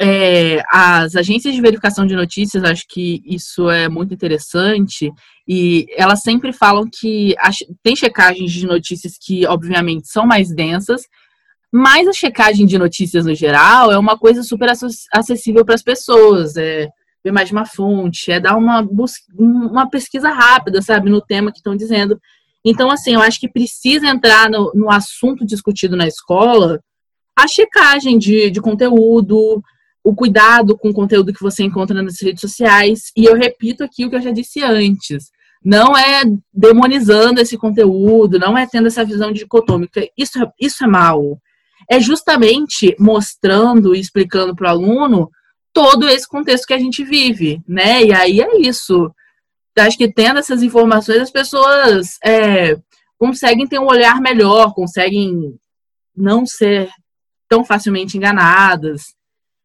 É, 0.00 0.62
as 0.70 1.14
agências 1.14 1.54
de 1.54 1.60
verificação 1.60 2.06
de 2.06 2.16
notícias, 2.16 2.64
acho 2.64 2.84
que 2.88 3.22
isso 3.24 3.70
é 3.70 3.88
muito 3.88 4.14
interessante, 4.14 5.12
e 5.46 5.86
elas 5.96 6.22
sempre 6.22 6.52
falam 6.52 6.88
que 6.90 7.36
tem 7.82 7.94
checagens 7.94 8.50
de 8.50 8.66
notícias 8.66 9.12
que, 9.20 9.46
obviamente, 9.46 10.08
são 10.08 10.26
mais 10.26 10.52
densas, 10.52 11.02
mas 11.70 12.08
a 12.08 12.12
checagem 12.12 12.66
de 12.66 12.78
notícias 12.78 13.24
no 13.24 13.34
geral 13.34 13.92
é 13.92 13.98
uma 13.98 14.18
coisa 14.18 14.42
super 14.42 14.68
acessível 15.12 15.64
para 15.64 15.74
as 15.74 15.82
pessoas. 15.82 16.56
É 16.56 16.88
ver 17.24 17.32
mais 17.32 17.50
uma 17.50 17.64
fonte, 17.64 18.32
é 18.32 18.40
dar 18.40 18.56
uma, 18.56 18.86
uma 19.38 19.88
pesquisa 19.88 20.30
rápida, 20.30 20.82
sabe, 20.82 21.08
no 21.08 21.20
tema 21.20 21.52
que 21.52 21.58
estão 21.58 21.76
dizendo. 21.76 22.20
Então, 22.64 22.90
assim, 22.90 23.14
eu 23.14 23.20
acho 23.20 23.40
que 23.40 23.48
precisa 23.48 24.06
entrar 24.06 24.50
no, 24.50 24.72
no 24.74 24.90
assunto 24.90 25.44
discutido 25.44 25.96
na 25.96 26.06
escola 26.06 26.80
a 27.36 27.48
checagem 27.48 28.18
de, 28.18 28.50
de 28.50 28.60
conteúdo, 28.60 29.62
o 30.04 30.14
cuidado 30.14 30.76
com 30.76 30.90
o 30.90 30.94
conteúdo 30.94 31.32
que 31.32 31.42
você 31.42 31.62
encontra 31.62 32.02
nas 32.02 32.20
redes 32.20 32.40
sociais. 32.40 33.10
E 33.16 33.24
eu 33.24 33.34
repito 33.34 33.82
aqui 33.82 34.04
o 34.04 34.10
que 34.10 34.16
eu 34.16 34.20
já 34.20 34.30
disse 34.30 34.62
antes. 34.62 35.30
Não 35.64 35.96
é 35.96 36.22
demonizando 36.52 37.40
esse 37.40 37.56
conteúdo, 37.56 38.38
não 38.38 38.58
é 38.58 38.66
tendo 38.66 38.88
essa 38.88 39.04
visão 39.04 39.32
dicotômica. 39.32 40.06
Isso, 40.16 40.42
é, 40.42 40.50
isso 40.60 40.84
é 40.84 40.86
mal. 40.86 41.38
É 41.88 42.00
justamente 42.00 42.94
mostrando 42.98 43.94
e 43.94 44.00
explicando 44.00 44.54
para 44.54 44.68
o 44.68 44.70
aluno 44.70 45.30
todo 45.72 46.08
esse 46.08 46.28
contexto 46.28 46.66
que 46.66 46.74
a 46.74 46.78
gente 46.78 47.04
vive, 47.04 47.60
né? 47.66 48.02
E 48.02 48.12
aí 48.12 48.40
é 48.40 48.60
isso. 48.60 49.10
Acho 49.78 49.96
que 49.96 50.12
tendo 50.12 50.38
essas 50.38 50.62
informações, 50.62 51.18
as 51.18 51.30
pessoas 51.30 52.18
é, 52.24 52.76
conseguem 53.18 53.66
ter 53.66 53.78
um 53.78 53.86
olhar 53.86 54.20
melhor, 54.20 54.74
conseguem 54.74 55.54
não 56.14 56.44
ser 56.44 56.90
tão 57.48 57.64
facilmente 57.64 58.16
enganadas. 58.16 59.02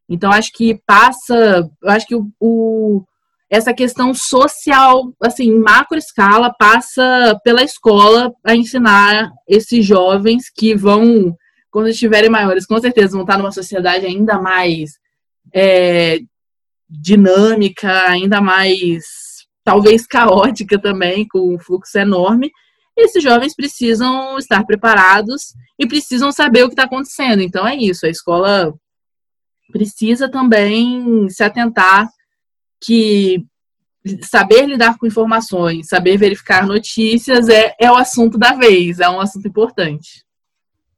Então, 0.08 0.32
acho 0.32 0.50
que 0.52 0.80
passa, 0.86 1.68
acho 1.84 2.06
que 2.06 2.14
o, 2.14 2.26
o, 2.40 3.04
essa 3.50 3.74
questão 3.74 4.14
social, 4.14 5.12
assim, 5.22 5.44
em 5.44 5.58
macro 5.58 5.98
escala, 5.98 6.54
passa 6.58 7.38
pela 7.44 7.62
escola 7.62 8.32
a 8.42 8.56
ensinar 8.56 9.30
esses 9.46 9.84
jovens 9.84 10.44
que 10.54 10.74
vão, 10.74 11.36
quando 11.70 11.90
estiverem 11.90 12.30
maiores, 12.30 12.64
com 12.64 12.78
certeza 12.78 13.12
vão 13.12 13.22
estar 13.22 13.36
numa 13.36 13.52
sociedade 13.52 14.06
ainda 14.06 14.40
mais 14.40 14.92
é, 15.54 16.18
dinâmica, 16.88 18.08
ainda 18.08 18.40
mais, 18.40 19.04
talvez, 19.64 20.06
caótica 20.06 20.80
também, 20.80 21.26
com 21.28 21.54
um 21.54 21.58
fluxo 21.58 21.98
enorme. 21.98 22.50
Esses 22.96 23.22
jovens 23.22 23.54
precisam 23.54 24.38
estar 24.38 24.64
preparados 24.64 25.54
e 25.78 25.86
precisam 25.86 26.32
saber 26.32 26.64
o 26.64 26.68
que 26.68 26.72
está 26.72 26.84
acontecendo. 26.84 27.40
Então, 27.42 27.66
é 27.66 27.76
isso, 27.76 28.06
a 28.06 28.10
escola 28.10 28.74
precisa 29.70 30.28
também 30.28 31.28
se 31.28 31.42
atentar 31.44 32.08
que 32.80 33.44
saber 34.22 34.66
lidar 34.66 34.96
com 34.96 35.06
informações, 35.06 35.88
saber 35.88 36.16
verificar 36.16 36.66
notícias 36.66 37.48
é, 37.48 37.74
é 37.78 37.90
o 37.90 37.96
assunto 37.96 38.38
da 38.38 38.54
vez, 38.54 39.00
é 39.00 39.08
um 39.08 39.20
assunto 39.20 39.46
importante. 39.48 40.24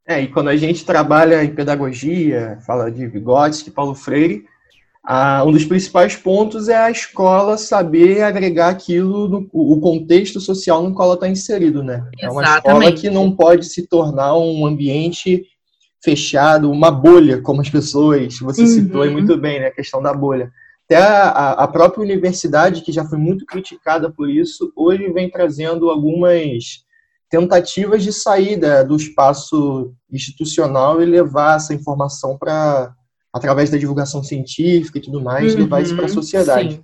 É, 0.07 0.21
e 0.21 0.29
quando 0.29 0.49
a 0.49 0.57
gente 0.57 0.85
trabalha 0.85 1.45
em 1.45 1.55
pedagogia, 1.55 2.59
fala 2.67 2.91
de 2.91 3.07
Vygotsky, 3.07 3.71
Paulo 3.71 3.95
Freire, 3.95 4.45
ah, 5.03 5.43
um 5.47 5.53
dos 5.53 5.65
principais 5.65 6.15
pontos 6.15 6.69
é 6.69 6.77
a 6.77 6.91
escola 6.91 7.57
saber 7.57 8.23
agregar 8.23 8.69
aquilo 8.69 9.29
no 9.29 9.49
o 9.53 9.81
contexto 9.81 10.41
social 10.41 10.83
no 10.83 10.95
qual 10.95 11.09
ela 11.09 11.15
está 11.15 11.29
inserido, 11.29 11.83
né? 11.83 12.05
Exatamente. 12.19 12.25
É 12.25 12.31
uma 12.31 12.45
escola 12.45 12.93
que 12.93 13.11
não 13.11 13.33
pode 13.33 13.67
se 13.67 13.87
tornar 13.87 14.37
um 14.37 14.67
ambiente 14.67 15.47
fechado, 16.03 16.71
uma 16.71 16.91
bolha, 16.91 17.41
como 17.41 17.61
as 17.61 17.71
pessoas, 17.71 18.39
você 18.39 18.63
uhum. 18.63 18.69
citou 18.69 19.11
muito 19.11 19.37
bem, 19.37 19.61
né? 19.61 19.67
A 19.67 19.75
questão 19.75 20.03
da 20.03 20.13
bolha. 20.13 20.51
Até 20.85 20.97
a, 20.97 21.51
a 21.53 21.69
própria 21.69 22.03
universidade, 22.03 22.83
que 22.83 22.93
já 22.93 23.05
foi 23.05 23.19
muito 23.19 23.47
criticada 23.47 24.11
por 24.11 24.29
isso, 24.29 24.73
hoje 24.75 25.11
vem 25.13 25.31
trazendo 25.31 25.89
algumas 25.89 26.85
tentativas 27.31 28.03
de 28.03 28.13
saída 28.13 28.85
do 28.85 28.97
espaço 28.97 29.95
institucional 30.11 31.01
e 31.01 31.07
levar 31.07 31.57
essa 31.57 31.73
informação 31.73 32.37
para 32.37 32.93
através 33.33 33.71
da 33.71 33.79
divulgação 33.79 34.25
científica 34.25 34.99
e 34.99 35.01
tudo 35.01 35.21
mais, 35.21 35.55
uhum, 35.55 35.61
levar 35.61 35.81
isso 35.81 35.95
para 35.95 36.07
a 36.07 36.09
sociedade. 36.09 36.75
Sim. 36.75 36.83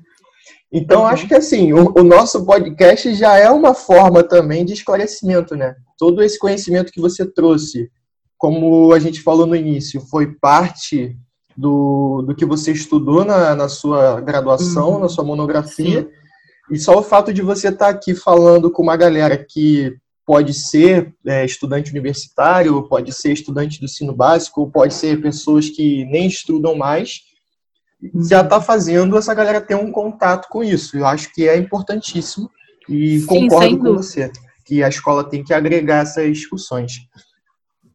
Então, 0.73 1.01
uhum. 1.01 1.07
acho 1.09 1.27
que 1.27 1.35
assim, 1.35 1.73
o, 1.73 1.93
o, 1.99 2.05
nosso 2.05 2.45
podcast 2.45 3.13
já 3.15 3.37
é 3.37 3.51
uma 3.51 3.75
forma 3.75 4.23
também 4.23 4.65
de 4.65 4.73
esclarecimento, 4.73 5.57
né? 5.57 5.75
Todo 5.99 6.23
esse 6.23 6.39
conhecimento 6.39 6.93
que 6.93 7.01
você 7.01 7.27
trouxe, 7.27 7.91
como 8.39 8.93
a 8.93 8.99
gente 9.01 9.23
falou 9.23 9.47
no 9.47 9.57
início, 9.57 10.01
foi 10.01 10.35
parte 10.35 11.17
do, 11.57 12.23
do 12.23 12.35
que 12.35 12.45
você 12.45 12.71
estudou 12.71 13.25
na, 13.25 13.57
na 13.57 13.69
sua 13.69 14.21
graduação, 14.21 14.95
uhum. 14.95 15.01
na 15.01 15.09
sua 15.09 15.25
monografia. 15.25 16.03
Sim. 16.03 16.09
E 16.71 16.79
só 16.79 16.99
o 16.99 17.03
fato 17.03 17.33
de 17.33 17.43
você 17.43 17.69
estar 17.69 17.87
tá 17.87 17.91
aqui 17.91 18.15
falando 18.15 18.71
com 18.71 18.83
uma 18.83 18.97
galera 18.97 19.37
que 19.37 19.97
pode 20.27 20.53
ser 20.53 21.15
é, 21.25 21.45
estudante 21.45 21.93
universitário, 21.93 22.87
pode 22.89 23.13
ser 23.13 23.33
estudante 23.33 23.79
do 23.79 23.85
ensino 23.85 24.13
básico, 24.13 24.69
pode 24.71 24.93
ser 24.93 25.23
pessoas 25.23 25.71
que 25.71 26.05
nem 26.07 26.27
estudam 26.27 26.75
mais, 26.75 27.21
já 28.29 28.43
está 28.43 28.61
fazendo 28.61 29.17
essa 29.17 29.33
galera 29.33 29.61
ter 29.61 29.77
um 29.77 29.93
contato 29.93 30.49
com 30.51 30.63
isso. 30.63 30.99
Eu 30.99 31.07
acho 31.07 31.33
que 31.33 31.49
é 31.49 31.57
importantíssimo 31.57 32.51
e 32.89 33.21
Sim, 33.21 33.27
concordo 33.27 33.79
com 33.79 33.95
você 33.95 34.31
que 34.65 34.83
a 34.83 34.89
escola 34.89 35.23
tem 35.23 35.45
que 35.45 35.55
agregar 35.55 36.03
essas 36.03 36.27
discussões. 36.37 36.95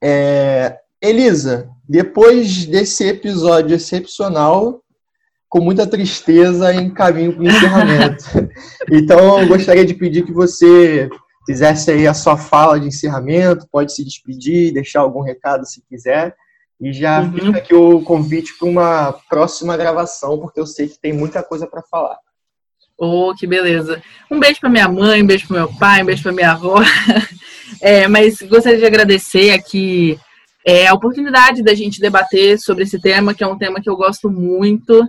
É, 0.01 0.77
Elisa, 1.01 1.69
depois 1.87 2.65
desse 2.65 3.05
episódio 3.05 3.75
excepcional, 3.75 4.81
com 5.49 5.59
muita 5.59 5.85
tristeza 5.85 6.73
em 6.73 6.89
caminho 6.89 7.33
para 7.33 7.43
o 7.43 7.47
encerramento. 7.47 8.23
então, 8.89 9.41
eu 9.41 9.47
gostaria 9.49 9.83
de 9.83 9.93
pedir 9.93 10.23
que 10.23 10.31
você 10.31 11.09
fizesse 11.51 11.91
aí 11.91 12.07
a 12.07 12.13
sua 12.13 12.37
fala 12.37 12.79
de 12.79 12.87
encerramento, 12.87 13.67
pode 13.69 13.93
se 13.93 14.05
despedir, 14.05 14.73
deixar 14.73 15.01
algum 15.01 15.21
recado 15.21 15.65
se 15.65 15.83
quiser. 15.89 16.33
E 16.79 16.93
já 16.93 17.21
uhum. 17.21 17.33
fica 17.33 17.57
aqui 17.57 17.75
o 17.75 18.01
convite 18.01 18.57
para 18.57 18.67
uma 18.67 19.13
próxima 19.29 19.75
gravação, 19.75 20.39
porque 20.39 20.59
eu 20.59 20.65
sei 20.65 20.87
que 20.87 20.97
tem 20.97 21.11
muita 21.11 21.43
coisa 21.43 21.67
para 21.67 21.83
falar. 21.83 22.17
Oh, 22.97 23.33
que 23.37 23.45
beleza. 23.45 24.01
Um 24.31 24.39
beijo 24.39 24.61
para 24.61 24.69
minha 24.69 24.87
mãe, 24.87 25.21
um 25.21 25.25
beijo 25.25 25.47
para 25.47 25.57
meu 25.57 25.73
pai, 25.77 26.01
um 26.01 26.05
beijo 26.05 26.23
para 26.23 26.31
minha 26.31 26.51
avó. 26.51 26.75
É, 27.79 28.05
mas 28.07 28.39
gostaria 28.41 28.77
de 28.77 28.85
agradecer 28.85 29.51
aqui 29.51 30.19
é, 30.63 30.85
a 30.87 30.93
oportunidade 30.93 31.63
da 31.63 31.73
gente 31.73 32.01
debater 32.01 32.59
sobre 32.59 32.83
esse 32.83 32.99
tema, 32.99 33.33
que 33.33 33.43
é 33.43 33.47
um 33.47 33.57
tema 33.57 33.81
que 33.81 33.89
eu 33.89 33.95
gosto 33.95 34.29
muito 34.29 35.07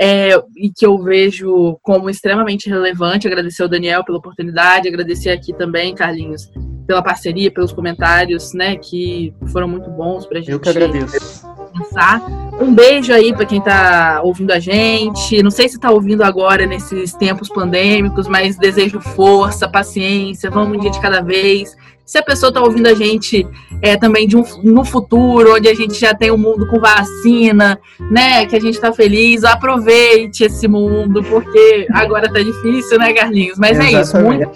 é, 0.00 0.40
e 0.56 0.70
que 0.70 0.86
eu 0.86 0.96
vejo 0.98 1.78
como 1.82 2.08
extremamente 2.08 2.68
relevante. 2.68 3.26
Agradecer 3.26 3.62
ao 3.62 3.68
Daniel 3.68 4.04
pela 4.04 4.18
oportunidade, 4.18 4.88
agradecer 4.88 5.30
aqui 5.30 5.52
também, 5.52 5.94
Carlinhos, 5.94 6.50
pela 6.86 7.02
parceria, 7.02 7.50
pelos 7.50 7.72
comentários, 7.72 8.54
né, 8.54 8.76
que 8.76 9.34
foram 9.52 9.66
muito 9.66 9.90
bons 9.90 10.24
para 10.26 10.38
a 10.38 10.40
gente. 10.40 10.52
Eu 10.52 10.60
que 10.60 10.68
agradeço. 10.68 11.46
Pensar. 11.76 12.22
Um 12.60 12.74
beijo 12.74 13.12
aí 13.12 13.32
para 13.32 13.44
quem 13.44 13.58
está 13.58 14.20
ouvindo 14.22 14.52
a 14.52 14.58
gente. 14.58 15.42
Não 15.42 15.50
sei 15.50 15.68
se 15.68 15.76
está 15.76 15.90
ouvindo 15.90 16.24
agora 16.24 16.66
nesses 16.66 17.12
tempos 17.12 17.48
pandêmicos, 17.48 18.26
mas 18.26 18.56
desejo 18.56 19.00
força, 19.00 19.68
paciência, 19.68 20.50
vamos 20.50 20.76
um 20.76 20.80
dia 20.80 20.90
de 20.90 21.00
cada 21.00 21.20
vez 21.20 21.76
se 22.08 22.16
a 22.16 22.22
pessoa 22.22 22.48
está 22.48 22.62
ouvindo 22.62 22.86
a 22.86 22.94
gente 22.94 23.46
é, 23.82 23.94
também 23.94 24.26
de 24.26 24.34
um, 24.34 24.42
no 24.62 24.82
futuro, 24.82 25.56
onde 25.56 25.68
a 25.68 25.74
gente 25.74 25.92
já 25.92 26.14
tem 26.14 26.30
um 26.30 26.38
mundo 26.38 26.66
com 26.66 26.80
vacina, 26.80 27.78
né? 28.10 28.46
Que 28.46 28.56
a 28.56 28.60
gente 28.60 28.76
está 28.76 28.90
feliz, 28.90 29.44
aproveite 29.44 30.42
esse 30.42 30.66
mundo, 30.66 31.22
porque 31.22 31.86
agora 31.92 32.32
tá 32.32 32.40
difícil, 32.40 32.98
né, 32.98 33.12
Carlinhos? 33.12 33.58
Mas 33.58 33.72
Exatamente. 33.72 33.94
é 33.94 34.00
isso, 34.00 34.18
muita 34.18 34.50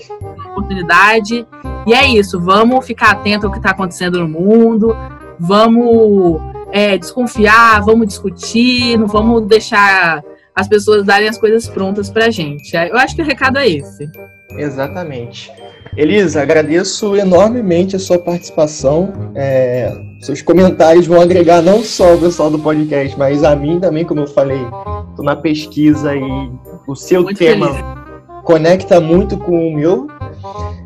oportunidade. 0.48 1.46
E 1.86 1.92
é 1.92 2.08
isso, 2.08 2.40
vamos 2.40 2.86
ficar 2.86 3.10
atento 3.10 3.44
ao 3.44 3.52
que 3.52 3.58
está 3.58 3.72
acontecendo 3.72 4.20
no 4.20 4.28
mundo, 4.28 4.96
vamos 5.38 6.40
é, 6.72 6.96
desconfiar, 6.96 7.82
vamos 7.82 8.06
discutir, 8.06 8.98
não 8.98 9.06
vamos 9.06 9.46
deixar 9.46 10.24
as 10.54 10.66
pessoas 10.66 11.04
darem 11.04 11.28
as 11.28 11.36
coisas 11.36 11.68
prontas 11.68 12.08
pra 12.08 12.30
gente. 12.30 12.74
Eu 12.74 12.96
acho 12.96 13.14
que 13.14 13.20
o 13.20 13.26
recado 13.26 13.58
é 13.58 13.68
esse. 13.68 14.08
Exatamente. 14.56 15.52
Elisa, 15.96 16.40
agradeço 16.40 17.14
enormemente 17.16 17.94
a 17.96 17.98
sua 17.98 18.18
participação. 18.18 19.12
É, 19.34 19.92
seus 20.22 20.40
comentários 20.40 21.06
vão 21.06 21.20
agregar 21.20 21.60
não 21.60 21.82
só 21.82 22.14
o 22.14 22.18
pessoal 22.18 22.50
do 22.50 22.58
podcast, 22.58 23.18
mas 23.18 23.44
a 23.44 23.54
mim 23.54 23.78
também, 23.78 24.04
como 24.04 24.20
eu 24.20 24.26
falei, 24.26 24.60
estou 25.10 25.24
na 25.24 25.36
pesquisa 25.36 26.14
e 26.16 26.50
o 26.86 26.94
seu 26.94 27.22
muito 27.22 27.38
tema 27.38 27.68
feliz. 27.68 27.84
conecta 28.44 29.00
muito 29.00 29.36
com 29.36 29.68
o 29.68 29.74
meu. 29.74 30.06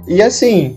E 0.08 0.20
assim, 0.20 0.76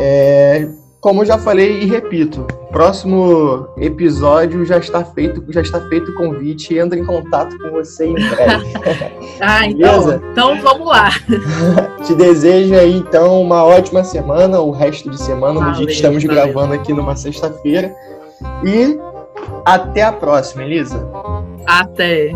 é, 0.00 0.66
como 1.06 1.22
eu 1.22 1.26
já 1.26 1.38
falei 1.38 1.82
e 1.82 1.86
repito, 1.86 2.44
próximo 2.72 3.68
episódio 3.76 4.66
já 4.66 4.76
está 4.76 5.04
feito, 5.04 5.40
já 5.52 5.60
está 5.60 5.80
feito 5.82 6.10
o 6.10 6.14
convite. 6.16 6.76
Entra 6.76 6.98
em 6.98 7.04
contato 7.04 7.56
com 7.60 7.70
você 7.70 8.06
em 8.06 8.14
breve. 8.14 8.72
ah, 9.40 9.66
então, 9.66 10.20
então 10.32 10.60
vamos 10.60 10.88
lá. 10.88 11.10
Te 12.04 12.12
desejo 12.12 12.74
aí 12.74 12.96
então 12.96 13.40
uma 13.40 13.64
ótima 13.64 14.02
semana, 14.02 14.58
o 14.58 14.72
resto 14.72 15.08
de 15.08 15.22
semana, 15.22 15.60
no 15.60 15.72
dia 15.74 15.86
que 15.86 15.92
estamos 15.92 16.24
valeu. 16.24 16.42
gravando 16.42 16.74
aqui 16.74 16.92
numa 16.92 17.14
sexta-feira. 17.14 17.94
E 18.64 18.98
até 19.64 20.02
a 20.02 20.12
próxima, 20.12 20.64
Elisa. 20.64 21.08
Até. 21.64 22.34